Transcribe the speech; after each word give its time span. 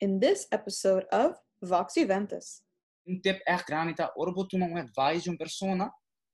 in 0.00 0.18
this 0.20 0.46
episode 0.50 1.06
of 1.10 1.36
Vox 1.62 1.94
Juventus. 1.94 2.62
Um 3.06 3.20
tip 3.20 3.40
echt 3.46 3.66
granita, 3.66 4.12
orbo 4.16 4.46
tu 4.46 4.58
não 4.58 4.76
advise 4.76 5.28
uma 5.28 5.38
persona, 5.38 5.90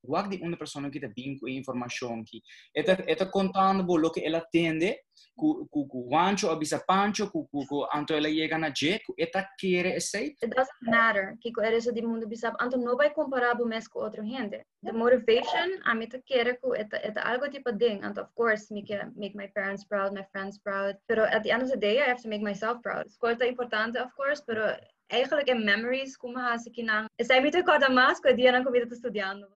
wag 0.06 0.28
di 0.28 0.40
una 0.42 0.56
persona 0.56 0.90
que 0.90 1.00
te 1.00 1.08
vinco 1.08 1.48
informação 1.48 2.24
que 2.24 2.40
eta 2.74 2.92
eta 3.06 3.26
contando 3.30 3.84
bo 3.84 3.96
lo 3.96 4.10
que 4.10 4.20
ela 4.24 4.38
atende 4.38 5.04
cu 5.36 5.66
cu 5.70 5.86
cu 5.86 5.98
wancho 6.12 6.50
abisa 6.50 6.78
pancho 6.86 7.30
cu 7.30 7.46
cu 7.50 7.66
cu 7.66 7.86
anto 7.92 8.14
ela 8.14 8.28
llega 8.28 8.58
na 8.58 8.70
je 8.70 8.98
cu 9.04 9.14
eta 9.16 9.46
quere 9.58 10.00
sei 10.00 10.36
It 10.42 10.54
doesn't 10.54 10.82
matter 10.82 11.36
que 11.40 11.50
eres 11.62 11.84
de 11.84 12.02
mundo 12.02 12.26
bisab 12.26 12.54
anto 12.58 12.76
no 12.76 12.96
vai 12.96 13.10
comparar 13.10 13.54
bu 13.56 13.66
mes 13.66 13.88
com 13.88 14.00
outra 14.00 14.22
gente. 14.22 14.62
The 14.82 14.92
motivation 14.92 15.68
a 15.84 15.92
te 16.06 16.22
quer 16.26 16.58
que 16.60 16.68
eta 16.82 16.96
eta 17.02 17.20
algo 17.22 17.50
tipo 17.50 17.72
ding 17.72 18.02
and 18.04 18.18
of 18.18 18.28
course 18.34 18.72
me 18.74 18.82
que 18.82 18.96
make 19.16 19.34
my 19.34 19.48
parents 19.54 19.84
proud, 19.84 20.12
my 20.12 20.24
friends 20.32 20.58
proud. 20.58 20.96
Pero 21.08 21.22
at 21.24 21.42
the 21.42 21.50
end 21.50 21.62
of 21.62 21.70
the 21.70 21.76
day 21.76 21.96
I 22.00 22.08
have 22.10 22.22
to 22.22 22.28
make 22.28 22.42
myself 22.42 22.80
proud. 22.82 23.06
Escola 23.06 23.36
é 23.40 23.48
importante 23.48 23.98
of 23.98 24.12
course, 24.14 24.42
pero 24.46 24.62
eigenlijk 25.10 25.48
in 25.48 25.64
memories 25.64 26.16
como 26.16 26.38
não. 26.38 27.06
Sei 27.20 27.40
me 27.40 27.50
te 27.50 27.62
conta 27.62 27.88
mais 27.88 28.20
que 28.20 28.34
dia 28.34 28.52
não 28.52 28.64
comida 28.64 28.86
estudando. 28.92 29.46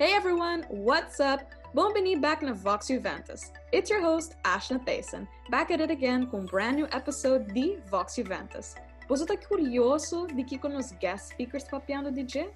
Hey 0.00 0.14
everyone, 0.14 0.64
what's 0.70 1.20
up? 1.20 1.42
Bienvenue 1.74 2.18
back 2.18 2.40
na 2.40 2.54
Vox 2.54 2.88
Juventus. 2.88 3.52
It's 3.70 3.90
your 3.90 4.00
host, 4.00 4.34
Ashna 4.44 4.82
Payson, 4.82 5.28
back 5.50 5.70
at 5.70 5.82
it 5.82 5.90
again 5.90 6.26
com 6.26 6.38
um 6.38 6.46
brand 6.46 6.76
new 6.76 6.86
episode 6.86 7.52
de 7.52 7.76
Vox 7.90 8.14
Juventus. 8.14 8.76
Você 9.10 9.24
está 9.24 9.36
curioso 9.36 10.26
de 10.28 10.42
que 10.42 10.56
com 10.56 10.74
os 10.74 10.92
guest 10.92 11.32
speakers 11.32 11.64
papiando 11.64 12.10
DJ? 12.10 12.48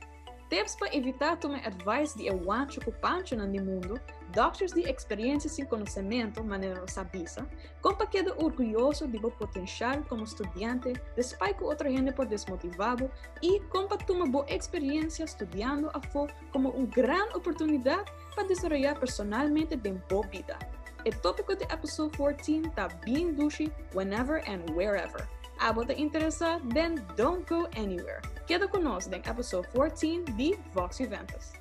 Tips 0.49 0.75
para 0.77 0.97
evitar 0.97 1.37
tomar 1.37 1.61
advice 1.67 2.17
de 2.17 2.31
awancho 2.31 2.81
com 2.81 2.91
pancho 2.93 3.37
no 3.37 3.47
mundo, 3.47 4.01
doctors 4.35 4.73
de 4.73 4.83
experiência 4.91 5.49
sem 5.49 5.65
conhecimento, 5.65 6.43
maneira 6.43 6.81
não 6.81 6.89
sabisa, 6.89 7.49
compa 7.81 8.07
queda 8.07 8.35
orgulhoso 8.43 9.07
de 9.07 9.19
seu 9.19 9.31
potencial 9.31 10.03
como 10.09 10.25
estudante, 10.25 10.93
despite 11.17 11.55
que 11.55 11.65
outra 11.65 11.91
gente 11.91 12.13
por 12.13 12.27
desmotivado, 12.27 13.11
e 13.43 13.61
compa 13.71 13.97
toma 13.97 14.27
boa 14.27 14.47
experiência 14.49 15.25
estudando 15.25 15.91
a 15.95 16.01
fo 16.01 16.27
como 16.53 16.71
uma 16.71 16.87
grande 16.87 17.37
oportunidade 17.37 18.11
para 18.35 18.47
desenvolver 18.47 18.99
personalmente 18.99 19.77
de 19.77 19.93
boa 20.09 20.27
vida. 20.27 20.59
O 21.07 21.21
tópico 21.21 21.55
de 21.55 21.65
episode 21.65 22.17
14 22.17 22.63
está 22.67 22.89
bem 23.05 23.33
douche 23.35 23.71
whenever 23.95 24.43
and 24.49 24.65
wherever. 24.75 25.29
A 25.61 25.71
você 25.71 25.93
interessa, 25.95 26.61
then 26.73 26.97
don't 27.17 27.47
go 27.49 27.69
anywhere. 27.77 28.23
Queda 28.47 28.67
conosco 28.67 29.15
em 29.15 29.19
episode 29.19 29.69
14 29.69 30.25
de 30.37 30.59
Vox 30.73 30.99
Juventus. 30.99 31.53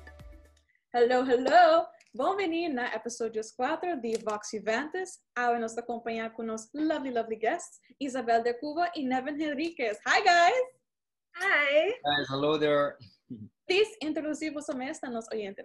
Hello, 0.92 1.24
hello! 1.24 1.93
Bem-vindo 2.16 2.76
na 2.76 2.94
episódio 2.94 3.42
4 3.56 4.00
de 4.00 4.16
Vox 4.18 4.50
Juventus. 4.52 5.18
Hoje 5.36 5.58
nos 5.58 5.76
acompanhar 5.76 6.30
com 6.30 6.44
nos 6.44 6.70
lovely, 6.72 7.10
lovely 7.10 7.34
guests, 7.34 7.80
Isabel 7.98 8.40
de 8.40 8.54
Cuba 8.54 8.88
e 8.94 9.04
Nevin 9.04 9.32
Henriquez. 9.42 9.98
Hi, 10.06 10.22
guys! 10.22 10.62
Hi. 11.36 11.90
guys 12.04 12.30
hello 12.30 12.56
there 12.56 12.94
Please 13.66 13.90
introduzir 14.00 14.52
você 14.52 14.72
mesmo 14.72 15.10
nos 15.10 15.26
oyentes. 15.32 15.64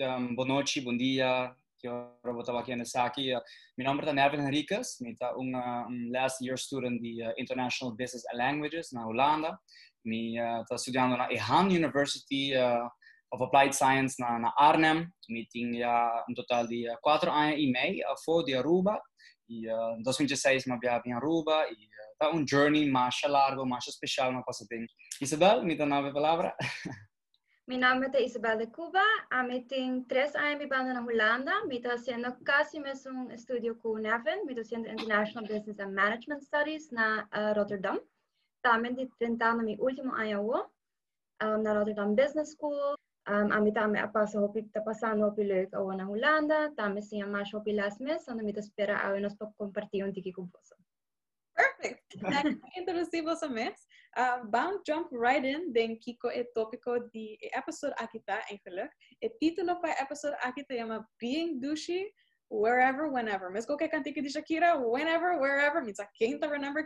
um, 0.00 0.34
boa 0.34 0.48
noite 0.48 0.80
bom 0.80 0.96
dia 0.96 1.54
que 1.78 1.86
hora 1.86 2.32
vou 2.32 2.58
aqui 2.58 2.74
nessa 2.74 3.04
aqui 3.04 3.36
uh, 3.36 3.42
meu 3.76 3.86
nome 3.86 4.02
é 4.08 4.14
Nevin 4.14 4.38
Henriquez 4.38 4.96
me 5.02 5.14
tá 5.14 5.36
um, 5.36 6.10
last 6.10 6.42
year 6.42 6.56
student 6.56 7.02
de 7.02 7.22
uh, 7.22 7.34
International 7.36 7.94
Business 7.94 8.24
and 8.32 8.38
Languages 8.38 8.92
na 8.92 9.06
Holanda 9.06 9.60
me 10.06 10.40
uh, 10.40 10.64
tá 10.64 10.76
estudando 10.76 11.18
na 11.18 11.30
EHAN 11.30 11.66
University 11.66 12.54
uh, 12.56 12.88
of 13.32 13.42
Applied 13.42 13.74
Science 13.74 14.16
na, 14.18 14.38
na 14.38 14.52
Arnhem 14.56 15.08
me 15.28 15.46
tinha 15.46 16.24
um 16.28 16.34
total 16.34 16.66
de 16.66 16.88
uh, 16.88 16.96
quatro 17.00 17.30
anos 17.30 17.58
e 17.58 17.70
meio 17.70 18.04
uh, 18.06 18.16
fora 18.24 18.44
de 18.44 18.54
Aruba 18.54 19.00
e 19.48 19.68
uh, 19.68 19.96
em 19.98 20.02
2016 20.02 20.66
me 20.66 20.74
havia 20.74 21.02
em 21.06 21.14
Aruba 21.14 21.66
e 21.70 21.72
uh, 21.72 22.16
tá 22.18 22.30
um 22.30 22.46
journey 22.46 22.90
mais 22.90 23.16
largo 23.24 23.66
mais 23.66 23.86
especial 23.86 24.32
na 24.32 24.42
passa 24.42 24.66
Isabel 25.20 25.62
me 25.62 25.74
dá 25.74 25.86
nova 25.86 26.12
palavra 26.12 26.54
Mi 27.68 27.78
nome 27.78 28.10
é 28.12 28.24
Isabel 28.24 28.58
de 28.58 28.66
Cuba. 28.66 29.00
A 29.30 29.44
mim 29.44 29.64
três 30.08 30.34
anos 30.34 30.58
vivendo 30.58 30.92
na 30.92 31.00
Holanda. 31.00 31.64
Me 31.66 31.76
está 31.76 31.90
fazendo 31.90 32.36
quase 32.44 32.80
mesmo 32.80 33.12
um 33.12 33.30
estudo 33.30 33.76
com 33.76 33.90
o 33.90 33.98
Nevin. 33.98 34.44
Me 34.44 34.52
está 34.52 34.64
fazendo 34.64 34.88
International 34.88 35.46
Business 35.46 35.78
and 35.78 35.92
Management 35.92 36.40
Studies 36.40 36.90
na 36.90 37.22
uh, 37.22 37.56
Rotterdam. 37.56 38.00
Também 38.62 38.90
estou 38.90 39.16
tentando 39.16 39.62
meu 39.62 39.78
último 39.78 40.12
ano 40.12 40.68
na 41.40 41.78
Rotterdam 41.78 42.16
Business 42.16 42.56
School. 42.56 42.96
amit 43.26 43.74
tame 43.74 43.98
apaso 44.00 44.52
tapasano 44.72 45.26
hopi 45.26 45.68
o 45.74 45.86
una 45.86 46.08
Holanda, 46.08 46.70
tame 46.76 47.02
si 47.02 47.20
amash 47.20 47.54
hopi 47.54 47.72
las 47.72 48.00
mes, 48.00 48.28
ando 48.28 48.44
mi 48.44 48.52
espera 48.52 48.98
a 48.98 49.20
nos 49.20 49.36
pa 49.36 49.46
tiki 50.12 50.32
cuboso. 50.32 50.76
Perfect. 51.54 52.16
Introducimos 52.76 53.42
a 53.42 53.48
mes. 53.48 53.86
Um, 54.16 54.50
vamos 54.50 54.82
jump 54.84 55.08
right 55.10 55.44
in 55.44 55.72
den 55.72 55.98
kiko 55.98 56.28
e 56.28 56.44
tópico 56.54 56.98
di 57.12 57.38
episode 57.54 57.94
akita 57.98 58.40
eigenlijk. 58.50 58.90
E 59.20 59.28
título 59.40 59.80
pa 59.80 59.94
Being 61.18 61.60
Douchey 61.60 62.12
wherever, 62.52 63.08
whenever. 63.08 63.50
Shakira, 63.50 64.76
whenever, 64.78 65.40
wherever, 65.40 65.80
means 65.80 65.98
remember 66.20 66.84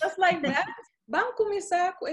just 0.00 0.18
like 0.18 0.40
that, 0.42 0.66
kumisa 1.36 1.92
ku 1.98 2.08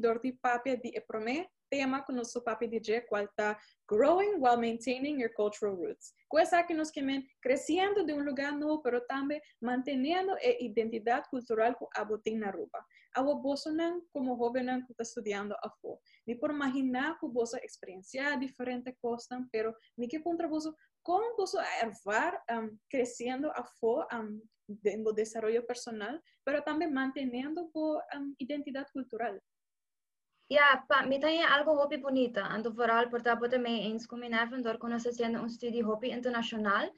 Dorti 0.00 0.32
Papia 0.40 0.80
Epromé, 0.96 1.44
tema 1.70 2.02
com 2.02 2.12
nosso 2.12 2.42
papel 2.42 2.68
DJ, 2.68 3.02
qual 3.02 3.24
está 3.24 3.58
Growing 3.88 4.40
while 4.40 4.56
maintaining 4.56 5.20
your 5.20 5.32
cultural 5.34 5.76
roots. 5.76 6.12
Coisa 6.28 6.64
que 6.64 6.74
nos 6.74 6.90
queremos 6.90 7.24
crescendo 7.40 8.04
de 8.04 8.12
um 8.12 8.24
lugar 8.24 8.52
novo, 8.52 8.82
pero 8.82 9.00
também 9.06 9.40
mantendo 9.62 10.32
a 10.34 10.60
identidade 10.60 11.28
cultural 11.30 11.76
que 11.76 11.86
abotem 11.94 12.36
na 12.36 12.48
Aruba. 12.48 12.84
Awo 13.14 13.40
boso 13.40 13.72
não, 13.72 14.02
como 14.12 14.36
jovem 14.36 14.66
que 14.84 14.92
está 14.92 15.04
estudando 15.04 15.54
a 15.62 15.70
fo. 15.80 16.00
Me 16.26 16.34
por 16.34 16.50
imaginar 16.50 17.16
que 17.20 17.28
boso 17.28 17.56
experienciar 17.58 18.40
diferentes 18.40 18.94
coisas, 19.00 19.28
pero 19.52 19.72
me 19.96 20.08
que 20.08 20.20
contra 20.20 20.48
boso 20.48 20.74
como 21.02 21.36
boso 21.36 21.58
ervar 21.80 22.42
um, 22.50 22.76
crescendo 22.90 23.52
a 23.52 23.62
fo 23.78 24.04
um, 24.12 24.42
de, 24.68 24.96
desenvolvimento 25.14 25.66
personal, 25.66 26.20
pero 26.44 26.60
também 26.62 26.90
mantendo 26.90 27.70
a 28.10 28.18
um, 28.18 28.34
cultural. 28.92 29.40
Ja, 30.48 30.84
pa, 30.88 31.02
mi 31.02 31.18
tem 31.18 31.42
algo 31.44 31.74
hobby 31.74 31.96
bonita. 31.96 32.42
Ando 32.44 32.72
vooral 32.72 33.08
por 33.10 33.20
tapo 33.20 33.48
também 33.48 33.90
eens 33.90 34.06
com 34.06 34.16
Nevin 34.16 34.62
door 34.62 34.78
quando 34.78 35.00
se 35.00 35.12
sendo 35.12 35.40
um 35.40 35.46
estudo 35.46 35.82
hobby 35.82 36.10
internacional. 36.12 36.88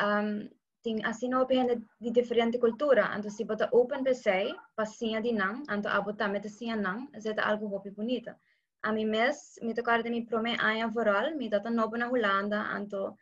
Um, 0.00 0.48
tem 0.82 1.04
assim 1.04 1.34
hobby 1.34 1.56
gente 1.56 1.82
de 2.00 2.10
diferente 2.10 2.58
cultura. 2.58 3.04
Ando 3.14 3.28
se 3.30 3.44
bota 3.44 3.68
open 3.72 4.02
per 4.02 4.14
se, 4.14 4.54
passinha 4.74 5.20
de 5.20 5.32
não, 5.32 5.62
ando 5.68 5.88
abo 5.88 6.14
também 6.14 6.40
de 6.40 6.48
sim 6.48 6.74
não, 6.74 7.06
zeta 7.20 7.42
algo 7.42 7.66
hobby 7.66 7.90
bonita. 7.90 8.38
A 8.82 8.92
mim 8.92 9.04
mes, 9.04 9.58
mi 9.62 9.74
tocar 9.74 10.02
de 10.02 10.10
mi 10.10 10.24
prome 10.24 10.56
aia 10.58 10.88
vooral, 10.88 11.34
mi 11.36 11.50
data 11.50 11.70
nobo 11.70 11.96
na 11.98 12.08
Holanda, 12.08 12.60
ando 12.72 13.14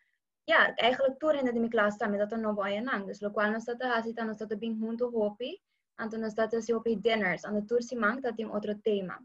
ja, 0.46 0.72
eigenlijk 0.76 1.18
toer 1.18 1.34
in 1.34 1.44
de 1.46 1.58
mi 1.58 1.68
klas 1.68 1.96
também 1.96 2.18
data 2.18 2.36
nobo 2.36 2.62
aia 2.62 2.80
não. 2.80 3.06
Dus 3.06 3.20
lo 3.20 3.30
qual 3.32 3.50
nós 3.50 3.64
data 3.64 3.88
hasi 3.96 4.14
ta 4.14 4.24
nós 4.24 4.36
data 4.36 4.56
bem 4.56 4.78
junto 4.78 5.10
hobby, 5.10 5.60
ando 5.98 6.18
nós 6.18 6.34
data 6.34 6.60
se 6.60 6.72
hobby 6.72 6.96
dinners, 6.96 7.44
ando 7.44 7.66
tour 7.66 7.82
si 7.82 7.96
mang 7.96 8.20
data 8.20 8.36
tem 8.36 8.46
outro 8.46 8.74
tema. 8.78 9.18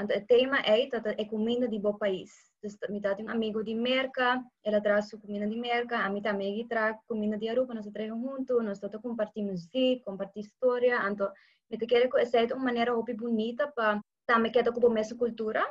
And 0.00 0.08
o 0.16 0.26
tema 0.26 0.60
é 0.64 0.88
dat 0.88 1.06
é 1.18 1.24
comida 1.26 1.68
de 1.68 1.78
bom 1.78 1.98
país. 1.98 2.30
Dus 2.62 2.78
dá 3.02 3.14
um 3.20 3.28
amigo 3.28 3.62
de 3.62 3.74
Merca, 3.74 4.42
ela 4.64 4.80
traz 4.80 5.10
sua 5.10 5.20
comida 5.20 5.46
de 5.46 5.56
Merca, 5.56 5.98
a 5.98 6.08
mim 6.08 6.22
também 6.22 6.66
traz 6.66 6.96
comida 7.06 7.36
de 7.36 7.50
Aruba, 7.50 7.74
nós 7.74 7.86
traemos 7.92 8.18
junto, 8.18 8.62
nós 8.62 8.78
todos 8.78 8.98
compartimos 9.02 9.68
música, 9.68 10.04
compartimos 10.06 10.48
história, 10.48 10.96
então 11.06 11.30
me 11.70 11.76
te 11.76 11.86
quero 11.86 12.08
que 12.08 12.18
é 12.18 12.54
uma 12.54 12.64
maneira 12.64 12.94
muito 12.94 13.14
bonita 13.14 13.70
para 13.72 14.00
também 14.26 14.50
que 14.50 14.62
com 14.62 14.86
a 14.86 14.90
mesma 14.90 15.18
cultura, 15.18 15.62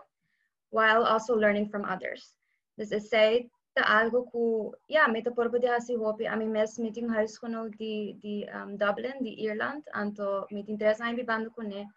while 0.72 1.06
also 1.08 1.34
learning 1.34 1.68
from 1.68 1.84
others. 1.92 2.36
Dus 2.78 2.92
essa 2.92 3.18
é 3.18 3.50
algo 3.84 4.30
que, 4.30 4.94
ja, 4.94 5.08
me 5.08 5.24
te 5.24 5.32
por 5.32 5.50
poder 5.50 5.70
fazer 5.70 5.98
hobby, 5.98 6.28
a 6.28 6.36
mim 6.36 6.50
mesmo 6.50 6.84
me 6.84 6.92
tenho 6.92 7.10
huis 7.10 7.40
genoeg 7.42 7.76
de, 7.78 8.14
de 8.22 8.46
um, 8.54 8.78
Dublin, 8.78 9.24
de 9.24 9.42
Ierland, 9.42 9.84
então 9.96 10.46
me 10.52 10.62
interessa 10.68 11.10
em 11.10 11.16
vivendo 11.16 11.50
com 11.50 11.64
ele. 11.64 11.88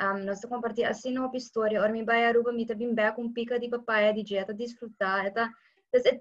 Um, 0.00 0.24
nós 0.24 0.40
compartilhamos 0.44 0.98
assim 0.98 1.18
uma 1.18 1.36
história. 1.36 1.80
Ora, 1.80 1.92
me 1.92 2.04
vai 2.04 2.24
a 2.24 2.28
Aruba, 2.28 2.52
me 2.52 2.64
também 2.64 2.94
bem 2.94 3.12
com 3.12 3.32
pica 3.32 3.58
de 3.58 3.68
papaya 3.68 4.12
de 4.14 4.22
dieta, 4.22 4.54
desfrutar. 4.54 5.26
Eta, 5.26 5.50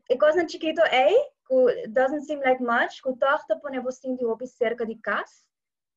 é 0.09 0.17
coisa 0.17 0.47
chiquito 0.47 0.81
é, 0.81 1.11
que 1.47 1.87
doesn't 1.89 2.25
seem 2.25 2.39
like 2.39 2.63
much, 2.63 3.01
que 3.03 3.13
torta 3.17 3.59
põe 3.59 3.79
você 3.79 4.15
de 4.15 4.25
hobby 4.25 4.47
cerca 4.47 4.85
de 4.85 4.95
casa. 4.95 5.45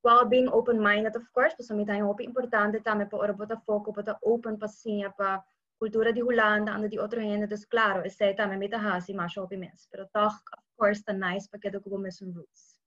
While 0.02 0.26
being 0.26 0.48
open-minded, 0.48 1.16
of 1.16 1.26
course, 1.32 1.54
porque 1.56 1.74
me 1.74 1.84
tem 1.84 2.02
um 2.02 2.06
hobby 2.06 2.24
importante 2.24 2.80
também 2.80 3.06
para 3.06 3.18
ora 3.18 3.32
botar 3.32 3.60
foco, 3.60 3.92
botar 3.92 4.18
open 4.22 4.56
sim, 4.68 5.02
para 5.16 5.44
cultura 5.78 6.12
de 6.12 6.22
Holanda, 6.22 6.72
anda 6.72 6.88
de 6.88 6.98
outra 6.98 7.20
gente, 7.20 7.46
dus 7.46 7.64
claro, 7.66 8.06
esse 8.06 8.24
é 8.24 8.34
também 8.34 8.58
me 8.58 8.68
tá 8.68 8.78
hasi, 8.78 9.12
mas 9.14 9.34
hobby 9.36 9.56
mesmo. 9.56 9.88
Pero 9.90 10.06
toch, 10.08 10.36
of 10.56 10.64
course, 10.76 11.02
tá 11.02 11.12
nice 11.12 11.48
para 11.48 11.60
que 11.60 11.70
do 11.70 11.80
como 11.82 11.98
mesmo 11.98 12.32
roots. 12.32 12.78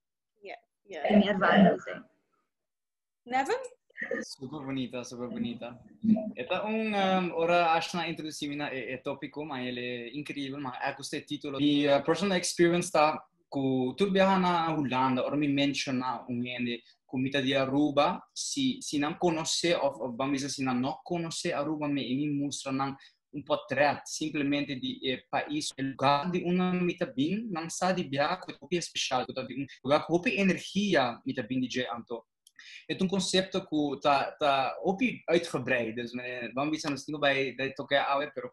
Yeah, 0.42 0.60
yeah. 0.86 1.08
É 1.08 1.16
minha 1.16 1.32
advice, 1.32 2.02
Nevin? 3.24 3.83
Super 4.22 4.64
bonita, 4.64 5.04
super 5.04 5.28
bonita. 5.28 5.78
Esta 6.34 6.64
un 6.64 6.92
um, 6.92 7.32
ora 7.34 7.72
acho 7.72 7.96
na 7.96 8.08
introduzir 8.08 8.56
na 8.56 8.68
é, 8.68 8.94
é 8.94 8.96
tópico, 8.96 9.44
mas 9.44 9.66
ele 9.66 9.80
é 9.80 10.16
incrível, 10.16 10.60
mas 10.60 10.76
é 10.82 10.92
gostei 10.92 11.20
título. 11.20 11.60
E 11.60 11.86
uh, 11.86 12.02
personal 12.02 12.38
experience 12.38 12.90
tá 12.90 13.22
com 13.48 13.94
tudo 13.96 14.12
viajar 14.12 14.40
na 14.40 14.74
Holanda, 14.74 15.24
ora 15.24 15.36
me 15.36 15.46
menciona 15.46 16.24
um 16.28 16.42
gente 16.42 16.82
comita 17.06 17.40
di 17.40 17.54
Aruba, 17.54 18.20
si, 18.32 18.78
si 18.80 18.98
non 18.98 19.16
conosce, 19.16 19.74
o, 19.74 20.10
bambisa 20.10 20.48
si 20.48 20.64
non 20.64 20.82
conosce 21.04 21.52
Aruba, 21.52 21.86
me 21.86 22.02
mi 22.02 22.28
mostra 22.28 22.72
non 22.72 22.96
un 23.34 23.42
po' 23.42 23.64
tre, 23.66 24.00
semplicemente 24.04 24.76
di 24.76 24.98
eh, 24.98 25.26
paese, 25.28 25.74
il 25.76 25.88
lugar 25.88 26.30
di 26.30 26.42
una 26.44 26.72
mita 26.72 27.06
bin, 27.06 27.48
non 27.50 27.68
sa 27.68 27.92
di 27.92 28.06
bia, 28.06 28.38
che 28.38 28.56
è 28.76 28.80
speciale, 28.80 29.26
un 29.28 29.64
lugar 29.82 30.06
che 30.06 30.34
energia 30.34 31.20
mita 31.24 31.42
bin 31.42 31.60
di 31.60 31.68
Anto 31.82 32.26
het 32.86 33.00
een 33.00 33.08
concept 33.08 33.54
ook 33.54 34.00
ta 34.00 34.34
ta 34.38 34.76
opi 34.82 35.22
uitgebreid 35.24 35.96
dus 35.96 36.12
me 36.12 36.50
bambi 36.52 36.78
sono 36.78 36.96
stigo 36.96 37.18
bij 37.18 37.54
de 37.54 37.72
toke 37.72 37.98
awe 37.98 38.30
però 38.32 38.48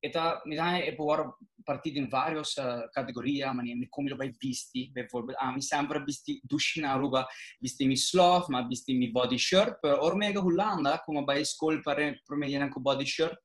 eta 0.00 0.40
mi 0.44 0.56
dai 0.56 0.86
e 0.86 0.94
può 0.94 1.36
partire 1.64 1.98
in 1.98 2.08
varios 2.08 2.56
uh, 2.56 2.88
categorie 2.90 3.52
ma 3.52 3.62
ne 3.62 3.88
come 3.88 4.08
lo 4.08 4.16
vai 4.16 4.34
visti 4.38 4.90
per 4.92 5.04
esempio 5.04 5.34
ah, 5.36 5.52
mi 5.52 5.62
sembra 5.62 6.02
visti 6.02 6.40
dushina 6.42 6.96
ruba 6.96 7.26
visti 7.58 7.86
mi 7.86 7.96
sloth 7.96 8.48
ma 8.48 8.66
visti 8.66 8.94
mi 8.94 9.10
body 9.10 9.38
shirt 9.38 9.78
per 9.80 9.98
ormega 9.98 10.40
hulanda 10.40 11.02
come 11.04 11.24
vai 11.24 11.44
scolpare 11.44 12.20
promediana 12.24 12.68
con 12.68 12.82
body 12.82 13.04
shirt 13.04 13.38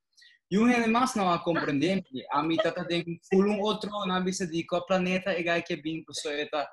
Junge 0.48 0.78
ne 0.78 0.86
mas 0.86 1.16
não 1.16 1.28
a 1.28 1.42
compreendente, 1.42 2.24
a 2.30 2.40
mitad 2.40 2.86
tem 2.86 3.18
fulum 3.28 3.58
un 3.58 3.68
altro 3.68 3.90
bisa 4.22 4.46
di 4.46 4.64
ko 4.64 4.80
planeta 4.86 5.34
e 5.34 5.42
gai 5.42 5.60
que 5.60 5.76
bin 5.76 6.04
so 6.12 6.30
eta 6.30 6.68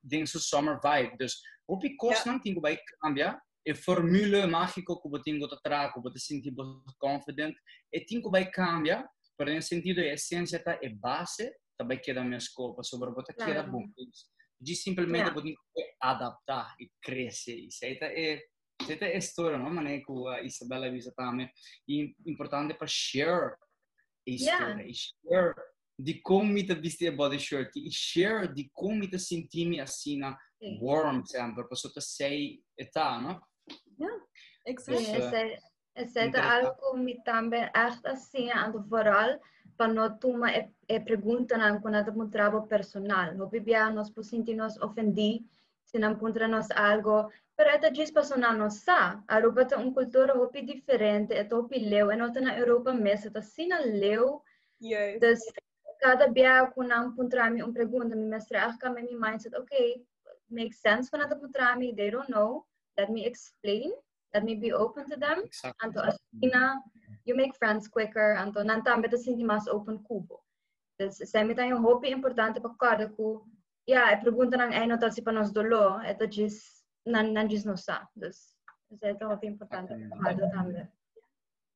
den 0.00 0.24
su 0.24 0.38
summer 0.38 0.78
vibe. 0.80 1.16
Dus 1.18 1.42
op 1.70 1.84
ik 1.84 1.96
kost 1.96 2.24
não 2.26 2.40
tingo 2.40 2.60
vai 2.60 2.76
cambiar 2.98 3.40
e 3.64 3.74
formule 3.74 4.46
mágico 4.46 5.00
que 5.00 5.08
eu 5.08 5.22
tenho 5.22 5.48
que 5.48 5.56
trazer, 5.62 5.92
que 5.92 5.98
eu 5.98 6.12
sentir 6.16 6.52
confident, 6.98 7.54
e 7.92 8.00
tenho 8.00 8.30
vai 8.30 8.50
cambiar, 8.50 9.06
para 9.36 9.54
no 9.54 9.62
sentido 9.62 10.00
a 10.00 10.06
essência 10.06 10.62
tá 10.62 10.78
é 10.82 10.88
base, 10.88 11.52
também 11.76 11.98
que 11.98 12.12
da 12.12 12.24
minha 12.24 12.38
escola, 12.38 12.82
sobre 12.82 13.10
o 13.10 13.14
que 13.14 13.42
é 13.42 13.62
bom. 13.62 13.84
De 14.60 14.74
simplesmente 14.74 15.30
yeah. 15.30 15.96
adaptar 16.00 16.74
e 16.78 16.90
crescer, 17.02 17.56
isso 17.56 17.84
aí 17.84 17.98
é 18.00 18.42
Isso 18.82 18.92
é 18.92 19.16
história, 19.16 19.58
não? 19.58 19.70
Mané 19.70 20.00
que 20.00 20.12
a 20.28 20.42
Isabela 20.42 20.90
visa 20.90 21.12
também. 21.16 21.50
E 21.88 22.14
importante 22.26 22.74
para 22.74 22.86
share 22.86 23.54
a 24.26 24.30
história, 24.30 24.82
yeah. 24.82 24.92
share 24.92 25.54
de 25.98 26.20
como 26.22 26.52
me 26.52 26.66
tá 26.66 26.74
vestir 26.74 27.14
body 27.14 27.38
shirt, 27.38 27.76
e 27.76 27.90
share 27.90 28.52
de 28.52 28.70
como 28.72 28.96
me 28.96 29.08
tá 29.08 29.18
sentir 29.18 29.80
assim 29.80 30.18
na 30.18 30.36
warm 30.80 31.24
sempre, 31.24 31.64
para 31.64 31.76
só 31.76 31.88
sei 32.00 32.62
età, 32.76 33.18
não? 33.20 33.40
Ja, 33.98 34.20
exact. 34.66 35.04
Sim, 35.04 35.60
essa 35.94 36.20
é 36.20 36.40
algo 36.40 37.04
que 37.04 37.22
também 37.24 37.68
echt 37.74 38.06
assim, 38.06 38.50
ando 38.50 38.82
vooral 38.82 39.38
para 39.76 39.92
não 39.92 40.18
tomar 40.18 40.56
e, 40.56 40.70
e 40.88 41.00
pergunta 41.00 41.56
quando 41.80 41.96
é 41.96 42.10
um 42.10 42.28
trabalho 42.28 42.66
personal. 42.66 43.34
Não 43.34 43.48
bibia 43.48 43.90
nós 43.90 44.10
por 44.10 44.24
sentir 44.24 44.54
nos 44.54 44.76
ofendi, 44.80 45.44
se 45.84 45.98
não 45.98 46.12
encontramos 46.12 46.70
algo, 46.70 47.30
pero 47.56 47.70
esta 47.70 47.90
diz 47.90 48.10
personal 48.10 48.54
não 48.54 48.70
sa. 48.70 49.22
A 49.26 49.38
Europa 49.38 49.64
tem 49.64 49.78
uma 49.78 49.92
cultura 49.92 50.38
hopi 50.38 50.62
diferente, 50.62 51.34
é 51.34 51.46
hopi 51.54 51.78
leu, 51.78 52.12
e 52.12 52.16
não 52.16 52.32
tem 52.32 52.42
na 52.42 52.58
Europa 52.58 52.92
mesmo, 52.92 53.28
está 53.28 53.40
assim 53.40 53.68
na 53.68 53.80
leu. 53.80 54.42
Yes. 54.82 55.20
Das, 55.20 55.40
cada 56.00 56.26
dia 56.28 56.66
quando 56.74 56.88
não 56.88 57.08
encontrar 57.08 57.50
me 57.50 57.62
uma 57.62 57.72
pergunta, 57.72 58.16
me 58.16 58.26
mestre, 58.26 58.56
ah, 58.58 58.76
me 58.90 59.02
mindset, 59.14 59.54
okay, 59.56 60.04
makes 60.50 60.80
sense 60.80 61.08
for 61.08 61.18
het 61.18 61.40
Matrami. 61.40 61.94
They 61.94 62.10
don't 62.10 62.28
know. 62.28 62.66
Let 62.96 63.10
me 63.10 63.24
explain. 63.24 63.92
Let 64.32 64.44
me 64.44 64.56
be 64.56 64.72
open 64.72 65.08
to 65.10 65.16
them. 65.16 65.44
Exactly. 65.44 65.80
Anto 65.82 66.00
Asina, 66.00 66.76
you 67.24 67.34
make 67.34 67.54
friends 67.56 67.88
quicker. 67.88 68.36
Anto 68.36 68.62
nantambet 68.62 69.12
is 69.12 69.26
niet 69.26 69.46
must 69.46 69.68
open 69.68 70.02
cubo. 70.02 70.42
I 71.00 71.10
zij 71.10 71.46
met 71.46 71.58
een 71.58 71.72
hoop 71.72 72.04
importante 72.04 72.60
para 72.60 73.12
o 73.16 73.46
ja, 73.84 74.12
e 74.12 74.20
pergunta 74.22 74.56
nang 74.56 74.72
eno 74.72 74.98
tal 74.98 75.10
si 75.10 75.22
panos 75.22 75.52
dolo, 75.52 75.98
eto 76.00 76.26
gis, 76.28 76.84
nan, 77.04 77.32
nan 77.32 77.48
gis 77.48 77.64
no 77.64 77.76
sa. 77.76 78.08
Dus, 78.14 78.56
é 79.02 79.14
tão 79.14 79.38
importante 79.42 79.94
para 80.08 80.46
o 80.46 80.50
também. 80.50 80.88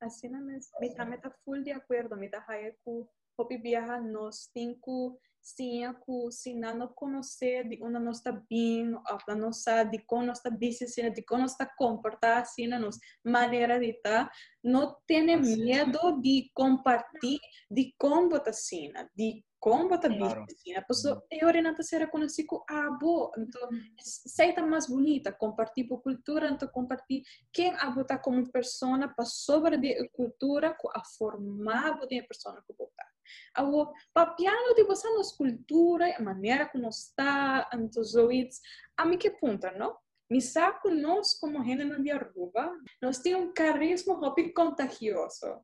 Assim, 0.01 0.29
mas 0.29 0.71
me 0.81 0.87
está 0.87 1.31
full 1.45 1.63
de 1.63 1.73
acordo, 1.73 2.17
me 2.17 2.27
está 2.27 2.39
high 2.41 2.77
com 2.85 3.09
Hopi 3.37 3.59
viaja 3.59 4.01
nos 4.01 4.49
cinco, 4.53 5.19
cinco, 5.41 6.31
se 6.31 6.55
não 6.55 6.79
nos 6.79 6.93
conhecer, 6.95 7.69
de 7.69 7.83
onde 7.83 7.99
nós 7.99 8.19
está 8.19 8.33
bem, 8.33 8.93
da 9.27 9.35
nossa, 9.35 9.85
de 9.85 9.99
como 10.07 10.27
nós 10.27 10.39
está 10.39 10.51
vestindo, 10.51 11.13
de 11.13 11.23
como 11.23 11.43
nós 11.43 11.53
está 11.53 11.67
comportando, 11.67 12.41
assim, 12.41 12.67
na 12.67 12.79
nossa 12.79 13.01
maneira 13.25 13.79
de 13.79 13.91
estar, 13.91 14.31
não 14.63 14.97
tenha 15.07 15.37
medo 15.37 16.21
de 16.21 16.51
compartilhar, 16.55 17.41
de 17.71 17.95
como 17.99 18.37
está 18.37 18.51
assim, 18.51 18.93
de 19.17 19.45
business 19.65 20.61
sina 20.63 20.83
posso 20.83 21.23
eu 21.31 21.49
Renata 21.49 21.83
ser 21.83 22.07
conheci 22.09 22.45
com 22.45 22.63
a 22.69 22.91
bo 22.91 23.33
então 23.39 23.69
seita 23.99 24.65
mais 24.67 24.87
bonita 24.87 25.33
compartilhar 25.33 25.95
a 25.95 25.99
cultura 25.99 26.49
então 26.51 26.69
compartilhar 26.69 27.25
quem 27.53 27.75
a 27.75 27.91
botar 27.91 28.19
como 28.19 28.51
pessoa 28.51 29.09
para 29.09 29.25
sobre 29.25 29.77
de 29.77 30.09
cultura 30.11 30.75
com 30.79 30.89
a 30.95 31.03
formar 31.17 31.99
de 32.07 32.23
pessoa 32.23 32.63
que 32.67 32.73
botar 32.73 33.15
Ako, 33.55 33.93
papiano, 34.13 34.75
tipo, 34.75 34.93
essa 34.93 35.09
nossa 35.15 35.37
cultura, 35.37 36.15
a 36.17 36.23
maneira 36.23 36.69
como 36.69 36.89
está, 36.89 37.69
os 37.97 38.15
ouvidos, 38.15 38.61
a 38.97 39.05
mim 39.05 39.17
que 39.17 39.31
punta, 39.31 39.73
não? 39.73 39.97
Me 40.31 40.41
saco 40.41 40.91
nós 40.91 41.35
como 41.35 41.63
gente 41.63 42.03
de 42.03 42.11
Aruba, 42.11 42.73
nós 43.01 43.19
temos 43.19 43.49
um 43.49 43.53
carisma 43.53 44.15
hobby 44.15 44.53
contagioso. 44.53 45.61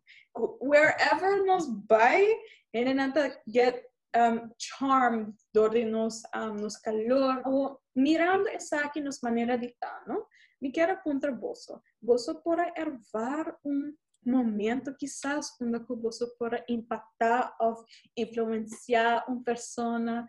Wherever 0.61 1.45
nós 1.47 1.65
vai, 1.89 2.25
gente 2.73 2.95
nata 2.95 3.43
get 3.49 3.90
um, 4.17 4.51
charm 4.59 5.33
de 5.55 5.85
nos, 5.85 6.23
um, 6.35 6.55
nos 6.55 6.77
calor, 6.77 7.43
ou 7.47 7.79
mirando 7.95 8.49
essa 8.49 8.81
aqui 8.81 9.01
nos 9.01 9.21
maneira 9.21 9.57
de 9.57 9.67
estar, 9.67 10.05
não? 10.07 10.27
Me 10.61 10.71
quero 10.71 10.93
apontar 10.93 11.35
bolso. 11.35 11.81
Bolso 12.01 12.43
para 12.43 12.73
ervar 12.77 13.57
um 13.65 13.95
momento 14.25 14.95
quizás 14.99 15.51
quando 15.57 15.85
você 16.03 16.27
pode 16.39 16.63
impactar 16.69 17.57
ou 17.61 17.83
influenciar 18.17 19.25
uma 19.29 19.43
pessoa 19.43 20.29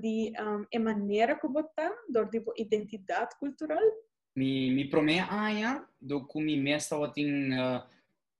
de 0.00 0.32
um, 0.40 0.80
maneira 0.80 1.38
você 1.42 1.92
dor 2.08 2.30
de 2.30 2.40
identidade 2.56 3.36
cultural 3.40 3.82
mi 4.36 4.70
mi 4.70 4.84
promea 4.84 5.26
aia 5.30 5.84
do 6.00 6.26
ku 6.26 6.40
mi 6.40 6.56
mesta 6.56 6.96
wat 6.98 7.16
in 7.16 7.52
uh, 7.52 7.80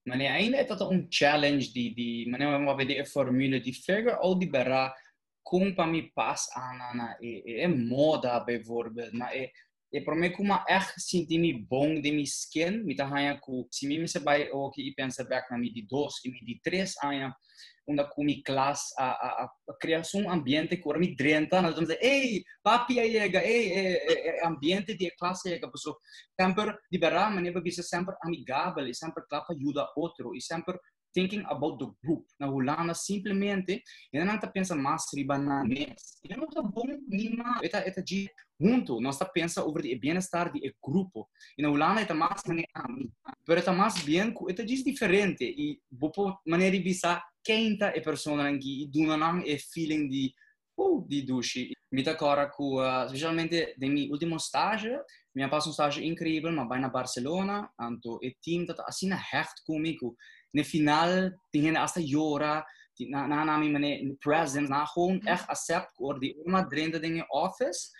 mane 0.07 0.27
ainda 0.29 0.57
é 0.59 0.65
todo 0.65 0.89
um 0.91 1.07
challenge 1.11 1.73
de 1.73 1.95
de 1.95 2.31
mane 2.31 2.47
uma 2.47 2.77
vez 2.77 2.89
de 2.89 3.05
formula 3.05 3.59
de 3.61 3.73
figure 3.73 4.17
ou 4.21 4.39
de 4.39 4.47
berra 4.47 4.95
como 5.43 5.75
para 5.75 5.87
me 5.87 6.03
pas 6.15 6.49
ana 6.57 6.95
na 6.95 7.17
e, 7.21 7.63
e 7.63 7.69
moda 7.69 8.41
bijvoorbeeld. 8.41 9.17
Na 9.17 9.35
e 9.35 9.51
e 9.93 10.01
para 10.01 10.17
mim 10.17 10.33
como 10.33 10.53
é 10.53 10.81
sentir 10.99 11.39
me 11.39 11.53
bom 11.53 12.01
de 12.01 12.11
me 12.11 12.23
skin 12.23 12.85
me 12.85 12.95
tá 12.95 13.07
hanya 13.07 13.39
ku 13.39 13.69
se 13.71 13.87
me 13.87 14.07
se 14.09 14.19
vai 14.19 14.51
o 14.51 14.71
que 14.71 14.93
pensa 14.95 15.25
back 15.25 15.51
na 15.51 15.59
me 15.59 15.73
de 15.73 15.83
dois 15.87 16.15
e 16.25 16.31
me 16.31 16.41
de 16.45 16.61
três 16.61 16.95
anos 17.03 17.35
onde 17.89 18.05
com 18.11 18.25
mi 18.25 18.43
a 18.49 18.73
a 18.99 19.45
a 19.45 19.75
criação 19.81 20.23
um 20.23 20.31
ambiente 20.31 20.77
que 20.77 20.99
me 20.99 21.15
drenta 21.15 21.63
vamos 21.63 21.81
dizer 21.81 21.99
ei 22.03 22.43
papi 22.63 22.99
aí 22.99 23.13
chega 23.13 23.45
ei 23.45 24.45
ambiente 24.45 24.97
de 24.97 25.11
classe 25.19 25.49
chega 25.49 25.71
pessoa 25.71 25.97
sempre 26.41 26.77
de 26.91 26.99
verdade 26.99 27.35
maneira 27.35 27.61
bisa 27.61 27.83
sempre 27.83 28.15
amigável 28.23 28.87
e 28.87 28.95
sempre 28.95 29.25
clapa 29.29 29.53
ajuda 29.53 29.93
outro 29.97 30.35
e 30.35 30.41
sempre 30.41 30.79
thinking 31.17 31.45
about 31.49 31.79
the 31.79 31.89
group. 32.05 32.27
Na 32.39 32.47
Holanda, 32.47 32.95
simplesmente, 32.95 33.83
ainda 34.13 34.27
não 34.27 34.35
está 34.35 34.49
pensando 34.49 34.83
mais 34.83 35.05
riba 35.15 35.39
na 35.39 35.65
mês. 35.65 36.21
E 36.23 36.37
não 36.37 36.45
está 36.45 36.61
bom 36.61 36.85
nenhuma, 37.09 37.59
está 37.63 37.81
está 37.89 38.03
de 38.03 38.31
junto, 38.61 39.01
nós 39.01 39.19
pensando 39.33 39.65
sobre 39.65 39.95
o 39.95 40.01
bem-estar 40.01 40.53
do 40.53 40.61
grupo. 40.83 41.29
E 41.57 41.63
na 41.63 41.71
Holanda 41.71 42.03
está 42.03 42.15
mais 42.15 42.43
mas 42.47 43.59
está 43.59 43.73
mais 43.73 43.99
bem, 44.03 44.35
diz 44.65 44.83
diferente. 44.83 45.45
E 45.45 45.81
bopo 45.91 46.39
maneira 46.47 46.77
de 46.77 46.83
vista 46.83 47.23
quem 47.45 47.73
está 47.73 47.89
a 47.89 48.01
pessoa 48.01 48.49
aqui 48.49 48.85
e 48.85 48.89
do 48.89 49.17
não 49.17 49.39
é 49.39 49.59
feeling 49.59 50.09
de 50.09 50.33
oh, 50.77 51.05
de 51.09 51.23
duche. 51.23 51.71
Me 51.91 52.07
agora 52.09 52.51
com, 52.51 52.77
uh, 52.77 53.07
especialmente 53.07 53.75
de 53.79 53.89
meu 53.89 54.11
último 54.11 54.37
estágio, 54.37 55.01
me 55.35 55.49
passou 55.49 55.71
um 55.71 55.73
estágio 55.73 56.05
incrível, 56.05 56.53
mas 56.53 56.69
vai 56.69 56.81
na 56.81 56.89
Barcelona, 56.89 57.71
então 57.81 58.15
o 58.15 58.31
time 58.43 58.65
está 58.65 58.85
assim 58.87 59.09
na 59.09 59.17
hecht 59.17 59.63
comigo. 59.65 60.17
No 60.53 60.65
final, 60.65 61.09
tinha 61.53 61.81
hasta 61.81 62.01
llora, 62.01 62.65
na 63.05 63.27
na 63.27 63.45
na 63.45 63.59
mane 63.59 64.17
presence 64.21 64.69
na 64.69 64.87
gewoon 64.87 65.21
echt 65.27 65.49
accept 65.49 65.93
or 65.99 66.19
die 66.19 66.35
uma 66.47 66.63
drinda 66.63 66.99
dinge 66.99 67.25
office 67.29 67.91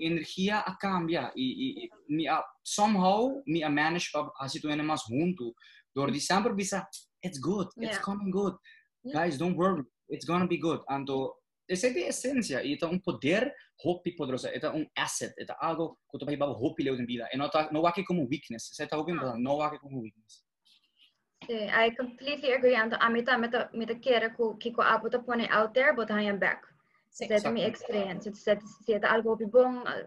energia 0.00 0.58
a 0.58 0.76
cambia 0.76 1.32
e, 1.36 1.88
e 2.08 2.28
a 2.28 2.44
somehow 2.64 3.42
mi 3.46 3.62
a 3.62 3.70
manage 3.70 4.10
pa 4.12 4.30
a 4.38 4.48
situação 4.48 4.84
mais 4.84 5.02
junto 5.08 5.54
door 5.94 6.10
die 6.10 6.20
sempre 6.20 6.54
bisa 6.54 6.86
it's 7.24 7.38
good 7.38 7.68
it's 7.76 7.96
yeah. 7.96 8.04
coming 8.04 8.30
good 8.30 8.56
yeah. 9.04 9.20
guys 9.20 9.38
don't 9.38 9.56
worry 9.56 9.84
it's 10.08 10.26
gonna 10.26 10.46
be 10.46 10.58
good 10.58 10.82
ando 10.88 11.34
essa 11.68 11.86
é 11.86 11.90
a 11.90 12.08
essência 12.08 12.64
e 12.64 12.74
então 12.74 12.90
um 12.90 12.98
poder 12.98 13.52
hopi 13.84 14.14
poderoso 14.16 14.48
é 14.48 14.70
um 14.70 14.86
asset 14.96 15.32
é 15.38 15.46
algo 15.60 15.98
que 16.10 16.18
tu 16.18 16.26
vai 16.26 16.36
babar 16.36 16.56
hopi 16.56 16.82
leu 16.82 16.96
em 16.96 17.06
vida 17.06 17.28
e 17.32 17.36
não 17.36 17.48
tá 17.48 17.70
não 17.72 17.86
aqui 17.86 18.04
como 18.04 18.28
weakness 18.28 18.70
você 18.72 18.86
tá 18.86 18.96
ouvindo 18.96 19.38
não 19.38 19.60
aqui 19.60 19.78
como 19.78 20.00
weakness 20.00 20.44
Sí, 21.46 21.56
I 21.56 21.90
completely 21.96 22.52
agree. 22.52 22.76
And 22.76 22.92
a 23.00 23.08
mí 23.08 23.22
también 23.22 23.50
me 23.72 23.86
te 23.86 23.98
quiere 23.98 24.30
que 24.60 24.72
ko 24.72 24.82
apo 24.82 25.08
te 25.08 25.18
pone 25.20 25.48
out 25.50 25.72
there, 25.72 25.94
but 25.94 26.10
I 26.10 26.28
am 26.28 26.38
back. 26.38 26.69
so 27.10 27.52
me 27.52 27.64
experience 27.64 28.28
it 28.28 28.36
said 28.36 28.60
se 28.86 28.98
talbu 28.98 29.36
bi 29.36 29.46
er 29.84 30.06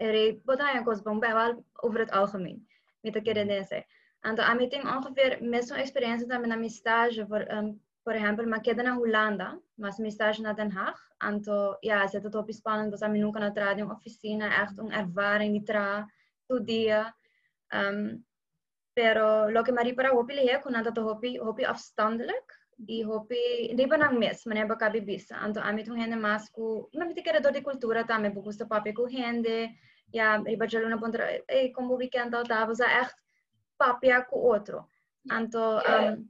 eri 0.00 0.40
bodajan 0.44 0.84
kos 0.84 1.02
bon 1.02 1.20
bewal 1.20 1.64
over 1.82 1.98
het 1.98 2.10
algemeen 2.10 2.66
met 3.00 3.12
de 3.12 3.20
dit 3.20 3.46
nes 3.46 3.70
en 4.20 4.34
dan 4.34 4.56
met 4.56 4.70
ding 4.70 4.84
ongeveer 4.96 5.38
met 5.40 5.70
experience 5.70 6.26
dan 6.26 6.40
met 6.40 6.58
'n 6.58 6.68
stage 6.68 7.26
voor 7.26 7.40
ehm, 7.40 7.72
bijvoorbeeld, 7.72 7.80
por 8.04 8.14
exemplo, 8.14 8.46
ma 8.46 8.60
queda 8.60 8.82
na 8.82 8.94
Holanda, 8.94 9.58
mas 9.74 9.98
minha 9.98 10.32
na 10.40 10.52
Den 10.52 10.70
Haag. 10.70 11.00
Então, 11.18 11.76
ja, 11.80 12.06
ze 12.06 12.18
het 12.18 12.34
op 12.34 12.50
spannend, 12.52 12.90
dus 12.90 13.00
ik 13.00 13.08
nunca 13.08 13.38
naar 13.38 13.54
de 13.54 13.60
een 13.60 13.90
oficina, 13.90 14.62
echt 14.62 14.78
een 14.78 14.92
ervaring 14.92 15.52
die 15.52 15.62
tra, 15.62 16.10
studia. 16.44 17.16
Um, 17.68 17.80
ehm, 17.80 18.16
pero 18.92 19.50
lo 19.50 19.62
que 19.62 19.72
me 19.72 19.94
para 19.94 20.10
hopi 20.10 20.34
leer, 20.34 20.60
kon 20.60 20.82
dat 20.82 20.96
hopi 20.96 21.38
hopi 21.38 21.64
afstandelijk. 21.64 22.63
E 22.88 23.02
hopi, 23.06 23.70
di 23.74 23.86
ba 23.86 23.96
nang 23.96 24.18
mes, 24.18 24.42
mané 24.46 24.66
ba 24.66 24.74
kabi 24.74 25.00
bisa. 25.00 25.38
Anto 25.38 25.60
amit 25.62 25.86
hong 25.86 26.02
hende 26.02 26.18
mas 26.18 26.50
ku, 26.50 26.90
ma 26.94 27.06
viti 27.06 27.22
kera 27.22 27.40
do 27.40 27.50
di 27.50 27.62
kultura 27.62 28.02
tame, 28.02 28.34
bu 28.34 28.42
gusto 28.42 28.66
papi 28.66 28.92
ku 28.92 29.06
hende, 29.06 29.70
ja, 30.10 30.42
riba 30.42 30.66
jalo 30.66 30.88
na 30.88 30.98
pontra, 30.98 31.38
eh, 31.48 31.70
como 31.70 31.96
weekend 31.96 32.34
al 32.34 32.44
tava, 32.44 32.74
za 32.74 32.86
echt 32.86 33.14
papia 33.78 34.26
ku 34.26 34.36
outro. 34.36 34.90
Anto, 35.30 35.80
um, 35.86 36.28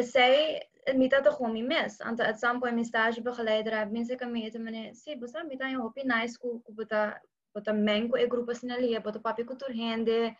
sei, 0.00 0.60
mita 0.96 1.22
to 1.22 1.30
homi 1.30 1.62
mes. 1.62 2.00
Anto, 2.00 2.24
at 2.24 2.40
some 2.40 2.60
point, 2.60 2.74
mi 2.74 2.84
stage 2.84 3.20
begeleider 3.20 3.76
heb, 3.76 3.92
minse 3.92 4.16
kami 4.16 4.46
ete 4.46 4.58
mene, 4.58 4.94
si, 4.94 5.14
bosa, 5.14 5.44
mita 5.44 5.68
hopi 5.76 6.02
nice 6.04 6.36
ku, 6.36 6.60
ku 6.64 6.72
buta, 6.72 7.20
buta 7.54 7.72
mengo 7.72 8.16
e 8.16 8.26
grupo 8.26 8.52
sinali, 8.52 8.96
buta 8.98 9.20
papi 9.20 9.44
ku 9.44 9.54
tur 9.56 9.72
hende, 9.72 10.34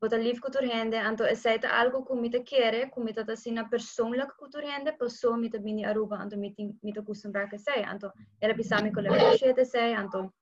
Wat 0.00 0.12
een 0.12 0.22
lief 0.22 0.38
cultuurhende, 0.38 0.96
en 0.96 1.16
to 1.16 1.24
is 1.24 1.42
het 1.44 1.64
algo 1.64 2.02
ku 2.02 2.14
mita 2.16 2.40
kere, 2.42 2.88
ku 2.88 3.02
mita 3.04 3.24
ta 3.24 3.34
sina 3.36 3.66
persoonlijk 3.68 4.32
cultuurhende, 4.36 4.94
persoon 4.96 5.40
mita 5.40 5.60
bini 5.60 5.84
Aruba, 5.84 6.20
en 6.20 6.28
to 6.28 6.36
mita 6.80 7.02
kusum 7.02 7.32
brake 7.32 7.58
sei, 7.58 7.82
en 7.82 7.98
to 7.98 8.12
era 8.38 8.54
pisami 8.54 8.90
con 8.90 9.02
le 9.02 9.08
conoscete 9.08 9.64
sei, 9.64 9.92
en 9.92 10.08
to 10.08 10.32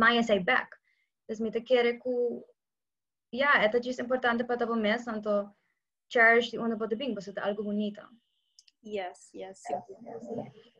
maia 0.00 0.22
sei 0.22 0.40
back. 0.40 0.80
Dus 1.28 1.38
mita 1.38 1.60
kere 1.60 1.98
ku, 1.98 2.42
ja, 3.28 3.52
eta 3.60 3.78
gis 3.84 4.00
importante 4.00 4.46
pa 4.46 4.56
tavo 4.56 4.74
mes, 4.74 5.06
en 5.06 5.20
to 5.22 5.36
cherish 6.08 6.50
di 6.50 6.56
una 6.58 6.76
pa 6.76 6.86
bing, 6.86 7.14
basta 7.14 7.32
ta 7.32 7.42
algo 7.42 7.62
bonita. 7.62 8.08
Yes, 8.82 9.28
yes, 9.34 9.60
yes. 9.68 9.84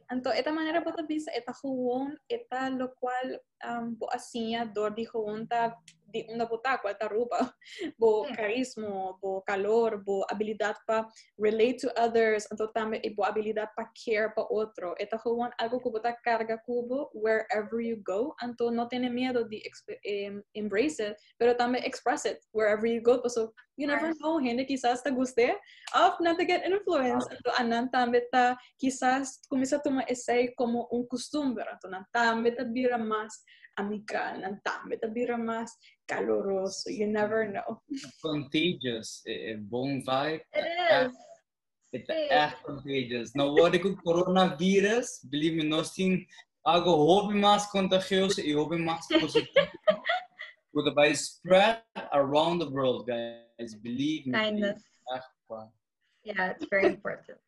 Anto, 0.09 0.31
esta 0.31 0.53
manera 0.53 0.81
pata 0.81 1.03
bisa, 1.03 1.31
eta 1.37 1.53
huwon, 1.63 2.17
eta 2.29 2.71
lo 2.71 2.89
cual 2.97 3.37
um, 3.63 3.95
buasinha 3.95 4.65
dor 4.65 4.91
di 4.91 5.05
huwon 5.05 5.47
ta 5.49 5.77
de 6.13 6.27
onda 6.29 6.47
botar 6.47 6.79
qualquer 6.79 7.13
roupa, 7.13 7.55
bo 7.99 8.25
mm. 8.25 8.35
carisma, 8.35 9.19
bo 9.21 9.43
calor, 9.43 10.03
bo 10.05 10.25
habilidade 10.31 10.79
para 10.87 11.07
relate 11.39 11.81
to 11.81 11.89
others, 11.99 12.47
então 12.53 12.73
também 12.73 13.01
e 13.05 13.11
bo 13.11 13.25
habilidade 13.25 13.71
para 13.75 13.91
care 13.95 14.35
para 14.35 14.47
outro. 14.51 14.95
Eta 14.99 15.17
este 15.17 15.29
Juan, 15.29 15.51
algo 15.59 15.81
que 15.81 15.91
botar 15.91 16.13
carga 16.23 16.59
cubo 16.59 17.11
wherever 17.15 17.81
you 17.81 18.03
go, 18.05 18.35
então 18.43 18.71
não 18.71 18.89
tenha 18.89 19.11
medo 19.11 19.49
de 19.49 19.63
um, 20.07 20.43
embrace 20.55 21.03
it, 21.03 21.17
pero 21.39 21.55
também 21.57 21.83
express 21.87 22.27
it 22.27 22.41
wherever 22.53 22.87
you 22.87 23.03
go, 23.03 23.29
so 23.29 23.53
you 23.77 23.87
never 23.87 24.15
know, 24.21 24.41
gente 24.41 24.65
quizás 24.67 25.03
te 25.03 25.11
guste, 25.11 25.59
of 25.95 26.21
not 26.21 26.37
to 26.37 26.45
get 26.45 26.67
influence. 26.67 27.27
Então, 27.33 27.53
anan 27.57 27.89
também 27.89 28.29
tá 28.31 28.57
quizás 28.79 29.41
começa 29.49 29.77
a 29.77 29.81
tomar 29.81 30.05
esse 30.09 30.53
como 30.55 30.89
um 30.93 31.07
costume, 31.07 31.63
então 31.63 31.91
também 32.13 32.55
tá 32.55 32.65
vira 32.65 32.99
mais 32.99 33.33
amical, 33.81 34.39
ng 34.45 34.61
tamit, 34.61 35.01
bira 35.09 35.41
mas 35.41 35.73
caloroso. 36.05 36.93
You 36.93 37.09
never 37.09 37.49
know. 37.49 37.81
Contagious. 38.21 39.25
Eh, 39.25 39.57
bom 39.57 40.05
vibe. 40.05 40.45
It 40.53 40.69
is. 41.09 41.15
It's 41.93 42.09
echt 42.09 42.63
contagious. 42.63 43.35
Nou 43.35 43.57
word 43.57 43.75
ook 43.75 43.99
coronavirus. 44.05 45.27
Believe 45.27 45.57
me, 45.57 45.67
tem 45.97 46.27
algo 46.63 46.95
hobby 46.95 47.35
mais 47.35 47.67
contagioso 47.67 48.41
e 48.41 48.53
hobby 48.55 48.79
mais 48.79 49.07
positivo. 49.09 49.71
Would 50.73 50.95
by 50.95 51.13
spread 51.15 51.83
around 52.13 52.61
the 52.61 52.71
world, 52.71 53.07
guys. 53.07 53.75
Believe 53.75 54.27
me. 54.27 54.39
Kindness. 54.39 54.83
Yeah, 56.23 56.51
it's 56.51 56.67
very 56.71 56.87
important. 56.87 57.39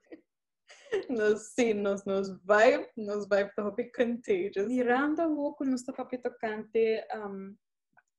Nos, 1.09 1.53
sim, 1.55 1.75
nos, 1.75 2.05
nos 2.05 2.29
vibe, 2.45 2.89
nos 2.97 3.27
vibe 3.29 3.93
contagious. 3.93 4.69
Mirando 4.69 5.23
um 5.23 5.37
pouco 5.37 5.65
nos 5.65 5.83
toca 5.83 6.05
tocante 6.19 7.05
um, 7.15 7.57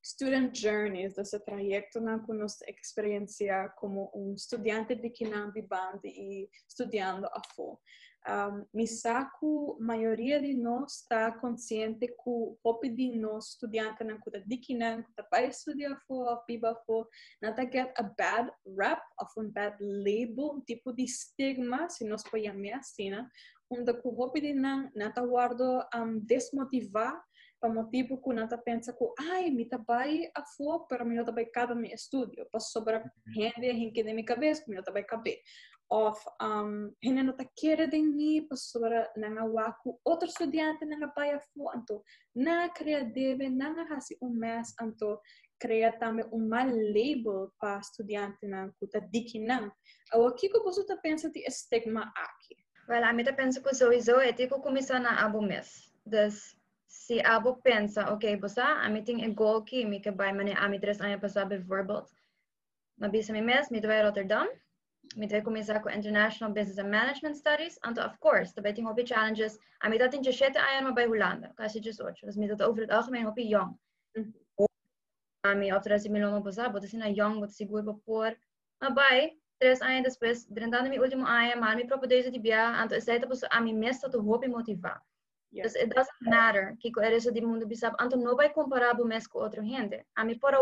student 0.03 0.53
journeys, 0.53 1.15
desse 1.15 1.39
trajeto 1.39 2.01
na 2.01 2.20
que 2.20 2.34
nos 2.34 2.62
experiencia 2.63 3.70
como 3.77 4.12
um 4.13 4.34
estudante 4.34 4.96
de 4.96 5.10
Kinambi 5.10 5.62
Band 5.62 6.01
e 6.03 6.50
estudando 6.68 7.25
a 7.25 7.42
fo 7.56 7.80
um, 8.27 8.65
misaku 8.74 9.77
maioria 9.80 10.42
de 10.42 10.53
nós 10.53 11.01
está 11.01 11.32
consciente 11.32 12.08
que 12.08 12.15
o 12.25 12.58
de 12.84 13.18
nós 13.18 13.50
estudante 13.50 14.03
na 14.03 14.18
kuta 14.20 14.39
dikinan 14.46 15.03
kuta 15.03 15.24
pai 15.24 15.48
estudia 15.48 15.96
fo 16.08 16.24
of 16.24 16.46
piba 16.48 16.75
fo 16.86 17.08
nata 17.42 17.63
get 17.63 17.92
a 17.98 18.03
bad 18.03 18.51
rap 18.77 19.01
of 19.20 19.32
um 19.38 19.50
bad 19.51 19.75
label 19.80 20.56
um 20.56 20.62
tipo 20.62 20.94
de 20.94 21.03
estigma 21.03 21.89
se 21.89 22.06
nós 22.06 22.24
podemos 22.24 22.72
assim 22.74 23.12
né? 23.12 23.27
Onde 23.70 23.92
o 23.92 24.10
hobby 24.12 24.42
de 24.42 24.53
nan 24.53 24.89
nata 24.96 25.22
guardo 25.22 25.84
um, 25.96 26.20
desmotivar 26.20 27.22
para 27.60 27.74
motivo 27.74 28.22
que 28.22 28.34
nata 28.34 28.58
pensa 28.58 28.92
que 28.92 29.06
ai 29.32 29.50
me 29.50 29.65
tá 29.65 29.77
bai 29.77 30.30
a 30.36 30.44
fo 30.46 30.86
pero 30.88 31.06
me 31.06 31.15
não 31.15 31.24
tá 31.24 31.34
cada 31.46 31.74
me 31.74 31.94
estudio 31.94 32.46
para 32.51 32.60
sobra 32.60 33.12
rende 33.36 33.68
em 33.68 33.92
que 33.92 34.03
de 34.03 34.13
minha 34.13 34.25
cabeça 34.25 34.63
me 34.68 34.75
não 34.75 34.84
tá 34.84 34.92
bai 34.92 35.03
cabe 35.03 35.39
of 35.93 36.17
um, 36.39 36.93
είναι 37.00 37.21
να 37.21 37.35
τα 37.35 37.50
κέρδη 37.53 38.45
πως 38.47 38.71
να 39.15 39.41
αγουάκου 39.41 40.00
otros 40.03 40.45
estudiantes 40.45 40.97
να 41.00 41.09
πάει 41.09 41.29
αφού 41.29 41.62
αν 41.73 41.83
το 41.85 42.03
να 42.31 42.51
creative 42.79 43.51
να 43.57 43.88
χάσει 43.88 44.17
ο 44.21 44.27
μας 44.27 44.73
αν 44.77 44.95
το 44.97 45.19
creatame 45.63 46.23
un 46.35 46.43
mal 46.51 46.69
label 46.95 47.39
pa 47.59 47.79
studiante 47.81 48.47
na 48.47 48.69
kuta 48.79 49.00
dikina. 49.00 49.71
O 50.13 50.15
awa 50.15 50.35
kiko 50.35 50.63
você 50.63 50.83
tá 50.85 50.97
pensa 50.97 51.29
de 51.31 51.39
estigma 51.47 52.12
aki. 52.25 52.55
Well, 52.89 53.03
a 53.03 53.13
mim 53.13 53.23
tá 53.23 53.33
pensa 53.33 53.62
que 53.62 53.73
sou 53.73 53.93
iso 53.93 54.19
e 54.21 54.33
tico 54.33 54.59
na 55.00 55.12
abo 55.25 55.41
mes. 55.41 55.69
Das 56.05 56.35
si 56.88 57.21
abo 57.21 57.55
pensa, 57.63 58.12
ok, 58.13 58.35
bosa, 58.38 58.63
ah, 58.63 58.85
a 58.85 58.89
mim 58.89 59.03
tem 59.03 59.25
um 59.25 59.33
goal 59.33 59.63
que 59.63 59.85
me 59.85 60.00
que 60.01 60.12
vai 60.12 60.33
mane 60.33 60.53
a 60.53 60.79
três 60.79 61.00
anos 61.01 61.21
passar 61.21 61.47
be 61.47 61.57
verbal. 61.57 62.05
Na 62.97 63.07
bisa 63.07 63.31
mi 63.31 63.41
mes, 63.41 63.71
mi 63.71 63.79
vai 63.79 64.03
Rotterdam. 64.03 64.47
Met 65.15 65.32
wij 65.32 65.41
começar 65.41 65.82
com 65.82 65.89
International 65.89 66.53
Business 66.53 66.77
and 66.77 66.89
Management 66.89 67.36
Studies. 67.36 67.77
En 67.77 67.98
of 67.98 68.17
course, 68.20 68.53
também 68.53 68.74
tem 68.74 68.84
hobby 68.84 69.05
challenges. 69.05 69.58
A 69.79 69.89
mim 69.89 70.10
tem 70.10 70.22
17 70.22 70.58
anos 70.58 70.93
bij 70.93 71.08
Holanda, 71.08 71.51
quase 71.55 71.79
18. 71.79 72.25
Dus 72.25 72.36
met 72.36 72.50
dat 72.50 72.62
over 72.62 72.82
het 72.82 72.91
algemeen 72.91 73.25
hobby 73.25 73.48
jong. 73.48 73.77
A 75.48 75.53
mim, 75.53 75.74
outra 75.74 75.89
vez, 75.89 76.08
me 76.08 76.20
longo 76.20 76.41
passar, 76.41 76.72
bota 76.72 76.86
assim 76.86 76.98
na 76.98 77.08
young, 77.08 77.39
bota 77.39 77.51
seguro 77.51 77.84
para 77.84 77.93
pôr. 77.93 78.38
Mas 78.79 78.93
vai, 78.93 79.38
três 79.58 79.82
anos 79.82 80.13
depois, 80.13 80.46
durante 80.46 80.89
meu 80.89 81.01
último 81.01 81.25
ano, 81.25 81.60
mas 81.60 81.75
me 81.75 81.86
propôs 81.86 82.08
desde 82.08 82.32
de 82.32 82.39
bia, 82.39 82.84
então 82.84 82.98
essa 82.98 83.13
é 83.13 83.22
a 83.50 83.62
mim 83.62 83.74
mesmo 83.74 84.22
hobby 84.22 84.48
motivar. 84.48 85.01
Yeah. 85.51 85.67
Dus 85.67 85.75
it 85.75 85.93
doesn't 85.93 86.22
matter 86.22 86.75
que 86.79 86.91
er 87.00 87.13
is 87.13 87.25
de 87.25 87.41
mundo 87.41 87.67
bisab, 87.67 87.96
então 88.01 88.20
não 88.20 88.36
vai 88.36 88.50
comparar 88.50 89.00
o 89.00 89.05
mês 89.05 89.27
com 89.27 89.39
outro 89.39 89.62
gente. 89.63 90.03
A 90.15 90.25
mim 90.25 90.39
por 90.39 90.53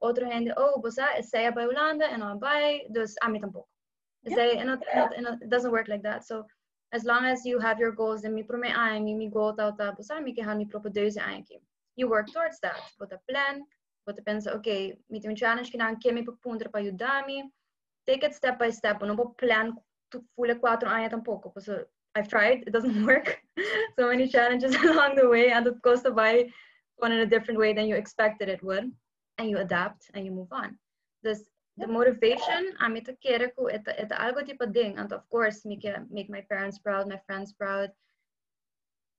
outro 0.00 0.26
gente, 0.26 0.52
oh, 0.56 0.80
você 0.80 1.02
é 1.38 1.52
bij 1.52 1.64
Holanda 1.64 2.08
en 2.08 2.20
dan 2.20 2.38
bij, 2.38 2.86
dus 2.90 3.16
a 3.22 3.28
mim 3.28 3.40
tampouco. 3.40 3.68
Yeah. 4.22 4.60
and, 4.60 4.84
and, 4.92 5.14
and 5.14 5.42
it 5.42 5.48
doesn't 5.48 5.70
work 5.70 5.88
like 5.88 6.02
that. 6.02 6.26
So 6.26 6.44
as 6.92 7.04
long 7.04 7.24
as 7.24 7.44
you 7.44 7.58
have 7.58 7.78
your 7.78 7.92
goals, 7.92 8.22
then 8.22 8.34
mi 8.34 8.42
pro 8.42 8.58
me 8.58 8.68
ai, 8.68 9.00
mi 9.00 9.14
mi 9.14 9.28
goal 9.28 9.54
ta 9.54 9.70
ta, 9.70 9.92
busa 9.92 10.22
mi 10.22 10.34
ke 10.34 10.44
hani 10.44 10.68
proprio 10.68 10.92
deuze 10.92 11.18
anche. 11.18 11.60
You 11.96 12.08
work 12.08 12.30
towards 12.32 12.60
that. 12.60 12.80
Put 12.98 13.12
a 13.12 13.18
plan, 13.28 13.64
put 14.06 14.18
a 14.18 14.22
pensa, 14.22 14.54
ok, 14.54 14.94
mi 15.08 15.20
tem 15.20 15.34
challenge 15.36 15.70
que 15.70 15.78
não 15.78 15.96
que 15.98 16.12
me 16.12 16.24
punta 16.42 16.68
para 16.68 16.82
ajudar-me. 16.82 17.50
Take 18.06 18.24
it 18.24 18.34
step 18.34 18.58
by 18.58 18.70
step. 18.70 19.00
Não 19.02 19.16
vou 19.16 19.34
plan 19.34 19.74
tu 20.10 20.24
full 20.34 20.54
quatro 20.56 20.88
anos 20.88 21.10
tampouco, 21.10 21.50
porque 21.50 21.70
uh, 21.70 21.84
I've 22.14 22.28
tried, 22.28 22.64
it 22.66 22.72
doesn't 22.72 23.04
work. 23.06 23.40
so 23.98 24.08
many 24.08 24.28
challenges 24.28 24.74
along 24.84 25.16
the 25.16 25.28
way, 25.28 25.52
and 25.52 25.66
it 25.66 25.80
goes 25.82 26.02
to 26.02 26.10
buy 26.10 26.50
one 26.96 27.12
in 27.12 27.20
a 27.20 27.26
different 27.26 27.58
way 27.58 27.72
than 27.72 27.86
you 27.86 27.96
expected 27.96 28.48
it 28.48 28.62
would, 28.62 28.92
and 29.40 29.48
you 29.48 29.56
adapt 29.56 30.12
and 30.12 30.24
you 30.26 30.30
move 30.30 30.52
on. 30.52 30.76
This 31.24 31.48
the 31.80 31.88
motivation 31.88 32.76
I'm 32.76 33.00
ito 33.00 33.16
kere 33.24 33.56
ko 33.56 33.72
ito, 33.72 33.88
ito 33.88 34.12
algo 34.12 34.44
tipo 34.44 34.68
ding 34.68 35.00
and 35.00 35.08
of 35.16 35.24
course 35.32 35.64
make 35.64 35.88
make 36.12 36.28
my 36.28 36.44
parents 36.52 36.76
proud 36.76 37.08
my 37.08 37.16
friends 37.24 37.56
proud. 37.56 37.88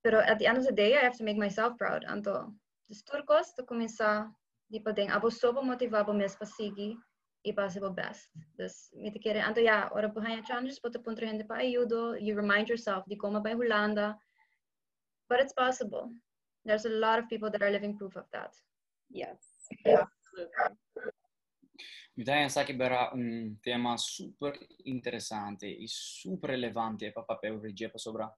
Pero 0.06 0.22
at 0.22 0.38
the 0.38 0.46
end 0.46 0.62
of 0.62 0.66
the 0.70 0.78
day 0.78 0.94
I 0.94 1.02
have 1.02 1.18
to 1.18 1.26
make 1.26 1.42
myself 1.42 1.74
proud. 1.82 2.06
Anto 2.06 2.54
dus 2.86 3.02
turcos 3.02 3.58
to 3.58 3.66
começar 3.66 4.30
tipo 4.70 4.94
ding 4.94 5.10
abo 5.10 5.34
sobo 5.34 5.66
motivado 5.66 6.14
mes 6.14 6.38
pasigi 6.38 6.94
e 7.42 7.50
possible 7.50 7.90
best. 7.90 8.30
Dus 8.62 8.94
mito 8.94 9.18
kere 9.18 9.42
anto 9.42 9.58
ja 9.58 9.90
ora 9.90 10.06
buhanya 10.06 10.46
challenges 10.46 10.78
poto 10.78 11.02
punto 11.02 11.26
gente 11.26 11.50
pa 11.50 11.58
ayudo. 11.66 12.14
You 12.22 12.38
remind 12.38 12.70
yourself 12.70 13.10
di 13.10 13.18
como 13.18 13.42
by 13.42 13.58
Holanda 13.58 14.14
but 15.26 15.42
it's 15.42 15.58
possible. 15.58 16.14
There's 16.62 16.86
a 16.86 16.94
lot 16.94 17.18
of 17.18 17.26
people 17.26 17.50
that 17.50 17.66
are 17.66 17.74
living 17.74 17.98
proof 17.98 18.14
of 18.14 18.30
that 18.38 18.54
Yes. 19.14 19.40
Yeah. 19.86 20.02
Absolutely. 20.02 21.12
Udaya 22.14 22.48
che 22.64 22.76
era 22.78 23.10
un 23.14 23.58
tema 23.62 23.98
super 23.98 24.58
interessante 24.84 25.66
e 25.68 25.84
super 25.88 26.52
rilevante 26.52 27.12
per 27.12 27.26
per 27.40 27.54
regia 27.60 27.90
sopra. 27.96 28.32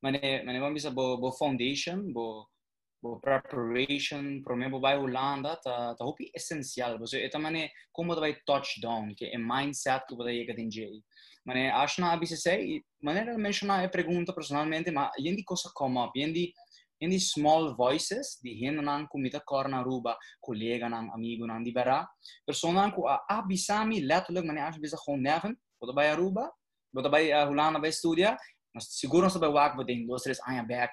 Ma 0.00 0.10
ne 0.10 0.40
abbiamo 0.40 0.72
visto 0.72 0.92
bo, 0.92 1.30
foundation, 1.30 2.10
bo, 2.12 2.50
bo 2.98 3.18
preparation, 3.18 4.42
per 4.42 4.54
me 4.54 4.68
bo 4.68 4.78
vai 4.78 4.96
Olanda, 4.96 5.58
è 5.58 5.60
ta 5.60 5.94
essenziale, 6.32 6.98
E 7.00 7.06
se 7.06 7.22
eta 7.22 7.38
mane 7.38 7.72
come 7.90 8.14
vai 8.14 8.40
touchdown, 8.42 9.14
che 9.14 9.30
è 9.30 9.36
il 9.36 9.42
mindset 9.44 10.06
che 10.06 10.16
potai 10.16 10.36
che 10.36 10.42
ecco 10.42 10.54
tinge. 10.54 11.02
Ma 11.44 11.52
ne 11.52 11.70
ashna 11.70 12.10
abise 12.10 12.36
sei, 12.36 12.82
ma 13.00 13.12
ne 13.12 13.36
menziona 13.36 13.82
e 13.82 13.88
pregunta 13.90 14.32
personalmente, 14.32 14.90
ma 14.90 15.10
yendi 15.16 15.42
cosa 15.42 15.70
come 15.72 16.00
up, 16.00 16.14
yendi 16.14 16.52
yendi 17.00 17.18
small 17.20 17.74
voices 17.74 18.38
di 18.42 18.54
hen 18.60 18.84
nan 18.84 19.08
kumita 19.08 19.40
corna 19.40 19.82
ruba 19.82 20.16
collega 20.40 20.88
nan 20.88 21.10
amigo 21.14 21.46
nan 21.46 21.64
di 21.64 21.72
berra 21.72 22.06
persona 22.46 22.92
ku 22.92 23.02
abisami 23.28 24.04
letterlijk 24.04 24.44
mane 24.44 24.60
ash 24.60 24.78
bisa 24.78 24.96
gewoon 24.96 25.22
neven 25.22 25.56
bo 25.80 25.92
vai 25.92 26.12
Aruba 26.12 26.52
bo 26.92 27.00
vai 27.08 27.32
Holanda 27.32 27.80
vai 27.80 27.92
studia? 27.92 28.36
Mas 28.74 28.86
seguro 29.00 29.22
não 29.22 29.30
sabe 29.30 29.46
o 29.46 29.52
que 29.52 29.76
vai 29.76 29.84
ter 29.84 29.94
indústrias 29.94 30.38
anha 30.46 30.62
back 30.62 30.92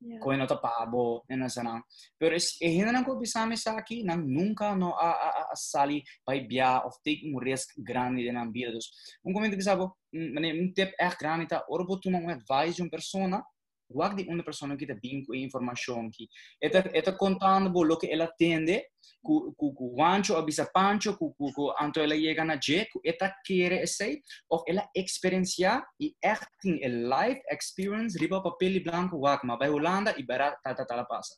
yeah. 0.00 0.36
na 0.36 0.46
tapabo 0.46 1.22
na. 1.28 1.48
Sana 1.48 1.82
pero 2.18 2.34
is 2.34 2.56
eh 2.62 2.70
hina 2.70 2.92
nang 2.92 3.04
ko 3.04 3.18
bisame 3.18 3.56
sa 3.58 3.76
aki 3.76 4.04
nang 4.04 4.24
nunca 4.24 4.74
no 4.74 4.94
a, 4.94 5.10
a, 5.10 5.28
a 5.52 5.56
sali 5.56 6.02
by 6.26 6.40
bia 6.46 6.80
of 6.86 6.94
taking 7.04 7.36
risk 7.36 7.74
grande 7.84 8.22
de 8.22 8.32
nan 8.32 8.52
vida 8.52 8.72
dus 8.72 8.88
un 9.24 9.34
comento 9.34 9.56
que 9.56 9.62
sabo 9.62 9.98
mane 10.12 10.52
un 10.52 10.72
tip 10.72 10.94
echt 10.98 11.18
grande 11.18 11.46
ta 11.46 11.64
orbo 11.68 11.98
tu 11.98 12.10
não 12.10 12.28
advise 12.28 12.80
um 12.80 12.88
persona 12.88 13.42
guardi 13.90 14.26
una 14.28 14.42
persona 14.42 14.76
que 14.76 14.86
te 14.86 14.94
vinco 14.94 15.34
información 15.34 16.10
que 16.10 16.28
está 16.60 16.80
está 16.92 17.16
contando 17.16 17.84
lo 17.84 17.96
que 17.98 18.06
él 18.06 18.22
atiende 18.22 18.92
cu 19.22 19.52
cu 19.56 19.74
cu 19.74 19.90
guancho 19.94 20.36
a 20.36 20.44
pancho 20.72 21.16
cu 21.16 21.34
cu 21.34 21.52
cu 21.52 21.72
anto 21.76 22.00
él 22.00 22.12
llega 22.12 22.42
a 22.42 22.58
je 22.58 22.88
está 23.02 23.34
quiere 23.44 23.82
ese 23.82 24.22
o 24.48 24.62
él 24.66 24.80
experiencia 24.94 25.84
y 25.98 26.16
acting 26.22 26.78
el 26.82 27.08
life 27.08 27.40
experience 27.50 28.18
riba 28.18 28.42
papel 28.42 28.76
y 28.76 28.80
blanco 28.80 29.16
guac 29.18 29.44
ma 29.44 29.56
by 29.56 29.68
Holanda 29.68 30.14
y 30.16 30.22
bara 30.22 30.56
ta 30.62 30.74
ta 30.74 30.84
ta 30.86 30.96
la 30.96 31.04
pasa. 31.04 31.34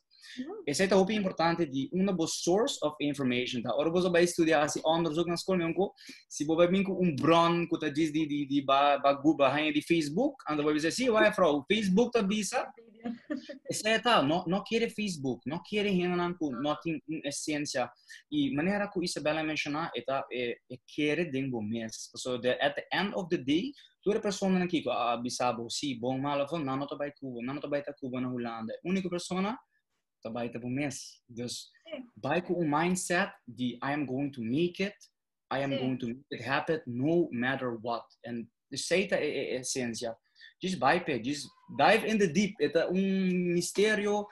Beseta 0.65 0.95
mm-hmm. 0.95 1.01
hopi 1.01 1.13
importante 1.13 1.67
di 1.67 1.89
una 1.91 2.13
bo 2.13 2.25
source 2.25 2.77
of 2.81 2.95
information. 2.99 3.61
Ta 3.61 3.75
ora 3.75 3.89
bozo 3.89 4.09
bai 4.09 4.27
studia 4.27 4.67
si 4.67 4.79
on 4.83 5.03
rozok 5.03 5.27
na 5.27 5.35
skol 5.35 5.57
mionko 5.57 5.93
si 6.27 6.45
bo 6.45 6.55
bai 6.55 6.67
minku 6.67 6.93
un 6.93 7.13
bron 7.13 7.67
ku 7.67 7.77
ta 7.77 7.89
dis 7.89 8.11
di 8.11 8.25
di 8.25 8.45
di 8.45 8.63
ba 8.63 8.97
ba 9.01 9.13
guba 9.15 9.51
hanya 9.51 9.71
di 9.71 9.81
Facebook. 9.81 10.41
Anda 10.47 10.63
bai 10.63 10.79
si 10.79 11.07
vai 11.09 11.31
fra 11.31 11.47
Facebook 11.67 12.11
ta 12.11 12.23
bisa. 12.23 12.71
Beseta 13.67 14.21
no 14.21 14.43
no 14.47 14.61
quiere 14.63 14.89
Facebook, 14.89 15.43
no 15.45 15.59
quiere 15.59 15.91
henan 15.91 16.37
ku 16.39 16.51
nothing 16.51 16.99
in 17.07 17.21
essenza. 17.23 17.91
E 18.31 18.53
maniera 18.55 18.87
ku 18.87 19.03
Isabella 19.03 19.43
menziona 19.43 19.91
eta 19.93 20.23
e 20.31 20.63
e 20.67 20.79
quiere 20.87 21.29
dengo 21.29 21.61
mes. 21.61 22.09
So 22.15 22.39
the 22.39 22.55
at 22.59 22.75
the 22.75 22.85
end 22.91 23.13
of 23.13 23.27
the 23.29 23.37
day 23.37 23.73
Due 24.03 24.19
persone 24.19 24.67
che 24.67 24.81
qui, 24.81 24.91
ah, 24.91 25.17
Bissabo, 25.17 25.69
sì, 25.69 25.97
buon, 25.97 26.19
malo, 26.19 26.45
non 26.57 26.85
to 26.85 26.97
bai 26.97 27.13
Cuba, 27.13 27.39
non 27.39 27.57
to 27.61 27.69
bai 27.69 27.81
ta 27.81 27.93
Cuba 27.93 28.19
na 28.19 28.27
Holanda. 28.27 28.77
Unica 28.81 29.07
persona 29.07 29.57
trabalho 30.23 30.51
tá 30.51 30.59
bom 30.59 30.69
mês. 30.69 31.21
Dus 31.29 31.69
vai 32.17 32.41
com 32.41 32.53
o 32.53 32.69
mindset 32.69 33.31
de 33.47 33.75
I 33.75 33.93
am 33.93 34.05
going 34.05 34.31
to 34.31 34.41
make 34.41 34.81
it, 34.81 34.95
I 35.51 35.63
am 35.63 35.71
Sim. 35.71 35.77
going 35.77 35.97
to 35.97 36.07
make 36.07 36.25
it 36.31 36.41
happen 36.41 36.81
no 36.87 37.29
matter 37.31 37.77
what. 37.81 38.05
And 38.25 38.47
aceita 38.73 39.17
a 39.17 39.55
essência. 39.59 40.15
Just 40.61 40.79
bypass, 40.79 41.21
just 41.23 41.47
dive 41.77 42.05
in 42.07 42.17
the 42.17 42.27
deep. 42.27 42.55
É 42.59 42.87
um 42.87 43.53
mistério. 43.53 44.25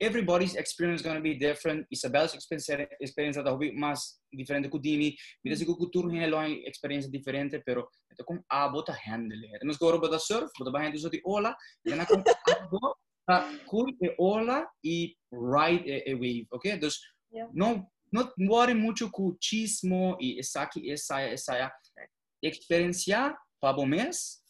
Everybody's 0.00 0.56
experience 0.56 1.00
is 1.00 1.06
going 1.06 1.14
to 1.14 1.22
be 1.22 1.38
different. 1.38 1.86
Isabel's 1.88 2.34
experience 2.34 2.68
experience 3.00 3.38
é 3.38 3.44
talvez 3.44 3.72
mais 3.72 4.18
diferente 4.32 4.68
que 4.68 4.76
o 4.76 4.80
Dimi. 4.80 5.14
Mira 5.44 5.56
se 5.56 5.64
que 5.64 5.70
o 5.70 5.76
cultura 5.76 6.08
é 6.16 6.26
uma 6.26 6.48
experiência 6.48 7.08
diferente, 7.08 7.62
pero 7.64 7.88
é 8.18 8.24
como 8.24 8.42
a 8.48 8.68
bota 8.68 8.92
handle. 8.92 9.38
Mas 9.62 9.76
agora 9.76 9.98
bota 9.98 10.18
surf, 10.18 10.50
bota 10.58 10.72
bahia 10.72 10.90
do 10.90 11.10
de 11.10 11.22
ola, 11.24 11.54
e 11.84 11.94
na 11.94 12.04
está 13.26 13.48
cool 13.66 13.90
eh, 13.90 13.96
de 14.00 14.14
ola 14.18 14.68
y 14.82 15.16
ride 15.30 16.04
a, 16.06 16.12
a 16.12 16.14
wave, 16.14 16.46
¿ok? 16.50 16.64
Entonces, 16.66 17.02
yeah. 17.30 17.48
no, 17.52 17.90
no 18.10 18.32
muere 18.36 18.74
mucho 18.74 19.10
cuchismo 19.10 20.16
y 20.20 20.38
esa, 20.38 20.68
esa, 20.82 21.26
esa 21.26 21.72
experiencia 22.42 23.38
para 23.60 23.84
mes 23.86 24.44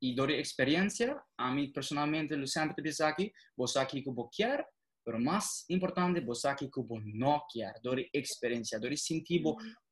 y 0.00 0.14
doy 0.14 0.34
experiencia. 0.34 1.20
A 1.36 1.52
mí 1.52 1.68
personalmente, 1.68 2.38
yo 2.38 2.46
siempre 2.46 2.82
pienso 2.82 3.06
aquí, 3.06 3.32
vos 3.56 3.76
aquí 3.76 4.04
como 4.04 4.28
quiera, 4.30 4.66
mas 5.14 5.24
mais 5.24 5.64
importante, 5.70 6.20
você 6.20 6.48
aqui 6.48 6.68
que 6.68 6.78
eu 6.78 6.86
não 7.14 7.40
quero, 7.50 7.80
dor 7.82 7.98
experiência, 8.12 8.78
dor 8.80 8.96
sentir 8.96 9.42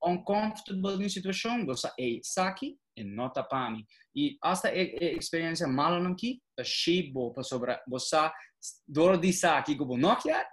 uncomfortable 0.03 0.99
na 0.99 1.09
situação, 1.09 1.65
você 1.65 1.89
é 1.99 2.21
aqui 2.41 2.77
e 2.97 3.05
não 3.05 3.31
para 3.31 3.71
mim. 3.71 3.85
E 4.15 4.37
esta 4.45 4.75
experiência 4.75 5.67
mal 5.67 6.01
não 6.03 6.15
que, 6.15 6.41
a 6.59 6.65
shibo 6.65 7.33
para 7.33 7.43
sobre 7.43 7.79
você, 7.89 8.31
dor 8.87 9.19
de 9.19 9.33
que 9.65 9.81
eu 9.81 9.97
não 9.97 10.17
quero, 10.17 10.49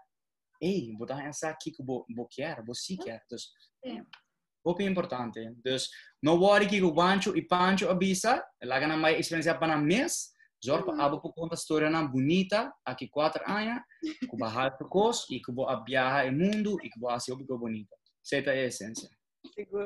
ei, 0.61 0.93
vou 0.97 1.05
dar 1.05 1.25
essa 1.25 1.49
aqui 1.49 1.71
que 1.71 1.81
eu 1.81 2.27
quero, 2.31 2.65
você 2.65 2.95
quer. 2.95 3.21
Então, 3.83 4.05
Muito 4.65 4.81
importante. 4.81 5.53
Dus, 5.61 5.89
no 6.21 6.35
worry 6.35 6.67
que 6.67 6.81
o 6.81 6.93
Bancho 6.93 7.35
e 7.35 7.41
Pancho 7.41 7.89
abisa, 7.89 8.41
lá 8.63 8.79
na 8.79 8.95
mais 8.95 9.19
experiência 9.19 9.57
para 9.57 9.75
mês, 9.77 10.32
Zorpa, 10.63 10.93
mm. 10.93 11.01
abo 11.01 11.19
po 11.19 11.33
conta 11.33 11.55
história 11.55 11.89
na 11.89 12.01
bonita, 12.03 12.73
aqui 12.85 13.07
quatro 13.09 13.43
anos, 13.45 13.81
que 14.01 14.37
bahar 14.37 14.77
para 14.77 14.87
cos 14.87 15.29
e 15.29 15.41
que 15.41 15.51
vou 15.51 15.67
viajar 15.83 16.27
o 16.27 16.31
mundo 16.31 16.77
e 16.81 16.89
que 16.89 16.99
vou 16.99 17.09
assim 17.09 17.33
o 17.33 17.57
bonita. 17.57 17.95
Essa 18.23 18.37
é 18.37 18.49
a 18.49 18.67
essência. 18.67 19.09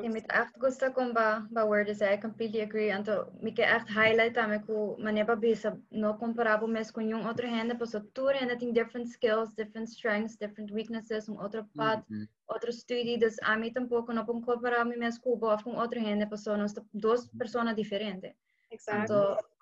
Ja, 0.02 0.08
met 0.08 0.26
echt 0.30 0.54
gusto 0.58 0.86
kong 0.94 1.12
ba, 1.12 1.46
ba 1.50 1.66
word 1.66 1.90
is 1.90 2.00
I 2.00 2.16
completely 2.16 2.62
agree. 2.62 2.92
Anto, 2.92 3.26
mi 3.42 3.50
ke 3.52 3.62
echt 3.62 3.90
highlight 3.90 4.38
ame 4.38 4.62
ko 4.62 4.94
maneba 5.02 5.34
bisa 5.34 5.74
no 5.90 6.14
comparable 6.14 6.68
mes 6.68 6.92
yung 6.94 7.26
otro 7.26 7.46
gente, 7.48 7.74
pues 7.74 7.90
so 7.90 8.00
tu 8.14 8.30
gente 8.30 8.56
tem 8.56 8.72
different 8.72 9.08
skills, 9.08 9.52
different 9.54 9.88
strengths, 9.88 10.38
different 10.38 10.70
weaknesses, 10.70 11.28
um 11.28 11.36
outro 11.42 11.66
path, 11.74 12.06
mm 12.08 12.22
-hmm. 12.22 12.26
outro 12.46 12.72
study, 12.72 13.18
dus 13.18 13.36
a 13.42 13.56
mí 13.56 13.72
tampoco 13.72 14.12
no 14.12 14.24
pong 14.24 14.42
comparar 14.46 14.86
mi 14.86 14.96
mes 14.96 15.18
ko 15.18 15.36
ba 15.36 15.58
com 15.58 15.74
outro 15.74 16.00
gente, 16.00 16.26
pues 16.28 16.44
so 16.44 16.56
nos 16.56 16.74
dos 16.92 17.28
personas 17.36 17.74
diferentes. 17.74 18.32
Exacto. 18.70 19.34
Anto, 19.34 19.57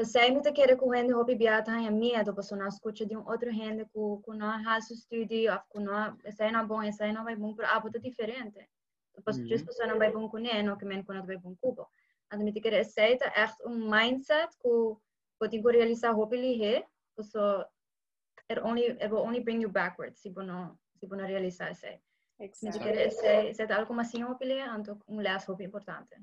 Pensei 0.00 0.30
muito 0.30 0.50
que 0.50 0.62
era 0.62 0.78
com 0.78 0.94
gente 0.94 1.12
hopi 1.12 1.34
biata 1.34 1.70
hanya 1.70 1.90
medo, 1.90 2.32
pues 2.32 2.50
na 2.52 2.68
escucha 2.68 3.04
de 3.04 3.14
um 3.14 3.28
outro 3.28 3.52
gente 3.52 3.84
com 3.92 4.18
com 4.22 4.32
na 4.32 4.56
raso 4.56 4.96
study, 4.96 5.46
of 5.46 5.62
com 5.68 5.80
na, 5.80 6.16
essa 6.24 6.50
não 6.50 6.66
bom, 6.66 6.80
essa 6.80 7.12
não 7.12 7.22
vai 7.22 7.36
bom, 7.36 7.54
pero 7.54 7.68
ah, 7.68 7.82
diferente. 8.00 8.66
pas 9.22 9.36
mm 9.36 9.44
-hmm. 9.44 9.48
just 9.48 9.64
persoon 9.66 9.98
bij 9.98 10.12
bon 10.12 10.30
kunnen 10.30 10.68
ook 10.68 10.82
men 10.82 11.04
kon 11.04 11.26
bij 11.26 11.40
bon 11.40 11.56
kubo. 11.60 11.88
En 12.28 12.44
met 12.44 12.56
ik 12.56 12.84
zei 12.90 13.16
dat 13.16 13.32
echt 13.34 13.64
een 13.64 13.88
mindset 13.88 14.56
ko 14.56 15.00
wat 15.36 15.52
ik 15.52 15.70
realiza 15.70 16.12
hopefully 16.12 16.58
he, 16.58 16.84
so 17.22 17.64
it 18.46 18.58
only 18.58 18.84
it 18.84 19.10
will 19.10 19.22
only 19.22 19.42
bring 19.42 19.60
you 19.60 19.72
backwards 19.72 20.20
si 20.20 20.30
bono 20.30 20.78
si 20.98 21.06
bono 21.06 21.24
realizar 21.26 21.74
sei. 21.74 22.00
Exactly. 22.36 22.90
Met 22.90 23.04
ik 23.04 23.12
zei 23.12 23.54
zei 23.54 23.68
algo 23.68 23.94
mais 23.94 24.06
assim 24.06 24.24
hopefully, 24.24 24.60
anto 24.60 24.96
um 25.06 25.20
les 25.20 25.44
hope 25.46 25.62
importante. 25.62 26.16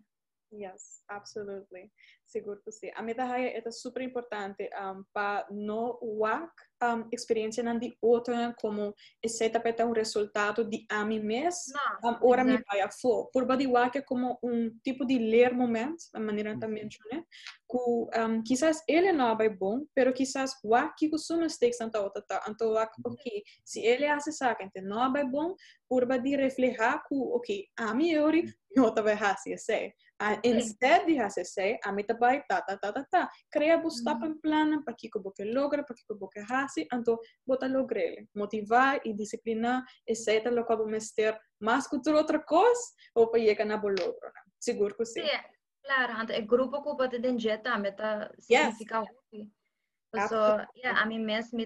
Yes, 0.52 1.04
absolutely. 1.10 1.92
Seguro 2.26 2.62
que 2.64 2.72
sim. 2.72 2.90
A 2.96 3.02
medalha 3.02 3.48
é 3.58 3.72
super 3.72 4.02
importante 4.02 4.70
um, 4.82 5.04
para 5.14 5.46
não 5.52 5.98
WAC 6.02 6.52
um, 6.84 7.08
experiência 7.12 7.64
não 7.64 7.78
de 7.78 7.98
outra 8.02 8.56
como 8.62 8.94
esse 9.22 9.50
tapete 9.50 9.82
é 9.82 9.86
um 9.86 9.92
resultado 9.92 10.64
de 10.64 10.86
a 10.90 11.04
mim 11.04 11.20
mesmo. 11.20 11.74
Um, 12.04 12.30
ora 12.30 12.44
me 12.46 12.64
vai 12.70 12.82
a 12.82 12.90
flor. 12.90 13.30
Por 13.32 13.46
body 13.46 13.68
WAC 13.68 13.98
é 13.98 14.02
como 14.02 14.40
um 14.42 14.70
tipo 14.84 15.06
de 15.06 15.18
ler 15.18 15.54
momento, 15.54 15.98
a 16.14 16.20
maneira 16.20 16.54
que 16.54 16.60
também 16.60 16.88
né? 17.12 17.24
Que 17.70 18.22
um, 18.22 18.42
quizás 18.44 18.82
ele 18.88 19.12
não 19.12 19.38
é 19.40 19.50
bom, 19.50 19.86
pero 19.94 20.14
quizás 20.14 20.54
WAC 20.64 20.96
que 20.98 21.10
costuma 21.10 21.44
mistakes 21.44 21.82
anta 21.82 22.02
outra. 22.02 22.24
Então 22.48 22.72
WAC, 22.72 22.92
ok, 23.06 23.44
se 23.66 23.82
ele 23.82 24.06
hace 24.06 24.32
saca, 24.32 24.64
então 24.64 24.84
não 24.84 25.16
é 25.16 25.26
bom, 25.26 25.56
por 25.90 26.06
body 26.06 26.38
reflejar 26.38 27.04
que, 27.06 27.16
ok, 27.16 27.68
a 27.78 27.94
mim 27.94 28.12
eu 28.12 28.32
outra 28.78 29.04
vai 29.04 29.18
fazer, 29.18 29.58
sei. 29.58 29.94
Α 30.18 30.26
εντάξει 30.42 30.78
ότι 31.02 31.16
θα 31.16 31.30
σε 31.30 31.44
σε 31.44 31.78
αμέταβαί 31.82 32.44
τα 32.48 32.64
τα 32.64 32.64
τα 32.66 32.78
τα 32.80 32.92
τα 32.92 33.08
τα. 33.10 33.30
Κρέαμους 33.50 34.02
ταπεινοπλάνα 34.02 34.84
παρακομπο 34.84 35.32
και 35.32 35.44
λόγρα 35.44 35.84
παρακομπο 35.84 36.28
και 36.28 36.42
χάσι 36.42 36.86
αντο 36.90 37.18
μποτα 37.44 37.68
λογρέλ 37.68 38.28
μοτιβά 38.32 39.00
η 39.02 39.12
διασκελινά 39.12 39.84
εσέτα 40.04 40.50
λοκαδομεστέρ 40.50 41.34
μάσκου 41.58 42.00
τουρ 42.00 42.16
οτρακός 42.16 42.94
όπου 43.14 43.38
η 43.38 43.50
έγκανα 43.50 43.78
μπολόρονα 43.78 44.44
σίγουρος 44.58 45.14
είναι. 45.14 45.26
Ναι, 45.26 45.42
Λαρά 45.88 46.20
αντο 46.22 46.34
εγρούπακο 46.34 46.96
πατετενζέτα 46.96 47.72
αμέτα 47.72 48.32
σημαντικά 48.38 49.00
όπως 49.00 50.32
ο 50.32 50.66
Αμεμένς 51.04 51.48
μ 51.52 51.58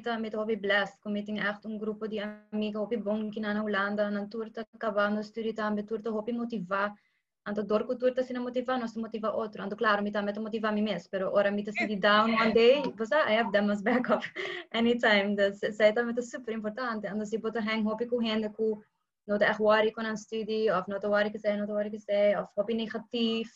Ando 7.44 7.86
cu 7.88 7.96
turta 7.96 8.22
si 8.22 8.34
no 8.34 8.42
motiva, 8.42 8.88
se 8.88 9.00
motiva 9.00 9.36
otro. 9.36 9.64
Ando 9.64 9.76
claro, 9.76 10.04
mi 10.04 10.12
tameto 10.12 10.42
motiva 10.42 10.72
mi 10.72 10.82
mes, 10.82 11.08
pero 11.08 11.32
ora 11.32 11.50
mi 11.50 11.66
si 11.66 11.96
down 11.98 12.34
one 12.34 12.54
day, 12.54 12.84
pois 12.96 13.12
I 13.12 13.34
have 13.34 13.52
them 13.52 13.70
as 13.72 13.82
backup 13.82 14.24
anytime. 14.72 15.36
Sa 15.54 15.84
é 15.86 15.92
tameto 15.92 16.22
super 16.22 16.54
importante. 16.54 17.08
Ando 17.08 17.26
si 17.26 17.38
boto 17.38 17.60
hang 17.60 17.84
hopi 17.84 18.06
cu 18.06 18.20
hende 18.20 18.50
cu 18.54 18.84
no 19.28 19.38
de 19.38 19.46
akhwari 19.46 19.92
kon 19.92 20.06
aan 20.06 20.18
studie 20.18 20.70
of 20.70 20.88
no 20.88 21.00
de 21.00 21.08
wari 21.08 21.32
gesê, 21.32 21.58
no 21.58 21.66
de 21.66 21.74
wari 21.74 21.90
gesê 21.90 22.38
of 22.38 22.48
hopi 22.56 22.74
negatief. 22.74 23.50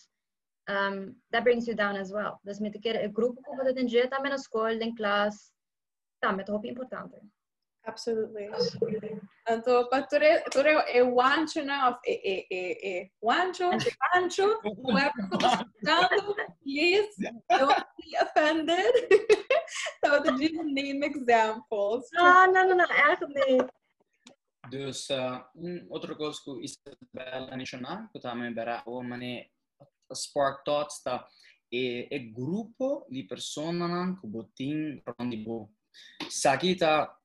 Um, 0.67 1.15
that 1.31 1.43
brings 1.43 1.67
you 1.67 1.75
down 1.75 1.95
as 1.95 2.11
well. 2.11 2.39
Dus 2.43 2.59
met 2.59 2.75
'n 2.75 2.81
keer 2.81 2.97
'n 2.97 3.13
groep 3.13 3.37
kom 3.43 3.57
wat 3.57 3.67
dit 3.67 3.77
in 3.77 3.87
jy 3.87 4.07
tameto 4.07 4.37
skool, 4.37 4.81
in 4.81 4.95
klas, 4.95 5.51
tameto 6.19 6.53
hopi 6.53 6.67
importante. 6.69 7.21
Absolutely. 7.87 8.49
Tanto 9.45 9.87
Pastore, 9.89 10.43
Tore 10.49 10.85
e 10.91 11.01
Wancho 11.01 11.63
now, 11.63 11.99
e, 12.03 12.19
e, 12.23 12.47
e, 12.49 12.77
e, 12.81 13.11
Wancho, 13.21 13.69
Wancho, 14.13 14.59
whoever 14.81 15.13
please 16.63 17.15
don't 17.49 17.85
be 18.01 18.17
offended. 18.19 18.93
so 20.03 20.19
the 20.23 20.35
just 20.39 20.55
name 20.65 21.03
examples. 21.03 22.09
No, 22.13 22.45
no, 22.45 22.63
no, 22.63 22.75
no, 22.75 22.85
actually. 22.89 23.61
Dus 24.69 25.09
eh, 25.09 25.45
uh, 25.53 25.85
otro 25.89 26.15
cosa 26.15 26.57
Isabella 26.59 27.55
menciona, 27.55 28.09
che 28.11 28.19
también 28.19 28.53
verá 28.53 28.81
o 28.85 29.03
mane 29.03 29.51
spark 30.11 30.63
thoughts 30.63 31.01
ta 31.01 31.27
e, 31.67 32.07
e 32.09 32.31
gruppo 32.31 33.05
di 33.09 33.25
persone 33.25 34.17
che 34.19 34.27
bottin 34.27 35.01
rondi 35.03 35.37
bo. 35.37 35.69
Sakita 36.27 37.21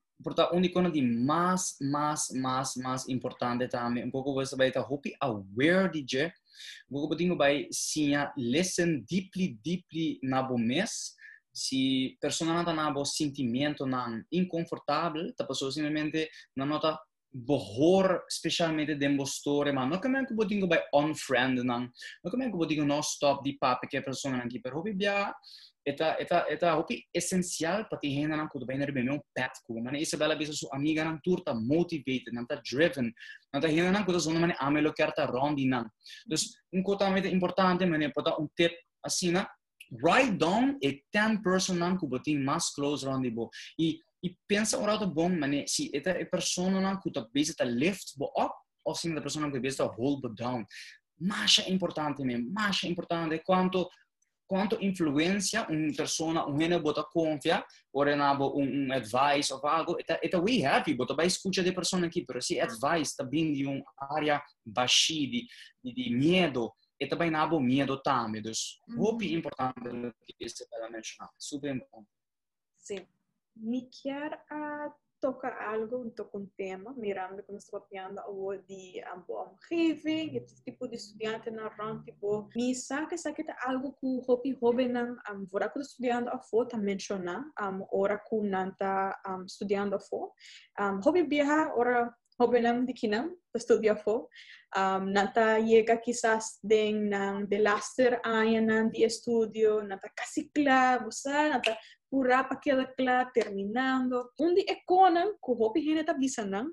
un'icona 0.51 0.89
di 0.89 1.01
más, 1.01 1.77
más, 1.79 2.31
más, 2.31 2.77
más 2.77 3.09
importante 3.09 3.67
también. 3.67 4.05
Un 4.05 4.11
poco 4.11 4.33
vos 4.33 4.55
vais 4.55 4.75
a 4.75 4.81
hopi 4.81 5.13
aware 5.19 5.89
di 5.89 6.03
je. 6.03 6.31
Un 6.89 6.95
poco 6.95 7.07
potingo 7.09 7.35
vai 7.35 7.67
sinya 7.71 8.31
listen 8.35 9.03
deeply, 9.07 9.57
deeply 9.61 10.19
nabo 10.21 10.57
mes. 10.57 11.15
Si 11.51 12.15
persona 12.19 12.53
nata 12.53 12.71
nabo 12.71 13.03
sentimento 13.03 13.85
nan 13.85 14.25
inconfortable, 14.29 15.33
ta 15.33 15.45
paso 15.45 15.69
simplemente 15.69 16.29
na 16.53 16.65
nota 16.65 16.97
bohor 17.33 18.25
specialmente 18.27 18.97
den 18.97 19.15
bostore, 19.15 19.71
ma 19.71 19.85
non 19.85 19.99
che 19.99 20.07
manco 20.09 20.33
potingo 20.33 20.67
vai 20.67 20.79
unfriend 20.91 21.59
nan. 21.59 21.89
Non 22.21 22.31
che 22.31 22.37
manco 22.37 22.57
potingo 22.57 22.83
no 22.83 23.01
stop 23.01 23.41
di 23.41 23.57
pape 23.57 23.87
che 23.87 24.01
persona 24.01 24.37
nan 24.37 24.47
ki 24.47 24.59
per 24.59 24.75
hopi 24.75 24.93
bia. 24.93 25.33
Eta 25.85 26.15
eta 26.21 26.45
eta 26.49 26.73
hopi 26.77 26.99
essencial 27.13 27.87
pati 27.89 28.11
hena 28.13 28.37
nan 28.37 28.47
kudo 28.49 28.65
biner 28.65 28.91
be 28.93 29.01
meu 29.03 29.17
pet 29.33 29.51
ku 29.65 29.81
mane 29.81 29.99
Isabella 29.99 30.35
bisa 30.35 30.53
su 30.53 30.67
amiga 30.71 31.03
nan 31.03 31.19
turta 31.25 31.53
motivated 31.53 32.33
nan 32.33 32.45
ta 32.45 32.61
driven 32.61 33.11
nan 33.53 33.61
ta 33.61 33.67
hena 33.67 33.91
nan 33.91 34.05
kudo 34.05 34.19
sono 34.19 34.39
mane 34.39 34.55
amelo 34.59 34.93
kerta 34.93 35.25
rondi 35.25 35.65
nan. 35.65 35.89
Dus 36.25 36.55
un 36.73 36.83
kota 36.83 37.07
importante 37.07 37.85
mane 37.85 38.11
pota 38.13 38.37
un 38.37 38.47
tip 38.55 38.71
asina 39.05 39.47
write 40.03 40.37
down 40.37 40.77
e 40.81 41.01
10 41.11 41.41
person 41.41 41.79
nan 41.79 41.97
ku 41.97 42.07
botin 42.07 42.43
mas 42.43 42.69
close 42.75 43.03
rondi 43.05 43.31
bo. 43.31 43.49
E 43.77 43.99
e 44.23 44.35
pensa 44.47 44.77
ora 44.77 44.99
to 44.99 45.07
bom 45.07 45.33
mane 45.39 45.67
si 45.67 45.89
eta 45.93 46.11
e 46.11 46.25
persona 46.25 46.79
nan 46.79 46.99
ku 47.01 47.09
ta 47.09 47.25
base 47.33 47.55
ta 47.55 47.65
lift 47.65 48.17
bo 48.17 48.31
up 48.37 48.53
o 48.85 48.93
sim 48.93 49.15
da 49.15 49.21
persona 49.21 49.49
ku 49.49 49.59
base 49.59 49.77
ta 49.77 49.87
hold 49.87 50.21
bo 50.21 50.29
down. 50.29 50.63
Mas 51.19 51.59
é 51.59 51.69
importante 51.71 52.23
mesmo 52.23 52.51
mas 52.51 52.83
é 52.83 52.87
importante 52.87 53.41
quanto 53.43 53.89
quanto 54.51 54.77
influencia 54.83 55.65
uma 55.69 55.95
persona 55.95 56.45
um 56.45 56.61
hene 56.61 56.77
bota 56.77 57.05
confia 57.05 57.63
ora 57.93 58.17
na 58.17 58.35
bo 58.35 58.53
um, 58.59 58.65
um 58.65 58.91
advice 58.91 59.53
ou 59.53 59.65
algo 59.65 59.97
eta 59.97 60.19
eta 60.21 60.37
we 60.41 60.65
happy 60.65 60.93
bota 60.93 61.15
vai 61.15 61.25
escuta 61.25 61.63
de 61.63 61.71
persona 61.71 62.07
aqui 62.07 62.25
pero 62.25 62.41
si 62.41 62.59
advice 62.59 63.15
tá 63.15 63.23
bem 63.23 63.53
de 63.53 63.65
um 63.65 63.81
área 63.97 64.43
baixi 64.65 65.25
de, 65.25 65.47
de, 65.81 65.93
de 65.93 66.09
medo 66.13 66.69
e 66.99 67.07
também 67.07 67.31
na 67.31 67.47
bo 67.47 67.61
medo 67.61 67.95
também 68.03 68.41
dus 68.41 68.81
mm 68.89 68.95
-hmm. 68.95 69.01
hope 69.01 69.33
importante 69.33 70.13
que 70.25 70.45
isso 70.45 70.67
para 70.69 70.89
mencionar 70.89 71.31
super 71.37 71.73
importante. 71.73 72.09
Sim 72.75 73.07
me 73.55 73.89
quer 74.03 74.33
uh, 74.51 74.91
toca 75.21 75.49
algo, 75.69 76.09
toca 76.15 76.37
un 76.37 76.49
tema, 76.57 76.93
mirando 76.97 77.43
como 77.45 77.57
está 77.57 77.79
papiando 77.79 78.21
o 78.27 78.51
de 78.67 79.03
amor 79.13 79.49
omgeving, 79.49 80.33
het 80.33 80.51
tipo 80.65 80.87
de 80.87 80.95
estudiante 80.95 81.51
narrando, 81.51 82.03
tipo, 82.03 82.49
me 82.55 82.73
saca, 82.73 83.17
saca 83.17 83.43
algo 83.65 83.93
que 83.93 84.21
hopi 84.27 84.57
hoben 84.59 84.97
am 84.97 85.45
vora 85.45 85.69
que 85.69 85.79
estudiando 85.79 86.31
a 86.31 86.39
fo, 86.39 86.65
tá 86.65 86.77
menciona, 86.77 87.51
am 87.55 87.85
ora 87.91 88.17
cum 88.17 88.49
nanta 88.49 89.15
am 89.23 89.45
estudiando 89.45 89.95
a 89.95 89.99
fo, 89.99 90.33
am 90.77 90.99
hopi 91.05 91.23
biha 91.23 91.73
ora 91.75 92.11
hobenam 92.39 92.85
dikinam, 92.85 93.29
estudia 93.53 93.95
fo, 93.95 94.27
um, 94.75 95.11
nata 95.11 95.59
llega 95.59 95.97
quizás 95.97 96.59
den 96.63 97.13
um, 97.13 97.45
de 97.45 97.59
laster 97.59 98.19
ayan 98.23 98.89
di 98.89 99.03
estudio, 99.03 99.83
nata 99.83 100.09
casi 100.15 100.49
clavo, 100.49 101.09
nata 101.25 101.77
pura 102.11 102.43
pakilakla, 102.43 103.31
terminando. 103.33 104.29
Undi 104.39 104.65
ekonan, 104.67 105.33
ku 105.39 105.55
hopi 105.55 105.79
hene 105.79 106.03
ta 106.03 106.13
bisanang, 106.13 106.67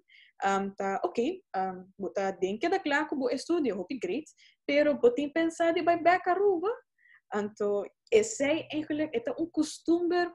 um, 0.45 0.75
ta, 0.75 0.99
ok, 1.07 1.19
um, 1.57 1.87
buta 1.99 2.33
den 2.41 2.59
que 2.59 2.69
da 2.69 2.79
kla 2.79 3.07
ku 3.07 3.31
estudio, 3.31 3.79
hopi 3.79 3.99
great, 4.03 4.27
pero 4.67 4.99
botin 4.99 5.31
pensar 5.33 5.73
de 5.73 5.83
vai 5.83 6.03
back 6.03 6.27
aruba, 6.27 6.69
anto, 7.33 7.87
esse 8.11 8.67
eigenlijk, 8.75 9.15
eta 9.15 9.35
um 9.39 9.47
costume, 9.47 10.27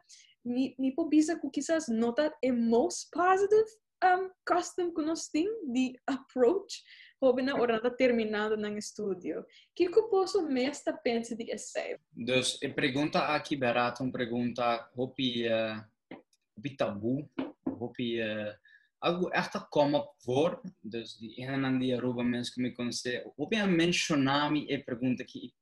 ni, 0.45 0.75
ni 0.79 0.91
po 0.95 1.07
bisa 1.07 1.35
ku 1.39 1.51
quizás 1.51 1.87
nota 1.87 2.31
é 2.43 2.51
most 2.51 3.09
positive 3.11 3.69
um, 4.03 4.29
custom 4.45 4.91
tem 5.31 5.47
de 5.71 5.95
approach, 6.07 6.83
Robin 7.23 7.45
na 7.45 7.55
ora 7.55 7.79
terminado 7.95 8.57
no 8.57 8.77
estudio. 8.77 9.45
Que 9.73 9.87
que 9.87 10.01
posso 10.09 10.41
mesta 10.49 10.91
pensa 10.91 11.35
de 11.35 11.49
essay? 11.51 11.97
Dus 12.11 12.61
e 12.61 12.67
pergunta 12.67 13.19
aqui 13.33 13.55
barato, 13.55 14.03
uma 14.03 14.11
pergunta 14.11 14.91
hopi 14.93 15.47
uh, 15.47 15.81
hopi 16.57 16.75
tabu, 16.75 17.29
hopi 17.65 18.19
uh, 18.19 18.53
algo 18.99 19.29
echt 19.29 19.69
come 19.69 20.03
voor. 20.25 20.61
Dus 20.81 21.17
die 21.17 21.35
ene 21.39 21.67
en 21.67 21.79
die 21.79 21.95
Aruba 21.95 22.23
mensen 22.23 22.53
que 22.53 22.61
me 22.61 22.71
conhecem, 22.71 23.31
hopi 23.37 23.55
a 23.55 23.67
mencionar 23.67 24.51
me 24.51 24.65
e 24.67 24.83
pergunta 24.83 25.23
aqui. 25.23 25.53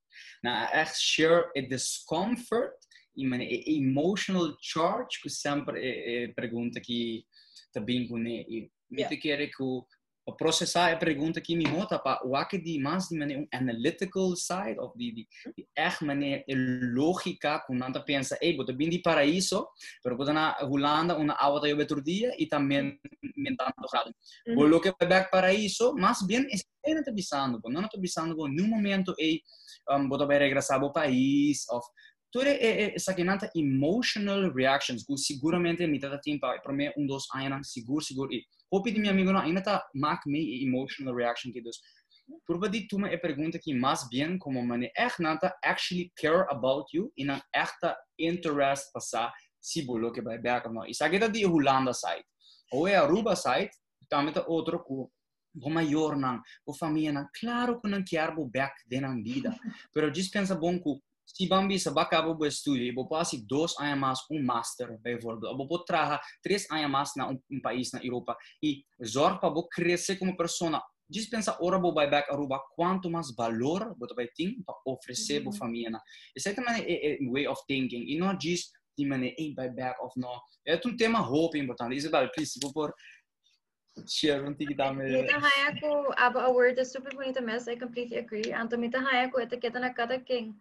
Na 0.41 0.71
echt 0.71 0.97
share 0.99 1.51
a 1.55 1.61
discomfort 1.61 2.73
e 3.15 3.25
man 3.25 3.41
emotional 3.41 4.57
charge 4.59 5.21
que 5.21 5.29
sempre 5.29 5.79
é, 5.79 6.23
é 6.23 6.27
pergunta 6.33 6.81
que 6.81 7.25
também 7.71 8.07
com 8.07 8.17
e 8.25 8.71
me 8.89 9.07
te 9.07 9.17
quer 9.17 9.47
que 9.47 9.63
processar 10.37 10.91
a 10.91 10.97
pergunta 10.97 11.41
que 11.41 11.55
me 11.55 11.67
mota 11.67 11.97
para 11.97 12.21
o 12.25 12.45
que 12.45 12.57
de 12.57 12.79
mais 12.79 13.07
de 13.07 13.17
maneira 13.17 13.41
um 13.41 13.47
analytical 13.51 14.35
side 14.35 14.79
of 14.79 14.95
de 14.97 15.11
de, 15.11 15.27
de 15.57 15.67
echt 15.75 16.03
maneira 16.05 16.43
lógica 16.93 17.59
com 17.65 17.75
nada 17.75 17.99
pensa 18.03 18.37
ei 18.41 18.55
botar 18.55 18.73
bem 18.73 18.89
de 18.89 18.99
paraíso 18.99 19.67
pero 20.03 20.15
botar 20.15 20.33
na 20.33 20.57
Holanda 20.61 21.17
uma 21.17 21.33
aula 21.33 21.67
eu 21.67 21.77
outro 21.77 22.01
dia 22.01 22.33
e 22.37 22.45
também 22.45 22.99
mentando 23.35 23.73
grado 23.91 24.13
o 24.55 24.63
lo 24.63 24.79
que 24.79 24.93
back 25.05 25.31
paraíso 25.31 25.93
mas 25.97 26.21
bem 26.21 26.45
é 26.85 26.93
não 26.93 27.03
tá 27.03 27.11
bisando 27.11 27.59
não 27.65 27.81
tá 27.81 27.97
bisando 27.97 28.35
no 28.35 28.67
momento 28.67 29.15
ei 29.17 29.41
um, 29.89 30.07
botar 30.07 30.25
vai 30.25 30.37
regressar 30.37 30.81
ao 30.81 30.93
país 30.93 31.67
of 31.69 31.85
tudo 32.31 32.47
é 32.47 32.95
que 33.13 33.23
nanta 33.25 33.51
emotional 33.53 34.53
reactions 34.53 35.03
que 35.03 35.17
seguramente 35.17 35.85
me 35.85 35.99
tá 35.99 36.17
tempo 36.19 36.47
para 36.63 36.73
mim 36.73 36.89
um 36.97 37.05
dos 37.05 37.25
anos 37.35 37.73
seguro 37.73 38.01
seguro. 38.01 38.31
E 38.31 38.45
Hopi 38.73 38.91
di 38.91 38.99
mio 38.99 39.11
amigo 39.11 39.33
no, 39.33 39.39
ainda 39.39 39.61
tá 39.61 39.83
mak 39.93 40.25
me 40.25 40.63
emotional 40.63 41.13
reaction 41.13 41.51
que 41.51 41.61
dos. 41.61 41.81
Turba 42.47 42.69
di 42.69 42.87
tu 42.87 42.97
me 42.97 43.17
pergunta 43.17 43.59
que 43.59 43.73
mais 43.73 44.07
bem 44.09 44.37
como 44.37 44.63
mane 44.63 44.89
echt 44.95 45.19
nanta 45.19 45.53
actually 45.61 46.11
care 46.15 46.45
about 46.49 46.85
you? 46.93 47.11
In 47.17 47.31
an 47.31 47.41
echte 47.53 47.93
interest 48.17 48.93
passa 48.93 49.29
si 49.59 49.81
bolo 49.85 50.11
que 50.11 50.21
vai 50.21 50.37
back 50.37 50.69
no. 50.69 50.85
Isa 50.85 51.09
kita 51.09 51.29
di 51.29 51.43
Holanda 51.45 51.93
side. 51.93 52.23
Ou 52.71 52.87
é 52.87 52.95
Aruba 52.95 53.35
side, 53.35 53.71
também 54.07 54.33
tá 54.33 54.45
outro 54.47 54.79
cu. 54.79 55.11
O 55.61 55.69
maior 55.69 56.15
não, 56.15 56.41
o 56.65 56.73
família 56.73 57.11
não, 57.11 57.27
claro 57.37 57.81
que 57.81 57.89
não 57.89 58.01
quer 58.01 58.29
o 58.37 58.47
back 58.47 58.73
de 58.87 59.01
na 59.01 59.13
vida, 59.15 59.53
pero 59.93 60.09
dispensa 60.09 60.55
bom 60.55 60.79
que 60.79 60.97
si 61.35 61.47
Bambi 61.47 61.79
sa 61.79 61.91
acaba 61.91 62.29
o 62.29 62.45
estudo, 62.45 62.77
e 62.77 62.91
vou 62.91 63.07
passar 63.07 63.37
dois 63.47 63.77
anos 63.79 63.99
mais 63.99 64.19
um 64.31 64.43
master, 64.43 64.97
bijvoorbeeld. 65.01 65.57
Vou 65.57 65.83
trabalhar 65.83 66.21
três 66.43 66.69
anos 66.69 66.91
mais 66.91 67.11
na 67.15 67.29
um, 67.29 67.39
um 67.51 67.61
país 67.61 67.91
na 67.91 68.03
Europa 68.03 68.37
e 68.61 68.83
zorg 69.03 69.39
para 69.39 69.49
vou 69.49 69.67
crescer 69.67 70.17
como 70.17 70.35
pessoa. 70.35 70.81
Dispensa 71.09 71.57
ora 71.61 71.77
vou 71.77 71.93
vai 71.93 72.09
back 72.09 72.31
Aruba 72.31 72.61
quanto 72.75 73.09
mais 73.09 73.35
valor 73.35 73.95
vou 73.99 74.07
vai 74.15 74.27
ter 74.27 74.55
para 74.65 74.75
oferecer 74.85 75.41
para 75.41 75.51
a 75.51 75.57
família. 75.57 75.99
Isso 76.35 76.47
é 76.47 76.53
também 76.53 76.83
é, 76.83 77.13
é 77.13 77.17
way 77.29 77.47
of 77.47 77.61
thinking 77.67 78.05
e 78.07 78.17
não 78.17 78.35
diz 78.37 78.71
de 78.97 79.05
maneira 79.05 79.35
ei 79.37 79.53
vai 79.53 79.69
back 79.69 80.01
of 80.01 80.17
no. 80.17 80.29
É 80.65 80.79
um 80.85 80.95
tema 80.95 81.19
hope 81.19 81.57
importante. 81.57 81.95
Isabel, 81.95 82.29
please, 82.31 82.57
vou 82.61 82.71
por 82.71 82.93
share 84.07 84.43
um 84.47 84.53
tig 84.53 84.73
dame. 84.75 85.03
Mita 85.03 85.39
haya 85.39 85.75
ko 85.79 86.13
aba 86.17 86.47
a 86.47 86.51
word 86.51 86.79
is 86.79 86.91
super 86.91 87.11
bonita 87.11 87.41
mes. 87.41 87.67
I 87.67 87.75
completely 87.75 88.17
agree. 88.17 88.53
Anto 88.53 88.77
mita 88.77 88.99
haya 88.99 89.29
ko 89.29 89.41
ita 89.41 89.57
kita 89.57 89.79
na 89.79 89.93
kada 89.93 90.19
king. 90.19 90.55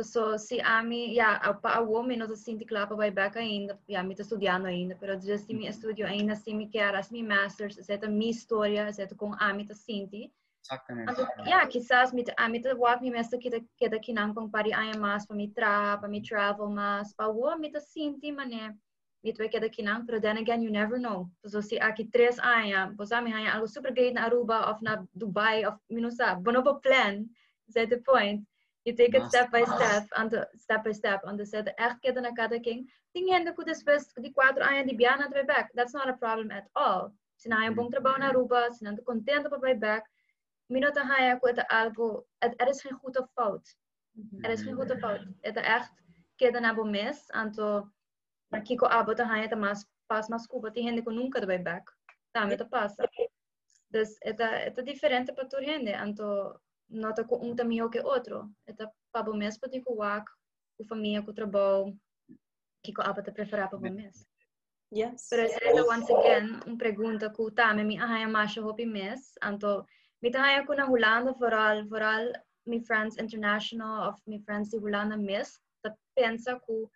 So, 0.00 0.38
se 0.38 0.58
a 0.60 0.82
mim, 0.82 1.12
yeah, 1.12 1.38
a 1.62 1.80
o 1.82 1.92
homem 1.92 2.16
não 2.16 2.26
sinto 2.34 2.64
que 2.64 2.72
lá 2.72 2.86
para 2.86 2.96
vai 2.96 3.10
back 3.10 3.36
ainda, 3.36 3.78
yeah, 3.86 4.06
me 4.06 4.14
estou 4.14 4.24
estudando 4.24 4.64
ainda, 4.64 4.96
mas 4.98 5.22
já 5.22 5.36
se 5.36 5.52
me 5.52 5.68
estudio 5.68 6.06
ainda, 6.06 6.34
se 6.34 6.54
me 6.54 6.66
quer, 6.66 6.94
as 6.94 7.10
me 7.10 7.22
masters, 7.22 7.76
certo, 7.84 8.08
minha 8.08 8.30
história, 8.30 8.90
certo, 8.90 9.14
com 9.14 9.34
a 9.38 9.52
mim 9.52 9.68
sinti. 9.74 10.32
Exatamente. 10.62 11.20
Yeah, 11.44 11.66
quizás 11.66 12.12
me 12.12 12.24
a 12.36 12.48
mim 12.48 12.62
tá 12.62 12.74
walk 12.74 13.02
me 13.02 13.10
mestre 13.10 13.38
que 13.38 13.50
que 13.76 13.88
daqui 13.88 14.12
não 14.12 14.32
com 14.32 14.48
pari 14.48 14.72
ai 14.72 14.96
mais 14.96 15.26
para 15.26 15.36
me 15.36 15.48
tra, 15.48 15.98
para 15.98 16.08
me 16.08 16.22
travel 16.22 16.72
para 17.16 17.28
o 17.28 17.58
me 17.58 17.70
tá 17.70 17.80
sinti, 17.80 18.32
mané. 18.32 18.74
Me 19.22 19.32
tu 19.32 19.46
que 19.48 19.60
daqui 19.60 19.82
não, 19.82 20.06
but 20.06 20.22
then 20.22 20.38
again 20.38 20.62
you 20.62 20.70
never 20.70 20.98
know. 20.98 21.28
So 21.44 21.60
se 21.60 21.78
aqui 21.78 22.04
três 22.04 22.38
anos, 22.38 22.96
você 22.96 23.20
me 23.20 23.32
hanya 23.32 23.54
algo 23.54 23.68
super 23.68 23.92
great 23.92 24.14
na 24.14 24.24
Aruba 24.24 24.70
of 24.70 24.82
na 24.82 25.04
Dubai 25.14 25.64
of, 25.66 25.78
sabe, 26.12 26.42
bonobo 26.42 26.80
plan, 26.80 27.26
certo 27.68 28.00
point. 28.02 28.42
You 28.84 28.94
take 28.96 29.14
it 29.14 29.26
step 29.28 29.50
by 29.52 29.64
step, 29.64 30.08
and 30.16 30.46
step 30.56 30.82
by 30.84 30.92
step. 30.92 31.24
and 31.24 31.40
er 31.40 31.46
zitten 31.46 31.74
echt 31.74 31.98
kinderen 32.00 32.28
aan 32.28 32.36
elkaar 32.36 32.60
king. 32.60 32.92
Tinha 33.12 33.36
ainda 33.36 33.52
com 33.52 33.64
depois 33.64 34.12
de 34.14 34.32
quatro 34.32 34.62
anos 34.62 34.86
de 34.86 34.96
Biana 34.96 35.28
de 35.28 35.44
back. 35.44 35.72
That's 35.74 35.92
not 35.92 36.08
a 36.08 36.16
problem 36.16 36.50
at 36.50 36.68
all. 36.72 37.12
Se 37.36 37.48
não 37.48 37.62
é 37.62 37.70
um 37.70 37.74
bom 37.74 37.88
trabalho 37.88 38.18
na 38.18 38.26
hmm. 38.26 38.36
Aruba, 38.36 38.70
se 38.70 38.84
não 38.84 38.92
é 38.92 39.02
contente 39.02 39.48
para 39.48 39.58
vai 39.58 39.74
back. 39.74 40.08
Minota 40.68 41.02
haia 41.02 41.38
com 41.38 41.48
het 41.48 41.70
algo. 41.70 42.26
Er 42.38 42.68
is 42.68 42.80
geen 42.80 42.98
goed 42.98 43.18
of 43.18 43.30
fout. 43.34 43.76
Hmm. 44.14 44.44
Er 44.44 44.50
is 44.50 44.62
geen 44.62 44.74
goed 44.74 44.90
of 44.90 44.98
fout. 44.98 45.20
Het 45.40 45.56
is 45.56 45.62
echt 45.62 45.92
kinderen 46.36 46.64
hebben 46.64 46.90
mis. 46.90 47.26
en 47.30 47.46
eh, 47.46 47.52
to 47.52 47.90
maar 48.48 48.62
kiko 48.62 48.86
abo 48.86 49.14
te 49.14 49.24
haia 49.24 49.48
te 49.48 49.56
mas 49.56 49.86
pas 50.06 50.28
mas 50.28 50.46
cuba. 50.46 50.70
Tinha 50.70 50.88
ainda 50.88 51.02
com 51.02 51.14
nunca 51.14 51.40
de 51.40 51.46
vai 51.46 51.62
back. 51.62 51.96
Tá, 52.30 52.46
me 52.46 52.56
te 52.56 52.66
passa. 52.66 53.08
Dus 53.88 54.16
het 54.18 54.78
is 54.78 54.84
differente 54.84 55.32
para 55.32 55.46
tu 55.48 55.56
en 55.56 56.14
to. 56.14 56.60
Nota 56.92 57.24
ko 57.24 57.40
um 57.40 57.56
tamiho 57.56 57.90
que 57.90 58.00
outro. 58.04 58.52
Ito 58.68 58.86
pa 59.12 59.22
bo 59.24 59.32
mes 59.32 59.58
pati 59.58 59.80
ko 59.80 59.96
wak, 59.96 60.28
ko 60.76 60.84
família, 60.84 61.24
ko 61.24 61.32
trabalho, 61.32 61.96
que 62.84 62.92
ko 62.92 63.02
apa 63.02 63.22
te 63.24 63.32
preferar 63.32 63.72
pa 63.72 63.76
bo 63.80 63.88
mes. 63.88 64.28
Yes. 64.92 65.32
Pero 65.32 65.48
ito 65.48 65.88
once 65.88 66.12
again, 66.12 66.60
um 66.68 66.76
pergunta 66.76 67.32
ko 67.32 67.48
tame 67.48 67.80
mi 67.80 67.96
ahaya 67.96 68.28
masha 68.28 68.60
hopi 68.60 68.84
mes, 68.84 69.32
anto 69.40 69.88
mi 70.20 70.28
tahaya 70.28 70.68
ko 70.68 70.76
na 70.76 70.84
Holanda 70.84 71.32
vooral, 71.40 71.88
vooral 71.88 72.28
mi 72.68 72.78
friends 72.78 73.16
international 73.16 74.12
of 74.12 74.20
mi 74.28 74.38
friends 74.44 74.68
di 74.68 74.76
Holanda 74.76 75.16
mes, 75.16 75.64
ta 75.80 75.96
pensa 76.12 76.60
ko 76.60 76.92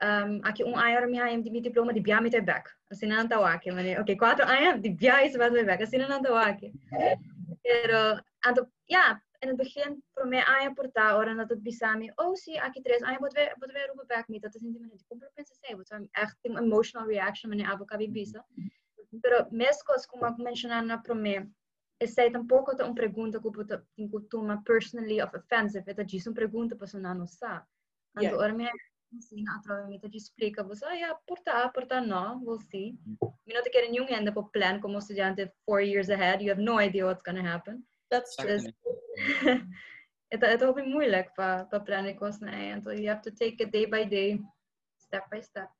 um, 0.00 0.40
aqui 0.48 0.64
um 0.64 0.80
mi 1.12 1.20
hayam 1.20 1.44
di 1.44 1.50
mi 1.52 1.60
diploma 1.60 1.92
di 1.92 2.00
biya 2.00 2.22
mi 2.22 2.30
te 2.30 2.40
back. 2.40 2.72
Assim 2.90 3.06
não 3.06 3.28
tá 3.28 3.36
aqui, 3.36 3.70
mas 3.70 3.86
ok, 4.00 4.16
quatro 4.16 4.44
anos 4.48 4.80
di 4.80 4.90
biya 4.90 5.22
is 5.28 5.36
wat 5.36 5.52
back. 5.52 5.82
Assim 5.82 5.98
não 5.98 6.22
tá 6.22 6.32
aqui. 6.40 6.72
Pero 7.62 8.18
anto 8.40 8.70
ja, 8.84 9.22
in 9.38 9.48
het 9.48 9.56
begin 9.56 10.04
voor 10.12 10.28
mij 10.28 10.44
aan 10.44 10.62
je 10.62 10.72
portaal 10.72 11.22
en 11.22 11.36
dat 11.36 11.48
het 11.48 11.62
bisami, 11.62 12.12
oh 12.14 12.34
zie, 12.34 12.62
aqui 12.62 12.80
tres, 12.80 13.00
aan 13.00 13.12
je 13.12 13.18
moet 13.20 13.32
weer, 13.32 13.54
moet 13.58 13.72
weer 13.72 13.86
roepen 13.86 14.06
back 14.06 14.28
me, 14.28 14.40
dat 14.40 14.54
is 14.54 14.60
niet 14.60 14.80
meer 14.80 14.90
die 14.90 15.04
compromise 15.08 15.56
zei, 15.60 15.76
wat 15.76 15.86
zijn 15.86 16.08
echt 16.10 16.38
een 16.42 16.56
emotional 16.56 17.08
reaction 17.08 17.50
wanneer 17.50 17.70
abo 17.70 17.84
kabi 17.84 18.10
bisa. 18.10 18.46
Pero 19.20 19.46
mes 19.50 19.82
cosas 19.82 20.06
como 20.06 20.26
eu 20.26 20.36
mencionar 20.36 20.84
na 20.84 20.98
pro 20.98 21.14
me, 21.14 21.50
essa 21.96 22.30
tampouco 22.30 22.72
é 22.72 22.84
uma 22.84 22.94
pergunta 22.94 23.40
que 23.40 23.46
eu 23.46 23.82
tenho 23.94 24.20
toma 24.28 24.62
personally 24.62 25.20
of 25.20 25.36
offensive, 25.36 25.90
é 25.90 26.04
disso 26.04 26.28
uma 26.28 26.36
pergunta 26.36 26.76
para 26.76 26.86
sonar 26.86 27.14
não 27.14 27.26
sa. 27.26 27.66
Anto 28.14 28.36
Yeah. 28.36 28.52
me 28.54 28.70
ensina 29.12 29.56
a 29.56 29.60
trova 29.60 29.88
me 29.88 29.98
te 29.98 30.16
explica, 30.16 30.62
você 30.62 30.84
ah, 30.84 30.94
ja, 30.94 31.14
portar, 31.26 31.72
portar 31.72 32.06
não, 32.06 32.42
we'll 32.44 32.60
see. 32.60 32.98
Me 33.46 33.54
não 33.54 33.62
te 33.62 33.70
quero 33.70 33.90
nenhum 33.90 34.06
ainda 34.06 34.32
para 34.32 34.42
plan 34.44 34.80
como 34.80 34.98
estudante 34.98 35.52
four 35.64 35.80
years 35.80 36.10
ahead, 36.10 36.42
you 36.42 36.50
have 36.50 36.62
no 36.62 36.78
idea 36.78 37.06
what's 37.06 37.22
gonna 37.22 37.42
happen. 37.42 37.84
That's 38.10 38.36
true. 38.36 38.50
it, 38.50 38.74
ito, 40.34 40.44
ito 40.46 40.64
hopi 40.66 40.82
moeilijk 40.82 41.34
pa, 41.38 41.66
pa 41.70 41.78
plannen 41.78 42.18
ko 42.18 42.30
na. 42.42 42.78
So 42.82 42.90
you 42.90 43.06
have 43.06 43.22
to 43.22 43.30
take 43.30 43.62
it 43.62 43.70
day 43.70 43.86
by 43.86 44.04
day, 44.04 44.38
step 44.98 45.30
by 45.30 45.40
step. 45.40 45.70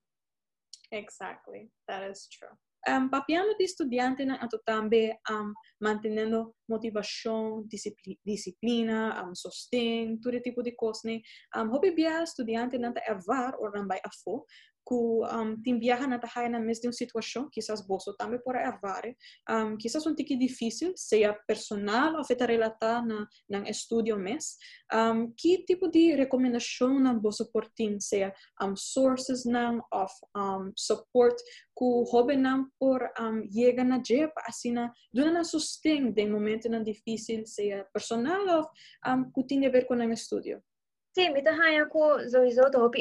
Exactly, 0.90 1.70
that 1.86 2.02
is 2.02 2.26
true. 2.30 2.54
Um, 2.88 3.10
papiano 3.10 3.52
di 3.58 3.64
estudiante 3.64 4.24
na 4.24 4.40
ato 4.40 4.58
tambe 4.64 5.12
um, 5.28 5.52
mantenendo 5.82 6.56
motivação, 6.66 7.62
discipli 7.68 8.18
disciplina, 8.24 9.22
um, 9.22 9.34
sostém, 9.34 10.16
todo 10.18 10.40
tipo 10.40 10.62
de 10.62 10.72
coisa. 10.72 11.00
né? 11.04 11.20
Um, 11.54 11.68
hobi 11.68 11.90
bia 11.90 12.22
estudiante 12.22 12.78
na 12.78 12.90
ta 12.90 13.02
ervar 13.06 13.54
or 13.60 13.70
nambay 13.72 14.00
afo, 14.02 14.46
ku 14.84 15.22
um, 15.24 15.54
të 15.62 15.74
imbjahen 15.74 16.14
ata 16.16 16.28
hajnë 16.34 16.58
në 16.58 16.60
mes 16.64 16.80
de 16.82 16.90
një 16.90 16.96
situacion, 16.96 17.48
quizás 17.54 17.82
vos 17.86 18.08
o 18.10 18.14
também 18.18 18.40
por 18.44 18.56
errar, 18.56 19.06
um, 19.50 19.76
quizás 19.76 20.06
um 20.06 20.14
tique 20.14 20.36
difícil, 20.36 20.92
seja 20.96 21.34
personal 21.46 22.16
ou 22.16 22.24
feita 22.24 22.46
relatar 22.46 23.04
na, 23.06 23.26
na 23.48 23.62
estudo 23.70 24.16
mes, 24.18 24.56
um, 24.92 25.32
que 25.36 25.64
tipo 25.64 25.88
de 25.88 26.14
recomendação 26.14 26.98
na 26.98 27.14
vos 27.14 27.40
oportin, 27.40 28.00
seja 28.00 28.32
um, 28.62 28.74
sources 28.76 29.44
nan 29.44 29.80
of 29.92 30.12
um, 30.36 30.72
support 30.76 31.36
ku 31.74 32.04
hobe 32.12 32.36
nan 32.36 32.66
por 32.78 33.00
um, 33.20 33.42
llega 33.50 33.84
na 33.84 34.00
jep, 34.02 34.32
assim 34.46 34.72
na, 34.72 34.92
duna 35.12 35.32
na 35.32 35.44
sustén 35.44 36.12
de 36.12 36.26
momento 36.26 36.68
na 36.68 36.82
difícil, 36.82 37.46
seja 37.46 37.86
personal 37.92 38.42
ou 38.58 38.70
um, 39.06 39.30
que 39.30 39.46
tinha 39.46 39.68
a 39.68 39.72
ver 39.72 39.86
com 39.86 39.94
o 39.94 40.12
estudo. 40.12 40.62
Sim, 41.12 41.34
então, 41.36 41.60
é 41.62 41.80
algo, 41.80 42.20
Zoe, 42.28 42.50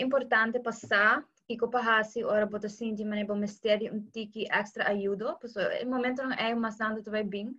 importante 0.02 0.60
passar 0.60 1.24
Iko 1.50 1.68
pahasi 1.74 2.24
ora 2.24 2.46
bota 2.46 2.70
sinti 2.70 3.04
mane 3.04 3.26
bo 3.26 3.36
misteri 3.36 3.90
um 3.90 4.02
tiki 4.14 4.48
extra 4.52 4.84
ajudo. 4.86 5.36
So, 5.48 5.60
in 5.82 5.90
momento 5.90 6.22
não 6.22 6.34
é 6.34 6.54
uma 6.54 6.72
sanda 6.72 7.02
tu 7.02 7.10
vai 7.10 7.24
bem. 7.24 7.56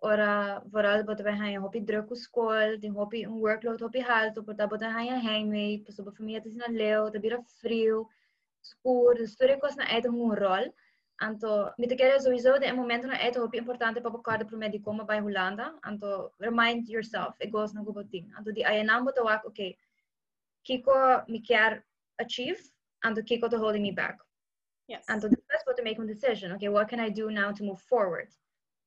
Ora, 0.00 0.62
vooral 0.66 1.04
bota 1.04 1.24
vai 1.24 1.32
haya 1.32 1.60
hopi 1.60 1.80
druk 1.80 2.10
op 2.10 2.16
school, 2.16 2.76
die 2.78 2.88
hopi 2.90 3.26
um 3.26 3.40
workload 3.40 3.80
hopi 3.82 4.00
halto, 4.00 4.42
bota 4.42 4.66
bota 4.66 4.90
haya 4.90 5.18
heimwee, 5.18 5.84
so 5.90 6.04
bo 6.04 6.12
família 6.12 6.40
tis 6.40 6.56
na 6.56 6.66
leo, 6.68 7.10
ta 7.10 7.18
bira 7.18 7.42
frio, 7.60 8.08
escuro, 8.62 9.14
dus 9.18 9.34
tudo 9.36 9.58
coisa 9.58 9.76
na 9.76 9.84
é 9.84 10.00
um 10.08 10.34
rol. 10.34 10.72
Anto, 11.20 11.72
me 11.78 11.86
te 11.86 11.96
quero 11.96 12.20
sowieso 12.20 12.58
de 12.58 12.72
momento 12.72 13.06
não 13.06 13.14
é 13.14 13.30
hopi 13.36 13.58
importante 13.58 14.00
para 14.00 14.10
bocar 14.10 14.44
pro 14.46 14.56
médico 14.56 14.92
ma 14.92 15.04
by 15.04 15.20
Holanda. 15.20 15.74
Anto, 15.84 16.32
remind 16.38 16.88
yourself, 16.88 17.34
it 17.40 17.50
goes 17.50 17.72
na 17.72 17.82
guboting. 17.82 18.30
Anto, 18.36 18.52
di 18.52 18.62
ayanam 18.64 19.04
bota 19.04 19.22
wak, 19.22 19.44
okay, 19.44 19.76
kiko 20.64 21.24
me 21.28 21.40
quer 21.40 21.84
achieve, 22.18 22.71
and 23.04 23.16
the 23.16 23.22
Kiko 23.22 23.48
to 23.50 23.58
holding 23.58 23.82
me 23.82 23.90
back. 23.90 24.18
Yes. 24.88 25.04
And 25.08 25.20
to 25.22 25.28
that's 25.28 25.64
what 25.64 25.76
to 25.76 25.82
make 25.82 25.98
a 25.98 26.04
decision. 26.04 26.52
Okay, 26.52 26.68
what 26.68 26.88
can 26.88 27.00
I 27.00 27.08
do 27.08 27.30
now 27.30 27.52
to 27.52 27.62
move 27.62 27.80
forward? 27.80 28.28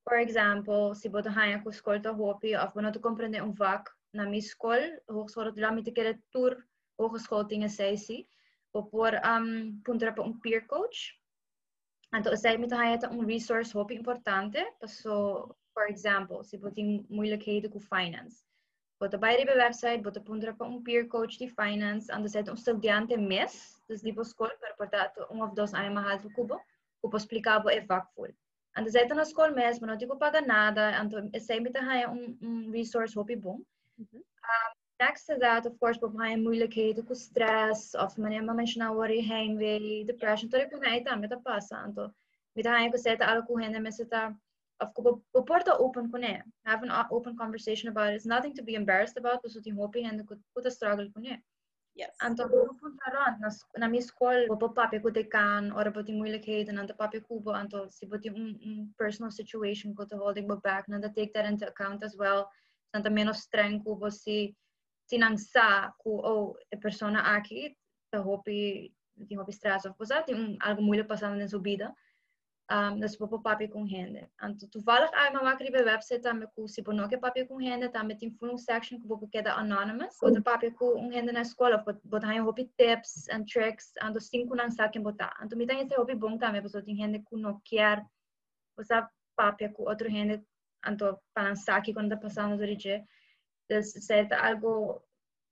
For 0.04 0.18
example, 0.18 0.94
si 0.94 1.10
boto 1.10 1.32
haya 1.34 1.60
ko 1.64 1.72
skol 1.72 2.02
to 2.04 2.14
hopi 2.14 2.56
of 2.56 2.74
bono 2.74 2.92
to 2.92 3.00
comprende 3.00 3.42
un 3.42 3.54
vak 3.54 3.90
na 4.14 4.26
mi 4.26 4.40
skol, 4.40 5.00
hogeschool 5.10 5.56
dat 5.56 5.74
mi 5.74 5.82
te 5.82 5.92
kere 5.92 6.16
tour 6.32 6.58
hogeschool 7.00 7.50
tinga 7.50 7.68
sesi, 7.68 8.28
o 8.74 8.84
por 8.84 9.14
um 9.24 9.82
punta 9.84 10.12
pa 10.12 10.22
un 10.22 10.40
peer 10.42 10.62
coach. 10.62 11.16
And 12.14 12.26
Anto 12.26 12.36
asay 12.36 12.60
mi 12.60 12.68
to 12.68 12.76
haya 12.76 13.00
ta 13.00 13.10
un 13.10 13.26
resource 13.26 13.72
hopi 13.72 13.98
importante, 13.98 14.64
so 14.86 15.56
for 15.74 15.88
example, 15.88 16.44
si 16.44 16.58
boting 16.58 17.06
moeilijkheden 17.10 17.72
ku 17.72 17.80
finance. 17.80 18.46
Bota 18.98 19.18
bij 19.18 19.46
de 19.46 19.54
website, 19.56 20.02
bota 20.02 20.22
punta 20.22 20.54
pa 20.54 20.66
un 20.66 20.82
peer 20.82 21.08
coach 21.08 21.38
di 21.38 21.50
finance, 21.50 22.12
ando 22.12 22.28
set 22.28 22.48
un 22.48 22.56
estudiante 22.56 23.18
mes, 23.18 23.82
dus 23.88 24.02
di 24.02 24.14
school, 24.24 24.52
pero 24.60 24.74
portanto 24.76 25.28
um 25.30 25.42
of 25.42 25.54
dos 25.54 25.74
ay 25.74 25.90
mahal 25.90 26.20
to 26.20 26.30
kubo, 26.30 26.62
kupo 27.02 27.18
explicabo 27.18 27.70
e 27.70 27.86
vakful. 27.86 28.32
Ando 28.78 28.90
set 28.90 29.10
na 29.14 29.26
school 29.26 29.52
mes, 29.52 29.80
não 29.80 29.98
te 29.98 30.08
paga 30.08 30.42
nada, 30.42 30.98
ando 31.00 31.30
sei 31.40 31.60
mi 31.60 31.72
ta 31.72 31.82
haya 31.82 32.10
um, 32.10 32.38
um 32.42 32.72
resource 32.72 33.14
hopi 33.16 33.36
bom. 33.36 33.60
Mhm. 34.00 34.18
Um, 34.18 34.72
next 35.00 35.26
to 35.26 35.38
that, 35.40 35.66
of 35.66 35.78
course, 35.80 35.98
bop 35.98 36.16
haya 36.18 36.38
moeilijkheden 36.38 37.06
ku 37.06 37.16
stress, 37.16 37.96
of 37.96 38.18
wanneer 38.18 38.44
ma 38.44 38.54
mention 38.54 38.96
worry, 38.96 39.22
heimwee, 39.22 40.06
depression, 40.06 40.50
todo 40.50 40.70
ko 40.70 40.78
na 40.78 40.96
ita, 40.96 41.16
meta 41.16 41.38
pasa, 41.38 41.76
ando, 41.76 42.14
mita 42.56 42.70
haya 42.70 42.92
ko 42.92 42.98
seta 42.98 43.26
algo 43.26 43.48
ku 43.48 43.58
hende 43.58 43.80
meseta, 43.80 44.28
of 44.28 44.34
ko 44.34 44.45
po 44.80 45.42
porta 45.44 45.78
open 45.78 46.12
ko 46.12 46.18
ne. 46.18 46.34
Eh. 46.36 46.42
Have 46.66 46.84
an 46.84 46.92
open 47.12 47.38
conversation 47.38 47.90
about 47.90 48.12
it. 48.12 48.16
It's 48.16 48.26
nothing 48.26 48.54
to 48.56 48.64
be 48.64 48.76
embarrassed 48.76 49.18
about, 49.18 49.42
so 49.48 49.60
ti 49.62 49.72
hopi 49.72 50.04
hende 50.04 50.28
ko 50.28 50.36
puta 50.54 50.72
struggle 50.72 51.10
ko 51.14 51.22
ne. 51.22 51.32
Eh. 51.32 51.42
Yes. 51.96 52.12
Anto 52.20 52.44
pupunta 52.52 53.08
ron 53.08 53.40
na, 53.40 53.50
na 53.80 53.88
mi 53.88 54.02
school, 54.02 54.52
po 54.60 54.68
papi 54.68 55.00
ko 55.00 55.08
dekan, 55.08 55.72
ora 55.72 55.92
po 55.96 56.04
ti 56.04 56.12
moeilijkheden, 56.12 56.76
anto 56.76 56.92
papi 56.92 57.24
kubo, 57.24 57.56
anto 57.56 57.88
si 57.88 58.04
po 58.04 58.20
ti 58.20 58.28
un, 58.28 58.52
un 58.60 58.92
personal 59.00 59.32
situation 59.32 59.96
ko 59.96 60.04
to 60.04 60.20
holding 60.20 60.44
mo 60.44 60.60
back, 60.60 60.92
nanda 60.92 61.08
take 61.08 61.32
that 61.32 61.48
into 61.48 61.64
account 61.64 62.04
as 62.04 62.20
well. 62.20 62.52
Santa 62.92 63.08
menos 63.08 63.48
streng 63.48 63.80
kubo 63.80 64.12
si 64.12 64.52
sinangsa 65.08 65.96
ku, 66.04 66.20
oh, 66.20 66.60
e 66.68 66.76
persona 66.76 67.24
aqui, 67.32 67.72
ta 68.12 68.20
hopi, 68.20 68.92
ti 69.24 69.34
hopi 69.40 69.56
stress 69.56 69.88
of 69.88 69.96
posa, 69.96 70.20
ti 70.28 70.36
un 70.36 70.60
algo 70.60 70.84
moeilijk 70.84 71.08
pasando 71.08 71.40
en 71.40 71.48
su 71.48 71.64
vida. 71.64 71.96
um, 72.72 73.00
dus 73.00 73.18
op 73.18 73.42
papi 73.42 73.68
com 73.68 73.86
renda. 73.86 74.30
to 74.58 74.68
toevallig 74.70 75.12
ai 75.12 75.32
mama 75.32 75.56
kribe 75.56 75.84
website 75.84 76.34
me 76.34 76.48
ku 76.56 76.68
si 76.68 76.82
bonoke 76.82 77.20
papi 77.20 77.46
com 77.48 77.58
renda, 77.58 77.90
tá 77.90 78.04
met 78.04 78.22
info 78.22 78.58
section 78.58 79.02
ku 79.02 79.08
boku 79.08 79.28
queda 79.30 79.54
anonymous, 79.54 80.22
ou 80.22 80.42
papi 80.42 80.72
com 80.72 81.10
renda 81.10 81.32
na 81.32 81.42
escola, 81.42 81.84
bot 82.04 82.26
hai 82.26 82.40
hopi 82.40 82.70
tips 82.78 83.28
and 83.30 83.46
tricks, 83.46 83.94
ando 84.02 84.20
cinco 84.20 84.56
nan 84.56 84.72
saken 84.72 85.04
botar. 85.04 85.34
Então, 85.44 85.58
me 85.58 85.66
tem 85.66 85.82
esse 85.82 85.96
hopi 85.96 86.16
bom 86.16 86.38
também, 86.38 86.62
pessoa 86.62 86.84
tem 86.84 86.96
renda 86.96 87.20
ku 87.24 87.38
no 87.38 87.62
quer, 87.64 88.04
usa 88.78 89.10
papi 89.36 89.70
ku 89.70 89.88
outro 89.88 90.10
renda, 90.10 90.44
ando 90.84 91.20
para 91.34 91.56
saque 91.56 91.94
quando 91.94 92.10
tá 92.10 92.18
passando 92.18 92.58
do 92.58 92.64
rige. 92.64 93.04
Dus 93.70 93.94
certa 94.06 94.38
algo 94.38 95.04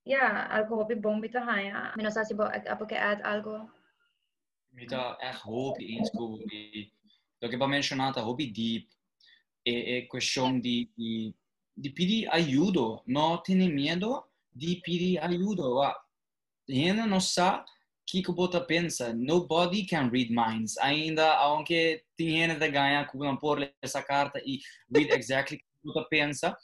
ja, 0.06 0.48
algo 0.48 0.76
hopi 0.76 0.96
bom 0.96 1.20
bita 1.20 1.40
hai. 1.40 1.72
Menos 1.96 2.18
assim, 2.18 2.36
apo 2.68 2.86
que 2.86 2.96
ad 2.96 3.22
algo. 3.24 3.70
Mita 4.74 5.16
echt 5.20 5.40
school 5.40 5.76
inskubi 5.78 6.94
die 7.44 7.50
lo 7.50 7.50
che 7.50 7.58
va 7.58 7.68
menzionata 7.68 8.26
hobby 8.26 8.52
deep 8.52 8.88
e, 9.62 9.98
e 9.98 10.08
questione 10.08 10.60
di, 10.60 10.90
di, 10.96 11.34
di 11.74 11.92
pedir 11.92 12.30
aiuto, 12.30 13.04
no 13.08 13.42
tiene 13.42 13.68
miedo 13.68 14.32
di 14.50 14.80
pedir 14.82 15.20
aiuto. 15.20 15.74
Wa, 15.74 16.08
gente 16.66 17.06
non 17.06 17.22
sa 17.22 17.64
chi 18.04 18.22
que 18.22 18.34
bota 18.34 18.66
pensa, 18.66 19.14
nobody 19.14 19.86
can 19.86 20.10
read 20.10 20.30
minds. 20.30 20.78
Ainda, 20.78 21.38
aunque 21.38 22.06
tem 22.16 22.30
gente 22.30 22.60
da 22.60 22.68
ganha 22.68 23.08
que 23.08 23.18
não 23.18 23.38
por 23.38 23.60
essa 23.82 24.02
carta 24.04 24.40
e 24.46 24.60
read 24.94 25.12
exactly 25.12 25.58
o 25.58 25.60
que 25.60 25.66
bota 25.84 26.08
pensa, 26.10 26.58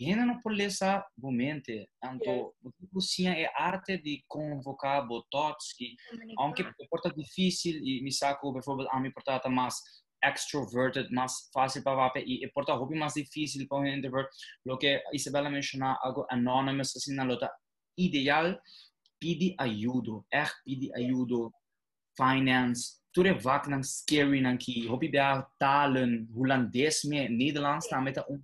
Ainda 0.00 0.26
não 0.26 0.40
pode 0.40 0.62
essa 0.62 1.06
mente. 1.16 1.88
Então, 2.04 2.52
yes. 2.96 3.18
é 3.20 3.50
arte 3.54 3.98
de 3.98 4.24
convocar 4.26 5.06
botox 5.06 5.72
que, 5.76 5.94
aunque 6.38 6.64
porta 6.90 7.12
difícil 7.14 7.80
e 7.84 8.02
me 8.02 8.10
saco, 8.10 8.52
por 8.52 8.58
exemplo, 8.58 8.88
a 8.90 9.00
mim 9.00 9.12
porta 9.12 9.48
mais 9.48 9.76
extroverted, 10.22 11.10
mais 11.10 11.50
fácil 11.52 11.82
para 11.82 11.96
vape 11.96 12.20
e 12.20 12.48
porta 12.52 12.74
hobby 12.74 12.98
mais 12.98 13.14
difícil 13.14 13.66
para 13.68 13.78
um 13.78 13.86
introvert. 13.86 14.28
Lo 14.64 14.78
que 14.78 15.02
Isabela 15.12 15.50
mencionou, 15.50 15.96
algo 16.00 16.26
anonymous 16.30 16.96
assim 16.96 17.14
na 17.14 17.24
luta. 17.24 17.50
Ideal, 17.98 18.58
pedi 19.20 19.54
ajuda, 19.58 20.24
echt 20.32 20.54
pedi 20.64 20.90
ajuda, 20.94 21.50
finance, 22.16 23.02
tudo 23.12 23.34
vak 23.36 23.68
nang 23.68 23.84
scary 23.84 24.40
nang 24.40 24.56
ki 24.56 24.88
hopi 24.88 25.08
bia 25.12 25.44
talen 25.60 26.26
Hollandes 26.32 27.04
me 27.04 27.28
Nederlands 27.28 27.88
ta 27.88 28.00
met 28.00 28.18
um 28.28 28.40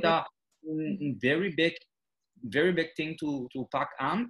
ta 0.00 0.24
um 0.64 1.18
very 1.20 1.52
big 1.52 1.76
very 2.42 2.72
big 2.72 2.96
thing 2.96 3.14
to 3.20 3.46
to 3.52 3.68
pack 3.68 3.92
aan 4.00 4.28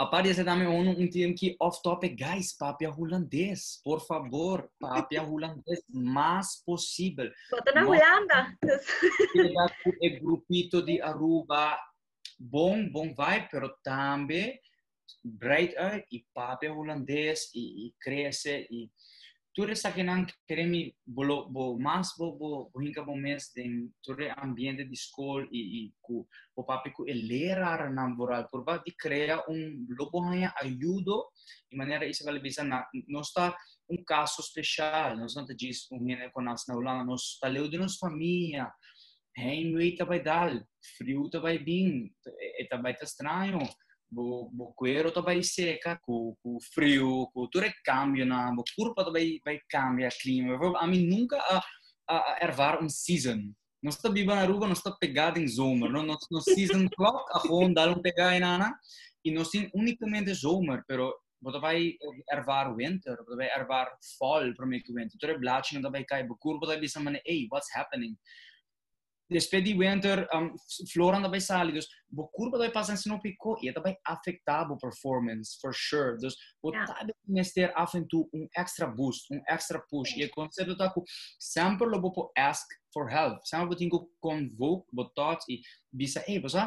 a 0.00 0.06
parte 0.06 0.30
essa 0.30 0.42
também 0.42 0.66
um 0.66 0.88
um 0.88 1.08
time 1.10 1.34
que 1.34 1.56
off 1.60 1.82
topic. 1.82 2.16
Guys 2.16 2.56
papia 2.56 2.90
holandês 2.90 3.80
por 3.84 4.00
favor 4.00 4.66
papia 4.80 5.22
holandês 5.22 5.84
mais 5.90 6.64
possível 6.64 7.30
bota 7.50 7.72
na 7.72 7.86
Holanda 7.86 8.56
é 10.02 10.08
grupito 10.18 10.82
de 10.82 11.02
Aruba. 11.02 11.78
Bom 12.38 12.88
bom 12.88 13.12
vai 13.14 13.46
pero 13.50 13.68
também 13.84 14.58
bright 15.22 15.76
uit, 15.76 16.06
i 16.10 16.24
pape 16.32 16.68
holandês, 16.68 17.50
e 17.54 17.88
i 17.88 17.94
cresce, 18.00 18.66
e 18.70 18.90
tudo 19.52 19.72
isso 19.72 19.92
que 19.92 20.02
não 20.02 20.24
queremos 20.46 20.92
bo, 21.04 21.48
bo 21.50 21.78
mais 21.78 22.14
bo 22.16 22.36
bo 22.38 22.70
hinka 22.80 23.02
bo 23.02 23.16
mes 23.16 23.52
den 23.54 23.92
todo 24.02 24.22
ambiente 24.38 24.84
de 24.84 24.94
escola 24.94 25.46
e 25.50 25.86
e 25.86 25.94
ku 26.00 26.26
o 26.54 26.62
papi 26.62 26.92
ku 26.92 27.04
elerar 27.08 27.90
na 27.92 28.08
moral 28.08 28.48
por 28.48 28.64
va 28.64 28.78
de 28.78 28.92
criar 28.94 29.42
um 29.48 29.86
lobo 29.98 30.22
hanya 30.22 30.54
ajuda 30.62 31.16
de 31.68 31.76
maneira 31.76 32.06
isso 32.06 32.24
vale 32.24 32.38
bisa 32.38 32.62
na 32.62 32.86
não 33.08 33.22
está 33.22 33.56
um 33.88 34.04
caso 34.04 34.40
especial 34.40 35.16
nós 35.16 35.34
não 35.34 35.44
diz 35.44 35.90
um 35.90 35.98
hene 36.08 36.30
com 36.30 36.42
nas 36.42 36.64
na 36.68 36.76
Holanda 36.76 37.04
nós 37.04 37.34
está 37.34 37.48
leu 37.48 37.68
de 37.68 37.76
nos 37.76 37.98
família 37.98 38.72
Henry 39.36 39.96
vai 39.96 40.22
dar 40.22 40.52
frio 40.96 41.28
vai 41.42 41.58
vir 41.58 42.12
e 42.30 42.68
vai 42.82 42.92
estar 42.92 43.04
estranho 43.04 43.58
to 44.12 45.22
vai 45.22 45.42
seca 45.42 45.98
com 46.02 46.34
com 46.42 46.58
frio 46.74 47.30
é 47.62 47.72
cambio 47.84 48.26
na 48.26 48.54
corpo 48.76 49.04
to 49.04 49.12
vai 49.12 49.38
vai 49.44 49.60
cambia 49.68 50.08
clima. 50.08 50.58
A 50.78 50.86
mim 50.86 51.06
nunca 51.06 51.36
a, 51.36 51.62
a, 52.08 52.38
ervar 52.42 52.82
um 52.82 52.88
season. 52.88 53.52
Nós 53.82 53.96
está 53.96 54.08
viva 54.10 54.34
na 54.34 54.44
rua 54.44 54.68
nós 54.68 54.78
está 54.78 54.90
pegado 54.90 55.38
em 55.38 55.46
zomer. 55.46 55.90
Não 55.90 56.04
nós 56.04 56.18
no 56.30 56.40
season 56.40 56.88
clock 56.96 57.24
a 57.32 57.52
hon 57.52 57.72
dá 57.72 57.90
um 57.90 58.02
pegar 58.02 58.36
em 58.36 58.40
nana 58.40 58.74
e 59.24 59.30
nós 59.30 59.48
tem 59.50 59.70
unicamente 59.74 60.32
zomer 60.34 60.82
pero 60.86 61.14
você 61.42 61.58
vai 61.58 61.94
ervar 62.30 62.74
winter 62.74 63.16
você 63.24 63.36
vai 63.36 63.48
ervar 63.58 63.90
fall 64.18 64.52
para 64.54 64.66
mim 64.66 64.80
que 64.80 64.92
winter. 64.92 65.16
Tudo 65.18 65.32
é 65.32 65.38
blatching 65.38 65.78
não 65.80 65.90
vai 65.90 66.04
cair 66.04 66.26
bo 66.26 66.36
corpo 66.36 66.66
vai 66.66 66.80
mane 67.02 67.20
hey 67.24 67.46
what's 67.50 67.68
happening 67.74 68.16
Depois 69.30 69.62
de 69.62 69.74
winter, 69.74 70.28
um, 70.34 70.52
flora 70.92 71.28
vai 71.28 71.40
sair. 71.40 71.72
Dus, 71.72 71.86
bo 72.10 72.28
curva 72.28 72.58
vai 72.58 72.70
passar 72.70 72.96
se 72.96 73.08
não 73.08 73.20
picou 73.20 73.56
e 73.62 73.70
vai 73.70 73.96
afetar 74.04 74.68
a 74.68 74.76
performance, 74.76 75.56
for 75.60 75.72
sure. 75.72 76.16
Dus, 76.18 76.34
o 76.60 76.70
yeah. 76.70 76.92
tabe 76.92 77.14
ter 77.54 77.72
afentu 77.76 78.28
um 78.34 78.48
extra 78.56 78.88
boost, 78.88 79.32
um 79.32 79.40
extra 79.48 79.80
push. 79.88 80.16
E 80.16 80.24
o 80.24 80.30
conceito 80.30 80.76
tá 80.76 80.90
com 80.90 81.04
sempre 81.38 81.86
lo 81.86 82.00
bo 82.00 82.32
ask 82.36 82.66
for 82.92 83.08
help. 83.08 83.38
Sempre 83.44 83.68
bo 83.68 83.76
tingo 83.76 84.10
convoke, 84.20 84.88
bo 84.92 85.08
thoughts 85.14 85.48
e 85.48 85.60
bisa, 85.92 86.24
hey, 86.26 86.40
você 86.40 86.58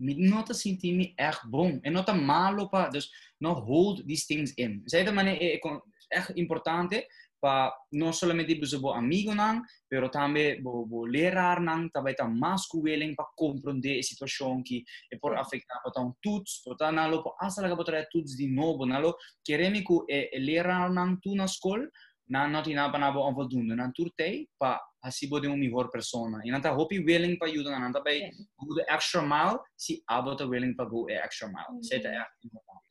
me 0.00 0.14
nota 0.14 0.54
sentir 0.54 0.96
me 0.96 1.14
echt 1.16 1.48
bom. 1.48 1.80
E 1.84 1.90
nota 1.90 2.12
malo 2.12 2.68
pa, 2.68 2.88
dus, 2.88 3.08
no 3.40 3.54
hold 3.54 4.04
these 4.06 4.26
things 4.26 4.52
in. 4.54 4.82
Zij 4.84 5.04
de 5.04 5.12
manier 5.12 5.40
é, 5.40 5.54
é 5.54 5.82
echt 6.08 6.30
importante 6.30 7.06
pa 7.40 7.70
non 7.94 8.12
solamente 8.12 8.58
bisa 8.58 8.78
bo 8.78 8.92
amigo 8.92 9.34
nang, 9.34 9.62
pero 9.86 10.08
tambe 10.08 10.60
bo, 10.60 10.84
bo 10.86 11.06
lerar 11.06 11.60
nang, 11.62 11.90
tabai 11.90 12.14
ta 12.14 12.26
masku 12.26 12.82
weleng 12.82 13.14
pa 13.14 13.24
comprende 13.34 13.98
e 13.98 14.02
situasyon 14.02 14.62
ki 14.62 14.78
e 15.10 15.18
por 15.18 15.38
afekta 15.38 15.80
pa 15.82 15.90
taun 15.90 16.14
tuts, 16.22 16.62
po 16.62 16.74
ta 16.74 16.90
nalo 16.90 17.22
po 17.22 17.34
asala 17.40 17.70
ka 17.70 17.78
po 17.78 17.86
tuts 17.86 18.36
di 18.36 18.50
nobo 18.50 18.84
nalo, 18.84 19.16
keremi 19.46 19.82
ku 19.82 20.04
e, 20.06 20.28
e 20.34 20.38
lerar 20.38 20.90
nang 20.90 21.18
tu 21.22 21.34
na 21.34 21.46
skol, 21.46 21.86
na 22.28 22.46
noti 22.46 22.74
na 22.74 22.92
pa 22.92 22.98
nabo 22.98 23.24
anvo 23.24 23.48
dundu, 23.48 23.74
na 23.74 23.88
turtei 23.90 24.44
pa 24.58 24.76
hasibo 25.00 25.40
de 25.40 25.48
un 25.48 25.58
mejor 25.58 25.88
persona. 25.90 26.40
E 26.44 26.50
nanta 26.50 26.74
hopi 26.74 27.00
weleng 27.00 27.38
pa 27.38 27.46
yudan, 27.46 27.80
nanta 27.80 28.02
bai 28.04 28.30
go 28.60 28.74
the 28.76 28.84
extra 28.92 29.22
mile, 29.22 29.58
si 29.76 30.02
abo 30.10 30.36
ta 30.36 30.44
weleng 30.44 30.76
pa 30.76 30.84
go 30.84 31.06
e 31.08 31.14
extra 31.14 31.48
mile. 31.48 31.80
Seta 31.80 32.08
e 32.08 32.12
mm-hmm. 32.12 32.44
importante. 32.44 32.86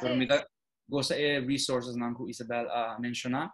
Pero 0.00 0.14
mi 0.16 0.26
ta 0.26 0.42
gosa 0.90 1.14
e 1.14 1.38
eh, 1.38 1.40
resources 1.46 1.94
nang 1.94 2.14
ku 2.14 2.26
Isabel 2.26 2.66
a 2.66 2.94
uh, 2.94 2.94
mencionar, 2.98 3.46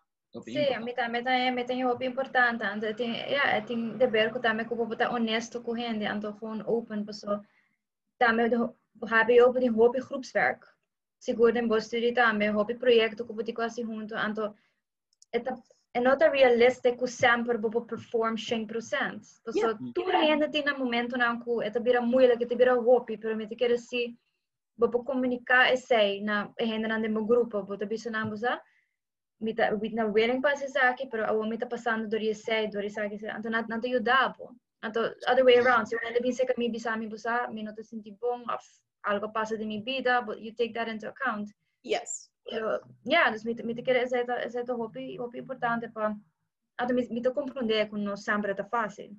A 0.74 0.80
metà, 0.80 1.08
metà 1.08 1.30
è 1.30 1.50
metà 1.50 1.72
è 1.72 1.84
hobby 1.84 2.04
importante, 2.04 2.64
anto 2.64 2.92
ting 2.94 3.14
ja, 3.14 3.60
ting 3.62 3.96
de 3.96 4.08
berko 4.08 4.38
tame 4.38 4.64
ko 4.66 4.74
bota 4.74 5.10
honesto 5.10 5.62
ko 5.62 5.74
hende, 5.74 6.06
anto 6.06 6.32
gewoon 6.34 6.62
open 6.66 7.04
paso. 7.04 7.44
Tame 8.18 8.48
de 8.48 8.56
hobby 9.00 9.40
open 9.40 9.60
die 9.60 9.70
hobby 9.70 10.00
groepswerk. 10.00 10.66
Seguro 11.18 11.52
den 11.52 11.68
bosturi 11.68 12.12
tame 12.12 12.50
hobby 12.50 12.74
proyecto 12.74 13.26
ko 13.26 13.32
boti 13.32 13.52
quasi 13.52 13.82
junto, 13.82 14.14
anto 14.14 14.54
eta 15.32 15.56
é 15.94 16.00
nota 16.00 16.28
realistic 16.28 16.98
que 16.98 17.06
sempre 17.06 17.56
vou 17.56 17.86
perform 17.86 18.34
100%. 18.36 18.66
Paso 19.44 19.58
yeah. 19.58 19.78
tudo 19.94 20.10
ainda 20.10 20.48
tem 20.48 20.62
no 20.62 20.78
momento 20.78 21.16
não 21.16 21.40
que 21.40 21.64
eta 21.64 21.80
bira 21.80 22.02
muito 22.02 22.36
que 22.36 22.46
te 22.46 22.54
bira 22.54 22.74
hobby, 22.74 23.16
pero 23.16 23.36
me 23.36 23.46
te 23.46 23.56
quero 23.56 23.78
se 23.78 24.14
vou 24.76 25.02
comunicar 25.02 25.72
esse 25.72 26.20
na 26.20 26.52
ainda 26.60 26.88
na 26.88 26.98
meu 26.98 27.24
grupo, 27.24 27.64
vou 27.64 27.78
te 27.78 27.86
bisa 27.86 28.10
na 28.10 28.26
busa 28.26 28.60
mita 29.40 29.70
na 29.92 30.06
willing 30.06 30.40
pa 30.40 30.56
si 30.56 30.66
saki 30.68 31.08
pero 31.10 31.24
awo 31.26 31.46
mita 31.46 31.66
pasando 31.66 32.08
dori 32.08 32.34
sei 32.34 32.68
dori 32.68 32.88
saki 32.88 33.18
sa 33.18 33.34
anto 33.34 33.48
nat 33.48 33.68
nanto 33.68 33.86
yudabo 33.86 34.56
anto 34.82 35.12
other 35.26 35.44
way 35.44 35.58
around. 35.58 35.86
So 35.86 35.96
when 36.02 36.16
bin 36.22 36.32
se 36.32 36.46
kami 36.46 36.70
bisa 36.70 36.96
mi 36.98 37.08
busa 37.08 37.48
mi 37.52 37.62
noto 37.62 37.82
sinti 37.82 38.16
bom 38.20 38.44
of 38.48 38.64
algo 39.04 39.32
pasa 39.32 39.56
de 39.56 39.66
mi 39.66 39.80
vida 39.80 40.22
but 40.24 40.40
you 40.40 40.52
take 40.52 40.72
that 40.74 40.88
into 40.88 41.08
account. 41.08 41.50
Yes. 41.82 42.30
Pero 42.48 42.80
yeah 43.04 43.30
dus 43.30 43.44
mita 43.44 43.62
mita 43.62 43.82
quer 43.82 43.96
essa 43.96 44.24
essa 44.40 44.64
to 44.64 44.74
hopi 44.74 45.18
hopi 45.18 45.38
importante 45.38 45.92
pa 45.92 46.14
ato 46.78 46.94
mita 46.94 47.30
compreender 47.30 47.90
que 47.90 47.96
não 47.96 48.16
sempre 48.16 48.54
tá 48.54 48.64
fácil. 48.64 49.16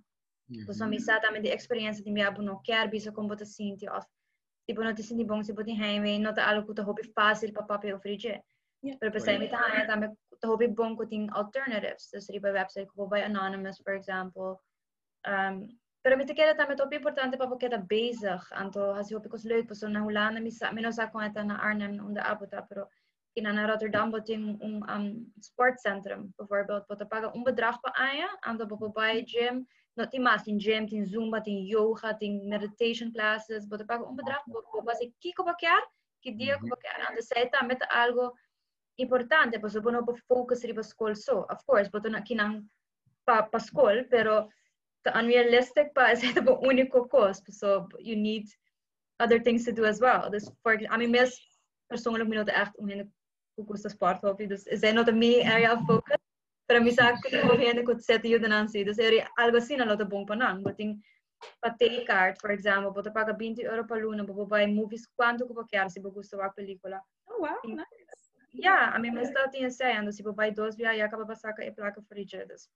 Pues 0.65 0.79
mi 0.81 0.99
sa 0.99 1.19
também 1.19 1.41
de 1.41 1.49
experiência 1.49 2.03
de 2.03 2.09
mi 2.09 2.21
abo 2.21 2.41
no 2.41 2.61
quer 2.63 2.89
bisa 2.89 3.11
como 3.11 3.27
bota 3.27 3.45
sinti 3.45 3.87
of 3.87 4.05
tipo 4.65 4.81
não 4.81 4.95
te 4.95 5.03
sinti 5.03 5.25
bom 5.25 5.43
se 5.43 5.53
bota 5.53 5.71
heimwee 5.71 6.19
não 6.19 6.33
tá 6.33 6.47
algo 6.47 6.67
que 6.67 6.73
tá 6.73 6.83
hopi 6.83 7.03
fácil 7.13 7.51
pa 7.53 7.63
papel 7.63 7.99
frige 7.99 8.41
Pero 8.81 9.09
pa 9.11 9.19
same 9.19 9.49
time, 9.49 9.89
dami 9.89 10.05
hobi 10.45 10.69
bong 10.69 10.93
ko 10.93 11.05
ting 11.09 11.29
alternatives. 11.33 12.13
Tapos 12.13 12.29
riba 12.29 12.53
website 12.53 12.87
ko 12.93 13.09
by 13.09 13.25
Anonymous, 13.25 13.81
for 13.81 13.97
example. 13.97 14.61
Um, 15.25 15.65
pero 16.05 16.15
mi 16.15 16.29
tikera 16.29 16.53
tami 16.53 16.77
topi 16.77 17.01
importante 17.01 17.35
pa 17.35 17.49
po 17.49 17.57
kita 17.57 17.81
bezig. 17.81 18.39
Anto 18.53 18.93
hasi 18.93 19.17
hobi 19.17 19.27
ko 19.27 19.37
leuk 19.41 19.67
po 19.67 19.73
so 19.73 19.89
nahulana 19.89 20.37
mi 20.37 20.53
sa 20.53 20.69
mino 20.69 20.93
sa 20.93 21.09
ko 21.09 21.19
eta 21.19 21.41
na 21.41 21.57
Arnhem 21.57 21.97
om 21.99 22.13
de 22.13 22.21
abota 22.21 22.61
pero 22.69 22.85
kina 23.33 23.51
na 23.51 23.65
Rotterdam 23.65 24.13
po 24.13 24.21
ting 24.21 24.55
um, 24.61 24.85
um 24.85 25.25
sportcentrum 25.41 26.31
bijvoorbeeld. 26.37 26.85
Po 26.85 26.93
tapaga 26.95 27.33
um 27.33 27.43
bedrag 27.43 27.81
pa 27.81 27.91
aya. 27.97 28.29
Anto 28.45 28.69
po 28.69 28.77
po 28.77 28.93
by 28.93 29.25
gym. 29.25 29.65
No, 29.97 30.05
tem 30.05 30.21
mais, 30.21 30.45
tem 30.45 30.61
gym, 30.61 30.85
tem 30.85 31.01
zumba, 31.01 31.41
tem 31.41 31.65
yoga, 31.65 32.13
tem 32.13 32.45
meditation 32.45 33.09
classes. 33.09 33.65
Po 33.65 33.81
tapaga 33.81 34.05
um 34.05 34.13
bedrag 34.13 34.45
po 34.45 34.61
po 34.69 34.85
basi 34.85 35.09
kiko 35.17 35.41
ba 35.41 35.57
quer? 35.57 35.81
Que 36.21 36.29
dia 36.29 36.61
ko 36.61 36.69
ba 36.69 36.77
quer? 36.77 37.09
Anto 37.09 37.25
sa 37.25 37.41
ita 37.41 37.65
met 37.65 37.81
algo 37.89 38.31
importante, 38.97 39.59
pues 39.59 39.75
uno 39.75 40.03
può 40.03 40.15
focus 40.27 40.63
riba 40.63 40.83
school 40.83 41.15
so, 41.15 41.45
of 41.49 41.63
course, 41.65 41.89
but 41.89 42.05
na 42.09 42.21
kinang 42.21 42.67
pa, 43.25 43.43
pa 43.43 43.59
school, 43.59 44.03
pero 44.09 44.49
unrealistic 45.15 45.93
pa 45.93 46.11
is 46.11 46.23
ito 46.23 46.43
po 46.43 46.59
único 46.59 47.07
cost, 47.07 47.47
so 47.53 47.87
you 47.99 48.15
need 48.15 48.43
other 49.19 49.39
things 49.39 49.63
to 49.63 49.71
do 49.71 49.85
as 49.85 50.01
well. 50.01 50.29
Dus 50.29 50.51
for, 50.63 50.75
I 50.75 50.97
mean, 50.97 51.11
mes 51.11 51.31
persoonlijk 51.87 52.27
minuto 52.27 52.51
echt 52.51 52.77
om 52.77 52.89
hen 52.89 53.13
focus 53.55 53.81
sa 53.81 53.89
sport 53.89 54.21
hobby, 54.21 54.47
dus 54.47 54.67
is 54.67 54.81
not 54.81 55.09
a 55.09 55.11
me 55.11 55.43
area 55.43 55.71
of 55.73 55.85
focus, 55.87 56.19
pero 56.67 56.83
misa 56.83 57.15
ko 57.23 57.29
ko 57.29 57.57
hen 57.57 57.85
ko 57.85 57.97
set 57.97 58.25
yun 58.25 58.41
na 58.41 58.47
nansi, 58.47 58.83
dus 58.83 58.99
eri 58.99 59.23
algo 59.39 59.61
sin 59.61 59.81
alo 59.81 59.95
bong 60.05 60.27
panang, 60.27 60.63
buting 60.63 60.99
pa 61.61 61.69
take 61.79 62.05
card, 62.05 62.35
for 62.41 62.51
example, 62.51 62.91
bota 62.91 63.11
paga 63.11 63.33
20 63.33 63.63
euro 63.63 63.83
pa 63.87 63.95
luna, 63.95 64.25
bababay 64.25 64.67
movies, 64.67 65.07
quanto 65.15 65.47
ko 65.47 65.53
pa 65.53 65.63
kaya 65.71 65.89
si 65.89 66.01
gusto 66.01 66.37
wa 66.37 66.49
pelikula. 66.51 66.99
Oh, 67.29 67.39
wow, 67.39 67.57
nice. 67.63 68.06
Yeah, 68.53 68.95
a 68.95 68.99
mim 68.99 69.15
está 69.19 69.47
tinha 69.49 69.69
saindo, 69.69 70.11
se 70.11 70.23
vai 70.23 70.51
dois 70.51 70.75
via 70.75 70.95
e 70.95 71.01
acaba 71.01 71.25
passar 71.25 71.53
com 71.53 71.61
a 71.61 71.71
placa 71.71 72.01
frigidas. 72.01 72.69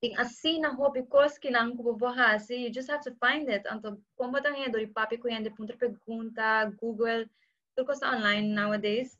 Ting 0.00 0.16
assim 0.16 0.60
na 0.60 0.70
hobby 0.70 1.02
kos 1.02 1.38
que 1.38 1.50
não 1.50 1.76
como 1.76 1.94
borrasi, 1.94 2.54
you 2.54 2.72
just 2.72 2.88
have 2.88 3.02
to 3.02 3.12
find 3.16 3.48
it. 3.48 3.68
Então, 3.70 4.00
como 4.16 4.40
tá 4.40 4.56
indo, 4.56 4.78
e 4.78 4.86
papi 4.86 5.18
com 5.18 5.28
ele 5.28 5.50
ponto 5.50 5.76
pergunta, 5.76 6.64
Google, 6.80 7.28
tudo 7.74 7.86
coisa 7.86 8.08
online 8.08 8.54
nowadays. 8.54 9.18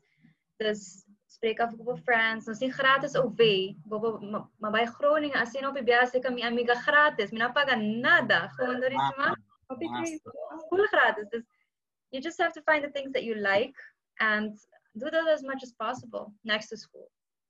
Das 0.59 1.05
spreken 1.27 1.65
af 1.65 1.77
com 1.77 1.97
friends, 1.97 2.45
não 2.45 2.55
sim 2.55 2.69
grátis 2.69 3.15
ou 3.15 3.29
vê. 3.29 3.75
Mas 4.59 4.71
vai 4.71 4.85
Groningen, 4.85 5.35
assim 5.35 5.61
não 5.61 5.73
bibiase 5.73 6.21
com 6.21 6.31
minha 6.31 6.47
amiga 6.47 6.75
grátis, 6.75 7.31
me 7.31 7.39
não 7.39 7.53
paga 7.53 7.75
nada. 7.75 8.47
Gewoon 8.49 8.79
door 8.79 8.91
iets 8.91 9.17
maar. 9.17 9.37
Full 10.69 10.87
grátis. 10.89 11.29
Dus 11.29 11.43
you 12.11 12.21
just 12.21 12.39
have 12.39 12.53
to 12.53 12.61
find 12.61 12.83
the 12.83 12.91
things 12.91 13.11
that 13.13 13.23
you 13.23 13.35
like 13.35 13.77
and 14.19 14.55
do 14.95 15.09
that 15.09 15.29
as 15.29 15.41
much 15.43 15.63
as 15.63 15.73
possible 15.73 16.33
next 16.43 16.69
to 16.69 16.77
school. 16.77 17.09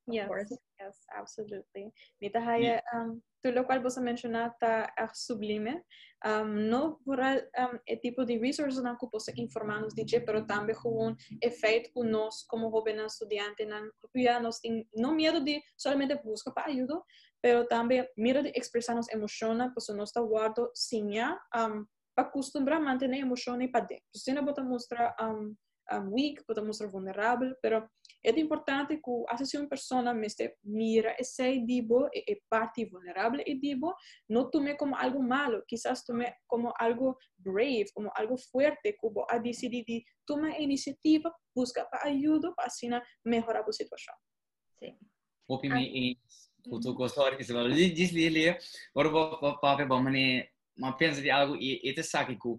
Yes, 0.10 0.50
yes, 0.80 1.06
absolutely. 1.16 1.94
Mita 2.20 2.40
haya 2.40 2.82
um, 2.94 3.22
tulo 3.42 3.64
qual 3.64 3.82
você 3.82 4.02
mencionar 4.02 4.58
tá 4.60 4.92
é 4.98 5.08
sublime. 5.14 5.82
Um, 6.26 6.70
no 6.70 7.00
por 7.06 7.20
um, 7.20 7.80
é 7.88 7.96
tipo 7.96 8.26
de 8.26 8.38
resources 8.38 8.82
não 8.84 8.98
que 8.98 9.08
possa 9.08 9.32
informar 9.38 9.82
nos 9.82 9.94
DJ, 9.94 10.22
pero 10.22 10.46
também 10.46 10.76
com 10.76 11.16
efeito 11.42 11.92
com 11.94 12.04
nós 12.04 12.44
como 12.48 12.70
jovens 12.70 13.14
estudiantes 13.14 13.68
não 13.68 13.90
já 14.16 14.40
nós 14.40 14.60
tem 14.60 14.88
não 14.94 15.16
medo 15.16 15.44
de 15.44 15.62
somente 15.78 16.16
buscar 16.24 16.52
para 16.52 16.72
ajuda, 16.72 17.02
pero 17.42 17.68
também 17.68 18.08
medo 18.18 18.44
de 18.44 18.52
expressar 18.56 18.96
nos 18.96 19.08
emoções, 19.10 19.72
pois 19.74 19.98
nós 19.98 20.10
está 20.10 20.22
guardo 20.22 20.70
sim 20.76 21.14
já 21.14 21.40
um, 21.56 21.86
para 22.16 22.28
acostumbrar 22.28 22.80
a 22.80 22.84
manter 22.84 23.12
emoções 23.14 23.72
para 23.72 23.86
dentro. 23.86 24.06
Se 24.16 24.34
não 24.34 24.44
bota 24.44 24.64
mostrar 24.64 25.16
um, 25.22 25.56
um, 26.00 26.14
weak, 26.14 26.44
pode 26.46 26.62
mostrar 26.62 26.88
vulnerável, 26.88 27.56
pero 27.62 27.88
é 28.24 28.40
importante 28.40 28.98
que 28.98 29.12
a 29.28 29.60
uma 29.60 29.70
pessoa 29.70 30.14
me 30.14 30.28
mira 30.64 31.16
esse 31.20 31.60
dibo 31.66 32.08
e, 32.14 32.34
e 32.34 32.42
parte 32.50 32.86
vulnerável 32.86 33.42
e 33.46 33.60
dibo 33.60 33.94
não 34.30 34.50
tome 34.50 34.76
como 34.76 34.96
algo 34.96 35.22
malo, 35.24 35.64
quizás 35.68 36.04
tome 36.04 36.32
como 36.48 36.72
algo 36.78 37.18
brave, 37.38 37.92
como 37.94 38.12
algo 38.16 38.38
fuerte, 38.38 38.94
que 38.94 39.08
a 39.30 39.38
decidir 39.38 39.84
de 39.86 40.04
tomar 40.26 40.60
iniciativa, 40.60 41.34
buscar 41.56 41.86
para 41.86 42.10
ajuda 42.10 42.54
para 42.56 42.66
assim 42.66 42.90
melhorar 43.26 43.66
a 43.68 43.72
situação. 43.72 44.16
Sim. 44.80 44.98
Hopi 45.48 45.70
me 45.70 46.12
e 46.12 46.18
tu 46.64 46.94
gostar 46.94 47.36
que 47.36 47.44
se 47.44 47.54
vai 47.54 47.70
diz 47.70 48.12
lhe, 48.12 48.58
agora 48.96 49.10
vou 49.10 49.58
para 49.60 49.86
para 49.88 50.00
mane, 50.00 50.48
mas 50.78 50.96
pensa 50.96 51.22
de 51.22 51.30
algo 51.30 51.56
e 51.56 51.82
e 51.84 51.94
te 51.94 52.04
sabe 52.04 52.38
que 52.38 52.50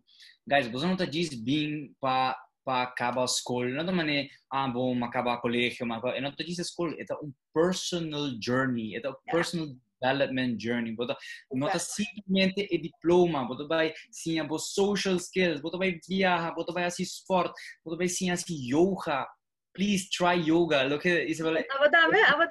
guys, 0.46 0.68
você 0.68 0.86
não 0.86 0.96
tá 0.96 1.04
diz 1.04 1.32
bem 1.34 1.94
para 2.00 2.36
para 2.64 2.84
acabar 2.84 3.22
a 3.22 3.24
escola, 3.24 3.68
não 3.68 3.80
é 3.80 3.92
maneira, 3.92 4.28
ah, 4.50 4.68
bom, 4.68 5.04
acabar 5.04 5.36
o 5.36 5.40
colégio, 5.40 5.86
mas 5.86 6.02
não 6.02 6.10
é 6.10 6.34
isso 6.46 6.60
escola, 6.60 6.94
é 6.98 7.04
um 7.22 7.32
personal 7.54 8.30
journey, 8.40 8.96
é 8.96 9.08
um 9.08 9.14
personal 9.30 9.68
development 10.02 10.58
journey. 10.58 10.94
Bota, 10.94 11.16
não 11.52 11.68
é 11.68 11.78
simplesmente 11.78 12.68
é 12.70 12.78
diploma, 12.78 13.46
bota 13.46 13.66
vai 13.66 13.94
sim 14.10 14.38
a 14.40 14.48
social 14.58 15.16
skills, 15.16 15.60
bota 15.60 15.78
vai 15.78 15.98
viajar, 16.08 16.54
bota 16.54 16.72
vai 16.72 16.84
assim 16.84 17.04
sport, 17.04 17.52
bota 17.84 17.96
vai 17.96 18.08
sim 18.08 18.30
assim 18.30 18.54
yoga. 18.54 19.26
Please 19.74 20.10
try 20.10 20.34
yoga. 20.34 20.84
Look 20.84 21.06
at 21.06 21.24
Isabel. 21.24 21.56
Apa 21.56 21.88
dami, 21.88 22.20
apa 22.28 22.44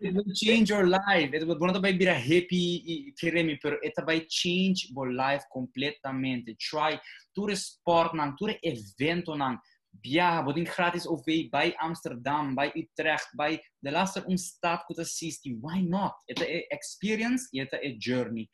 It 0.00 0.14
will 0.14 0.28
change 0.34 0.68
your 0.68 0.86
life. 0.86 1.32
It 1.32 1.46
will, 1.46 1.56
não 1.56 1.80
vai 1.80 1.96
virar 1.96 2.20
happy 2.20 2.84
e 2.84 3.14
querer 3.18 3.58
pero 3.60 3.78
it 3.82 3.94
vai 4.04 4.26
change 4.28 4.92
your 4.94 5.10
life 5.10 5.44
completamente. 5.50 6.54
Try 6.60 7.00
tour 7.34 7.56
sport 7.56 8.14
nang, 8.14 8.36
tour 8.36 8.54
evento 8.62 9.34
nang. 9.34 9.58
Viaja, 10.04 10.44
bodin 10.44 10.66
gratis 10.66 11.08
OV 11.08 11.48
bij 11.50 11.74
Amsterdam, 11.76 12.54
bij 12.54 12.70
Utrecht, 12.74 13.34
bij 13.34 13.64
de 13.78 13.90
laatste 13.90 14.22
stad 14.36 14.84
que 14.86 15.00
assisti. 15.00 15.58
Why 15.60 15.80
not? 15.80 16.12
Het 16.26 16.40
is 16.40 16.66
experience 16.68 17.48
het 17.50 17.76
is 17.80 17.94
journey. 17.98 18.48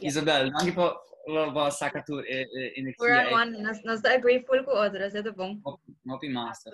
Isabel, 0.00 0.50
dank 0.50 0.64
je 0.64 0.72
voor 0.72 1.00
Lolobó 1.30 1.70
saca 1.70 2.02
tudo. 2.02 2.22
É, 2.26 2.42
é, 2.42 2.78
energia. 2.78 2.96
We're 3.00 3.32
one. 3.32 3.62
Nós, 3.62 3.82
nós 3.84 4.04
agree 4.04 4.44
full 4.44 4.64
com 4.64 4.72
outras, 4.72 5.14
é 5.14 5.22
bom. 5.22 5.60
Mopi 6.04 6.28
massa. 6.28 6.70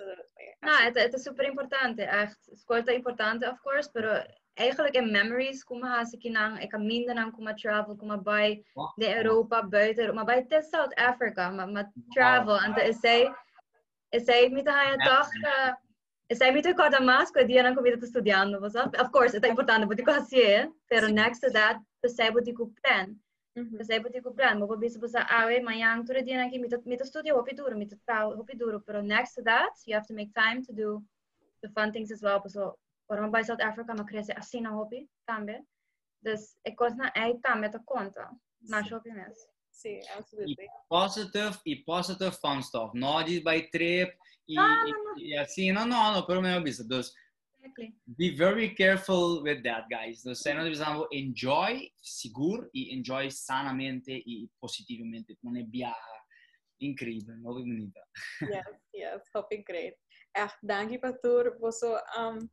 Não, 0.61 0.77
het, 0.83 0.97
het 0.97 1.13
is 1.13 1.23
super 1.23 1.45
importante. 1.45 2.01
Echt, 2.01 2.51
escolta 2.51 2.91
é 2.91 2.95
importante, 2.95 3.45
of 3.45 3.61
course, 3.61 3.89
pero 3.91 4.09
eh, 4.09 4.25
eigenlijk 4.53 4.95
in 4.95 5.11
memories 5.11 5.63
komen 5.63 5.89
haast 5.89 6.13
ik 6.13 6.23
naar, 6.23 6.61
ik 6.61 6.69
kan 6.69 6.85
minder 6.85 7.13
naar 7.13 7.31
komen 7.31 7.55
travel, 7.55 7.95
komen 7.95 8.23
bij 8.23 8.65
de 8.95 9.15
Europa, 9.15 9.67
buiten, 9.67 10.15
maar 10.15 10.25
bij 10.25 10.45
de 10.47 10.61
South 10.61 10.95
Africa, 10.95 11.49
maar, 11.49 11.69
maar 11.69 11.91
travel. 12.09 12.61
En 12.61 12.75
is 12.75 12.99
zij, 12.99 13.35
is 14.09 14.23
zij 14.23 14.49
met 14.49 14.67
haar 14.67 14.97
dag, 14.97 15.33
eh, 15.33 15.73
is 16.27 16.37
zij 16.37 16.53
met 16.53 16.65
haar 16.65 16.73
kort 16.73 16.99
mas, 16.99 17.31
que 17.31 17.45
dia 17.45 17.63
não 17.63 17.75
comida 17.75 17.97
estudando, 18.01 18.59
você? 18.59 18.79
Of 18.79 19.09
course, 19.09 19.39
é 19.39 19.47
importante, 19.47 19.87
porque 19.87 20.09
eu 20.09 20.25
sei, 20.25 20.69
pero 20.87 21.07
next 21.07 21.41
to 21.41 21.51
that, 21.51 21.79
você 22.01 22.31
pode 22.31 22.53
plan. 22.81 23.15
Sei 23.57 23.65
budi 23.65 23.73
ku 23.73 23.73
plan 23.73 23.77
the 23.77 23.85
sei 23.85 23.99
budi 23.99 24.19
ku 24.23 24.31
plan 24.33 24.59
mo 24.59 24.65
bisa 24.77 24.99
bisa 24.99 25.19
awe 25.29 25.55
mayang 25.61 26.05
tu 26.05 26.13
dia 26.13 26.37
nang 26.37 26.49
ki 26.51 26.59
mit 26.59 26.73
mit 26.85 27.01
studio 27.05 27.35
hopi 27.35 27.53
duro 27.55 27.75
mit 27.77 27.93
trau 28.05 28.35
hopi 28.35 28.53
duro 28.57 28.79
pero 28.79 29.01
next 29.01 29.35
to 29.35 29.41
that 29.41 29.73
you 29.85 29.93
have 29.97 30.07
to 30.07 30.13
make 30.13 30.33
time 30.33 30.61
to 30.65 30.71
do 30.73 31.03
the 31.61 31.69
fun 31.75 31.91
things 31.91 32.11
as 32.11 32.21
well 32.21 32.41
so 32.47 32.77
Waarom 33.07 33.31
bij 33.31 33.43
South 33.43 33.61
Africa 33.61 33.93
me 33.93 34.03
cresce 34.03 34.33
assim 34.35 34.61
na 34.61 34.69
hobby 34.69 35.07
também. 35.23 35.67
Dus 36.19 36.57
ik 36.61 36.79
was 36.79 36.95
na 36.95 37.11
ei 37.13 37.39
também 37.41 37.71
te 37.71 37.79
conta. 37.83 38.39
Na 38.57 38.83
shopping 38.83 39.15
mes. 39.15 39.47
Sim, 39.71 40.01
absolutely. 40.17 40.65
E 40.65 40.69
positive 40.87 41.59
e 41.63 41.83
positive 41.83 42.31
fun 42.31 42.61
stuff. 42.61 42.93
Não 42.93 43.23
diz 43.23 43.43
by 43.43 43.69
trip 43.69 44.17
e, 44.47 44.59
ah, 44.59 44.83
e, 45.17 45.29
e 45.29 45.37
assim, 45.37 45.71
não, 45.71 45.85
não, 45.85 46.13
não, 46.13 46.25
pelo 46.25 46.41
menos. 46.41 47.13
Exactly. 47.67 47.95
Be 48.15 48.35
very 48.35 48.73
careful 48.73 49.41
with 49.41 49.61
that, 49.63 49.87
guys. 49.87 50.23
Lo 50.23 50.33
stai 50.33 50.55
utilizzando 50.55 51.09
enjoy, 51.11 51.91
sicuro, 51.99 52.69
e 52.71 52.93
enjoy 52.93 53.29
sanamente 53.29 54.11
e 54.11 54.49
positivamente. 54.57 55.37
Non 55.41 55.57
abbia 55.57 55.93
incredibile, 56.77 57.37
nuova 57.37 57.59
comunità. 57.59 58.07
yes, 58.49 58.81
yes, 58.91 59.29
hoping 59.31 59.63
great. 59.63 59.97
Echt, 60.31 60.53
ah, 60.53 60.59
dankjewel, 60.61 61.19
Tour. 61.19 61.57
Was 61.59 61.79
so, 61.79 61.97
um, 62.17 62.49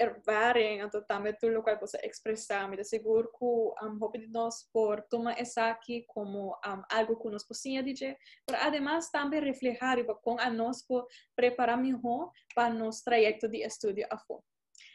ervaring 0.00 0.80
atau 0.80 1.02
também 1.02 1.34
tudo 1.38 1.58
o 1.58 1.62
qual 1.62 1.78
você 1.78 1.98
expressar, 2.04 2.68
me 2.68 2.82
seguro 2.82 3.30
que 3.30 3.44
um, 3.44 3.98
hobby 3.98 4.20
de 4.20 4.28
nós 4.28 4.68
por 4.72 5.02
tomar 5.02 5.38
essa 5.38 5.70
aqui 5.70 6.04
como 6.08 6.54
um, 6.66 6.82
algo 6.90 7.16
que 7.16 7.28
nós 7.28 7.46
possamos 7.46 7.84
dizer, 7.84 8.16
mas 8.50 8.62
además 8.62 9.10
também 9.10 9.40
refletir 9.40 10.04
com 10.22 10.38
a 10.40 10.50
nós 10.50 10.82
por 10.86 11.06
preparar 11.36 11.76
melhor 11.76 12.30
para 12.54 12.72
nosso 12.72 13.04
trajeto 13.04 13.48
de 13.48 13.58
estudo 13.58 14.00
a 14.10 14.18
fora. 14.18 14.42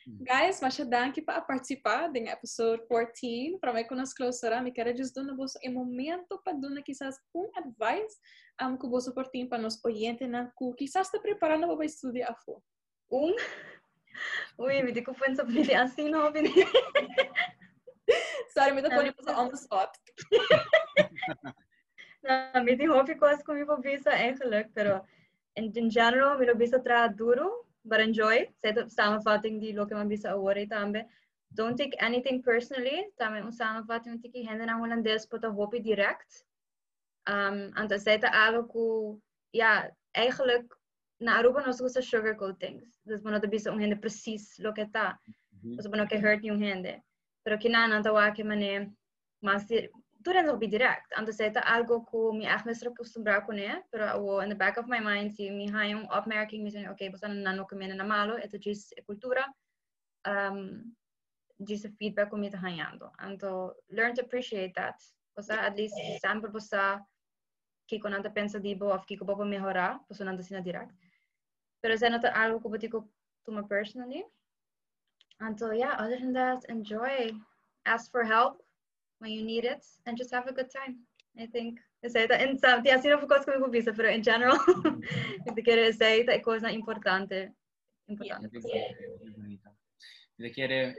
Guys, 0.07 0.61
mas 0.61 0.77
danke 0.77 1.19
para 1.19 1.41
participar 1.41 2.09
do 2.09 2.17
episódio 2.17 2.85
14. 2.87 3.57
Para 3.59 3.73
mim, 3.73 3.83
que 3.87 3.95
nós 3.95 4.13
closará, 4.13 4.61
me 4.61 4.71
dizer 4.71 5.23
no 5.23 5.35
vosso 5.35 5.57
em 5.63 5.73
momento 5.73 6.39
para 6.43 6.53
dar 6.53 6.83
quizás 6.83 7.15
um 7.33 7.49
advice 7.55 8.15
um, 8.61 8.77
que 8.77 9.13
portinho 9.13 9.49
para 9.49 9.61
nos 9.61 9.83
oyentes, 9.83 10.27
que 10.57 10.73
quizás 10.77 11.07
está 11.07 11.19
preparando 11.19 11.75
para 11.75 11.85
estudar 11.85 12.29
a 12.29 12.35
fora. 12.35 12.61
Oui, 14.57 14.83
mais 14.83 14.91
des 14.91 15.03
copains, 15.03 15.33
ça 15.35 15.43
peut 15.43 15.57
être 15.57 15.75
assis, 15.75 16.09
non 16.09 16.31
Sorry, 18.55 18.71
mais 18.73 18.81
the 18.81 18.89
was 18.89 19.27
on 19.35 19.49
the 19.49 19.57
spot. 19.57 19.97
Na, 22.23 22.59
me 22.63 22.75
di 22.75 22.85
hope 22.85 23.13
ko 23.19 23.25
as 23.27 23.43
kung 23.43 23.61
ipo 23.61 23.77
bisa 23.77 24.09
ehlek, 24.09 24.73
pero 24.73 25.05
in, 25.55 25.69
general 25.73 25.89
general, 25.89 26.39
milo 26.39 26.55
bisa 26.55 26.81
tra 26.81 27.07
duro, 27.07 27.65
but 27.85 27.99
enjoy. 27.99 28.49
Sa 28.57 28.73
ito, 28.73 28.89
samafating 28.89 29.61
di 29.61 29.73
lo 29.73 29.85
ke 29.85 29.93
man 29.93 30.09
bisa 30.09 30.33
awari 30.33 30.65
tambe. 30.65 31.05
Don't 31.53 31.77
take 31.77 31.93
anything 32.01 32.41
personally. 32.41 33.05
Tama 33.19 33.45
yung 33.45 33.53
samafating 33.53 34.17
yung 34.17 34.21
tiki, 34.21 34.41
hindi 34.41 34.65
na 34.65 34.81
walang 34.81 35.03
des 35.05 35.25
po 35.29 35.37
ta 35.37 35.53
hopi 35.53 35.79
direct. 35.79 36.45
Um, 37.29 37.69
and 37.77 37.89
sa 37.93 38.17
ito, 38.17 38.25
alo 38.29 38.65
ko, 38.69 39.17
ja, 39.53 39.89
eigenlijk 40.17 40.65
na 41.19 41.37
Aruba 41.37 41.65
nós 41.65 41.79
gusta 41.79 42.01
sugarcoat 42.01 42.59
things. 42.59 42.99
Dus 43.05 43.21
mo 43.21 43.31
nota 43.31 43.47
bisa 43.47 43.71
un 43.71 43.79
gente 43.79 43.95
precis 43.95 44.59
lo 44.59 44.73
que 44.73 44.85
tá. 44.85 45.17
Dus 45.63 45.87
mo 45.87 46.07
que 46.07 46.17
hurt 46.17 46.43
yung 46.43 46.59
gente. 46.59 47.01
Pero 47.43 47.57
kina 47.57 47.87
na 47.87 48.01
tawa 48.01 48.33
que 48.33 48.43
mané 48.43 48.91
mas 49.41 49.67
tu 49.67 50.31
ren 50.31 50.59
be 50.59 50.67
direct. 50.67 51.13
Ando 51.17 51.31
seta 51.31 51.61
algo 51.61 52.05
ko 52.05 52.33
mi 52.33 52.45
echt 52.45 52.65
mesra 52.65 52.89
acostumbrar 52.89 53.45
con 53.45 53.57
é, 53.57 53.83
pero 53.91 54.05
o 54.17 54.41
in 54.41 54.49
the 54.49 54.55
back 54.55 54.77
of 54.77 54.87
my 54.87 54.99
mind 54.99 55.31
si 55.31 55.49
mi 55.49 55.69
ha 55.69 55.83
yung 55.85 56.07
opmerking 56.09 56.63
mi 56.63 56.71
sen 56.71 56.87
okay, 56.87 57.09
basta 57.09 57.27
na 57.27 57.53
no 57.53 57.65
que 57.65 57.75
na 57.75 58.03
malo, 58.03 58.37
ito 58.37 58.57
gis 58.57 58.91
e 58.97 59.01
cultura. 59.03 59.45
Um 60.27 60.95
gis 61.63 61.85
feedback 61.99 62.29
ko 62.29 62.37
mi 62.37 62.49
ta 62.49 62.57
hanhando. 62.57 63.11
Ando 63.19 63.73
learn 63.89 64.15
to 64.15 64.21
appreciate 64.21 64.73
that. 64.75 64.97
Basta 65.35 65.53
at 65.61 65.77
least 65.77 65.95
sample 66.21 66.49
basta 66.49 67.05
kiko 67.87 68.09
nanta 68.09 68.33
pensa 68.33 68.59
dibo 68.59 68.89
of 68.89 69.05
kiko 69.05 69.25
bobo 69.25 69.45
melhorar, 69.45 69.99
basta 70.09 70.25
nanta 70.25 70.43
sina 70.43 70.61
direct. 70.61 71.04
there 71.85 71.93
is 71.93 72.01
another 72.01 72.31
algo 72.33 72.59
kubotiko 72.63 73.05
personally. 73.69 74.23
And 75.39 75.59
so 75.59 75.71
yeah, 75.71 75.93
other 75.99 76.17
than 76.17 76.33
that, 76.33 76.63
enjoy, 76.67 77.31
ask 77.85 78.11
for 78.11 78.23
help 78.23 78.63
when 79.19 79.31
you 79.31 79.43
need 79.43 79.65
it, 79.65 79.85
and 80.05 80.17
just 80.17 80.33
have 80.33 80.47
a 80.47 80.53
good 80.53 80.71
time. 80.71 80.97
I 81.37 81.45
think 81.45 81.79
receita 82.03 82.35
em 82.41 82.57
sabe 82.57 82.89
assim 82.89 83.09
não 83.09 83.19
ficou 83.19 83.37
comigo 83.43 83.69
vista, 83.69 83.93
pero 83.93 84.09
in 84.09 84.23
general, 84.23 84.57
de 85.53 85.61
que 85.61 85.75
receita 85.75 86.31
é 86.31 86.39
coisa 86.39 86.71
importante. 86.71 87.51
Importante. 88.07 88.49
De 90.39 90.49
que 90.49 90.95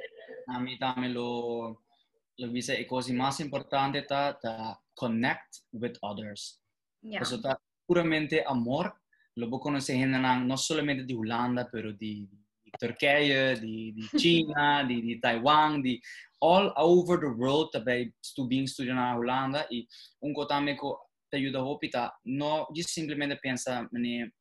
a 0.49 0.61
mim 0.61 0.79
também 0.79 1.13
lo 1.13 1.83
lo 2.39 2.53
visa 2.53 2.75
é 2.75 2.85
coisa 2.85 3.13
mais 3.13 3.41
importante 3.41 4.03
tá 4.03 4.35
to 4.35 4.79
connect 4.95 5.63
with 5.73 5.95
others. 6.03 6.61
Yeah. 7.03 7.23
Eso 7.23 7.41
tá 7.41 7.59
puramente 7.89 8.45
amor 8.47 8.95
logo 9.37 9.59
conoceranno 9.59 10.45
non 10.45 10.57
solamente 10.59 11.05
di 11.05 11.15
Olanda, 11.15 11.67
però 11.67 11.91
di, 11.91 12.27
di 12.29 12.71
Turchia, 12.77 13.57
di, 13.59 13.93
di 13.93 14.09
Cina, 14.19 14.85
di, 14.85 15.01
di, 15.01 15.19
Taiwan, 15.19 15.81
di 15.81 16.01
all 16.39 16.73
over 16.77 17.19
the 17.19 17.27
world, 17.27 17.71
tabei 17.71 18.13
stu 18.21 18.47
bing 18.47 18.67
studiano 18.67 19.17
Olanda 19.17 19.67
e 19.69 19.87
un 20.21 20.33
cotameco 20.33 21.11
ti 21.29 21.37
aiuta 21.37 21.61
a 22.01 22.21
no, 22.25 22.69
just 22.73 22.91
semplicemente 22.91 23.39
pensa, 23.39 23.87
mene, 23.91 24.35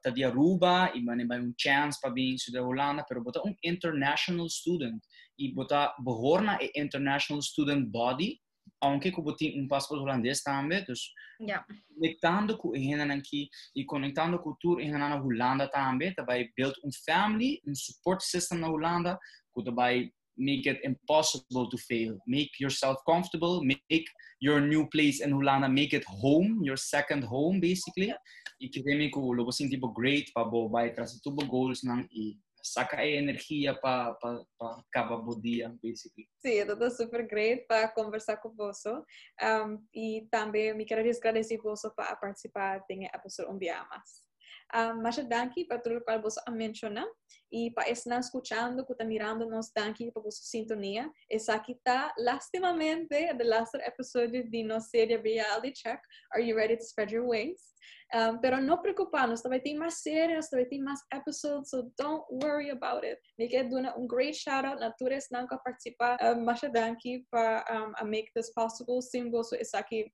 ta 0.00 0.10
dia 0.10 0.30
ruba, 0.30 0.90
e 0.92 1.00
mene 1.02 1.24
bai 1.26 1.40
un 1.40 1.52
chance 1.54 1.98
pa 2.00 2.10
bing 2.10 2.36
studiare 2.36 2.64
a 2.64 2.68
Olanda, 2.68 3.02
però 3.02 3.20
bota 3.20 3.40
un 3.42 3.54
international 3.60 4.48
student, 4.48 5.04
e 5.36 5.52
bota 5.52 5.94
behorna 5.98 6.56
international 6.72 7.42
student 7.42 7.88
body, 7.88 8.40
aunque 8.80 9.10
que 9.10 9.20
botin 9.20 9.60
um 9.60 9.68
passaporte 9.68 10.02
holandês 10.02 10.42
também, 10.42 10.80
então 10.80 10.94
yeah. 11.40 11.64
conectando 11.94 12.58
com 12.58 12.72
a 12.74 13.14
aqui 13.14 13.48
e 13.74 13.84
conectando 13.84 14.38
cultura 14.38 14.82
em 14.82 14.90
na 14.90 15.20
Holanda 15.20 15.68
também, 15.68 16.14
também 16.14 16.52
build 16.56 16.74
um 16.84 16.90
family, 17.04 17.60
um 17.66 17.74
support 17.74 18.22
system 18.22 18.58
na 18.58 18.68
Holanda, 18.68 19.18
que 19.54 19.64
também 19.64 20.12
make 20.38 20.68
it 20.68 20.80
impossible 20.86 21.68
to 21.70 21.78
fail. 21.78 22.18
Make 22.26 22.50
yourself 22.60 23.02
comfortable, 23.06 23.64
make 23.64 24.06
your 24.40 24.60
new 24.60 24.86
place 24.88 25.20
in 25.20 25.32
Holanda, 25.32 25.68
make 25.68 25.94
it 25.94 26.04
home, 26.06 26.60
your 26.62 26.76
second 26.76 27.24
home 27.24 27.60
basically. 27.60 28.14
E 28.60 28.68
que 28.68 28.82
também 28.82 29.10
que 29.10 29.18
o 29.18 29.32
lobo 29.32 29.50
tipo 29.50 29.92
great 29.92 30.30
para 30.32 30.44
bo 30.44 30.68
vai 30.68 30.92
trazer 30.92 31.18
tudo 31.22 31.46
goals 31.46 31.82
não 31.82 32.00
e 32.10 32.38
saca 32.66 33.04
energia 33.06 33.74
para 33.80 34.14
para 34.14 34.44
acabar 34.88 35.16
o 35.16 35.40
dia, 35.40 35.68
basically. 35.82 36.28
Sim, 36.38 36.58
é 36.58 36.90
super 36.90 37.26
great 37.26 37.66
para 37.66 37.88
conversar 37.88 38.36
com 38.38 38.54
você. 38.54 38.90
Um, 38.90 39.84
e 39.94 40.26
também 40.30 40.74
me 40.74 40.84
quero 40.84 41.00
agradecer 41.00 41.58
você 41.58 41.90
para 41.94 42.16
participar 42.16 42.84
em 42.90 43.04
episódio 43.04 43.52
Um 43.52 43.58
Dia 43.58 43.84
Mais. 43.90 44.26
Um, 44.74 45.00
mas 45.00 45.16
danke 45.28 45.64
para 45.64 45.78
tudo 45.78 46.04
que 46.04 46.18
você 46.18 46.40
mencionou 46.50 47.08
e 47.52 47.70
para 47.70 47.88
estar 47.88 48.18
escutando, 48.18 48.84
que 48.84 48.92
está 48.92 49.04
mirando 49.04 49.48
nos 49.48 49.70
danke 49.74 50.10
para 50.10 50.22
sua 50.22 50.32
sintonia. 50.32 51.10
Essa 51.30 51.54
aqui 51.54 51.72
está, 51.72 52.12
lastimamente, 52.18 53.08
the 53.08 53.44
last 53.44 53.76
episode 53.76 54.42
de 54.50 54.64
nossa 54.64 54.88
série 54.88 55.16
Reality 55.16 55.72
Check. 55.72 56.00
Are 56.32 56.42
you 56.42 56.56
ready 56.56 56.76
to 56.76 56.82
spread 56.82 57.12
your 57.14 57.28
wings? 57.28 57.75
Um, 58.14 58.38
pero 58.40 58.60
no 58.60 58.80
preocuparnos, 58.80 59.42
também 59.42 59.60
tem 59.60 59.76
mais 59.76 59.94
séries, 60.02 60.48
também 60.48 60.68
tem 60.68 60.80
mais 60.80 61.00
episodes, 61.12 61.70
so 61.70 61.90
don't 61.98 62.24
worry 62.30 62.70
about 62.70 63.04
it. 63.04 63.20
Me 63.38 63.48
quero 63.48 63.68
dar 63.68 63.98
um 63.98 64.06
great 64.06 64.36
shout 64.36 64.64
out 64.64 64.78
na 64.80 64.92
Tures 64.92 65.26
não 65.32 65.46
que 65.46 65.56
participar, 65.64 66.18
um, 66.22 66.44
mas 66.44 66.60
danke 66.72 67.26
para 67.30 67.64
um, 68.00 68.06
make 68.06 68.32
this 68.32 68.52
possible. 68.54 69.02
Sem 69.02 69.30
você, 69.30 69.58
essa 69.60 69.78
aqui 69.78 70.10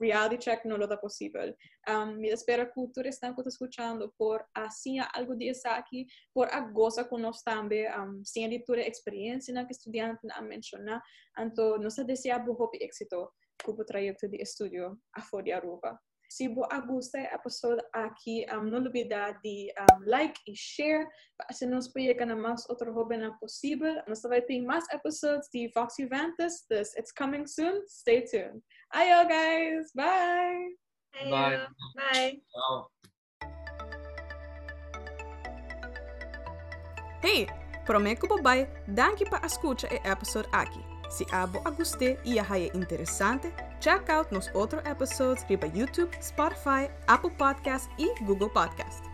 reality 0.00 0.38
check 0.38 0.64
não 0.64 0.76
é 0.76 0.96
possível. 0.96 1.54
Um, 1.88 2.16
me 2.16 2.28
espero 2.28 2.66
que 2.72 2.92
Tures 2.94 3.18
não 3.22 3.34
que 3.34 3.40
está 3.40 3.48
escutando 3.48 4.12
por 4.18 4.44
assim 4.54 4.98
algo 5.14 5.36
de 5.36 5.52
aqui, 5.66 6.06
por 6.34 6.48
a 6.48 6.60
goza 6.60 7.04
conosco 7.04 7.42
também, 7.44 7.86
um, 7.98 8.22
sem 8.24 8.46
a 8.46 8.64
tua 8.64 8.80
experiência 8.80 9.66
que 9.66 9.72
estudante 9.72 10.20
a 10.30 10.42
mencionar, 10.42 11.02
então 11.38 11.78
nós 11.78 11.96
desejamos 11.96 12.56
bom 12.56 12.70
êxito 12.80 13.30
com 13.64 13.72
o 13.72 13.84
trajeto 13.84 14.28
de 14.28 14.42
estudo 14.42 14.98
a 15.14 15.20
fora 15.22 15.44
de 15.44 15.52
Aruba. 15.52 15.98
Se 16.28 16.46
você 16.48 16.82
gostou 16.86 17.10
da 17.10 17.34
episódio 17.34 17.84
aqui, 17.94 18.46
um, 18.52 18.64
não 18.64 18.84
olvida 18.84 19.32
de 19.42 19.72
um, 19.80 20.10
like 20.10 20.38
e 20.46 20.54
share 20.54 21.06
para 21.38 21.54
se 21.54 21.66
nos 21.66 21.88
projetar 21.88 22.36
mais 22.36 22.68
outro 22.68 22.92
hobby 22.92 23.16
possível. 23.40 23.94
Nós 24.06 24.20
vai 24.22 24.42
ter 24.42 24.60
mais 24.60 24.84
episódios 24.92 25.48
de 25.52 25.70
Fox 25.72 25.94
Juventus. 25.98 26.66
This 26.68 26.94
it's 26.96 27.12
coming 27.12 27.46
soon. 27.46 27.82
Stay 27.88 28.22
tuned. 28.22 28.62
Ayo 28.94 29.26
guys, 29.26 29.90
bye. 29.94 30.76
Ayo. 31.14 31.30
Bye. 31.30 32.42
Bye. 32.52 32.88
Hey, 37.22 37.46
prometo 37.84 38.28
babai, 38.28 38.68
danke 38.86 39.28
para 39.28 39.46
escutar 39.46 39.90
o 39.90 40.08
episódio 40.08 40.50
aqui. 40.52 40.87
Se 41.08 41.26
abo 41.32 41.60
a 41.64 41.70
gostei 41.70 42.18
e 42.24 42.38
a 42.38 42.44
é 42.58 42.70
interessante, 42.74 43.52
check 43.80 44.08
out 44.10 44.32
nos 44.32 44.50
outros 44.54 44.84
episódios 44.84 45.44
riba 45.48 45.66
YouTube, 45.66 46.10
Spotify, 46.20 46.90
Apple 47.06 47.30
Podcast 47.30 47.88
e 47.98 48.14
Google 48.24 48.50
Podcast. 48.50 49.07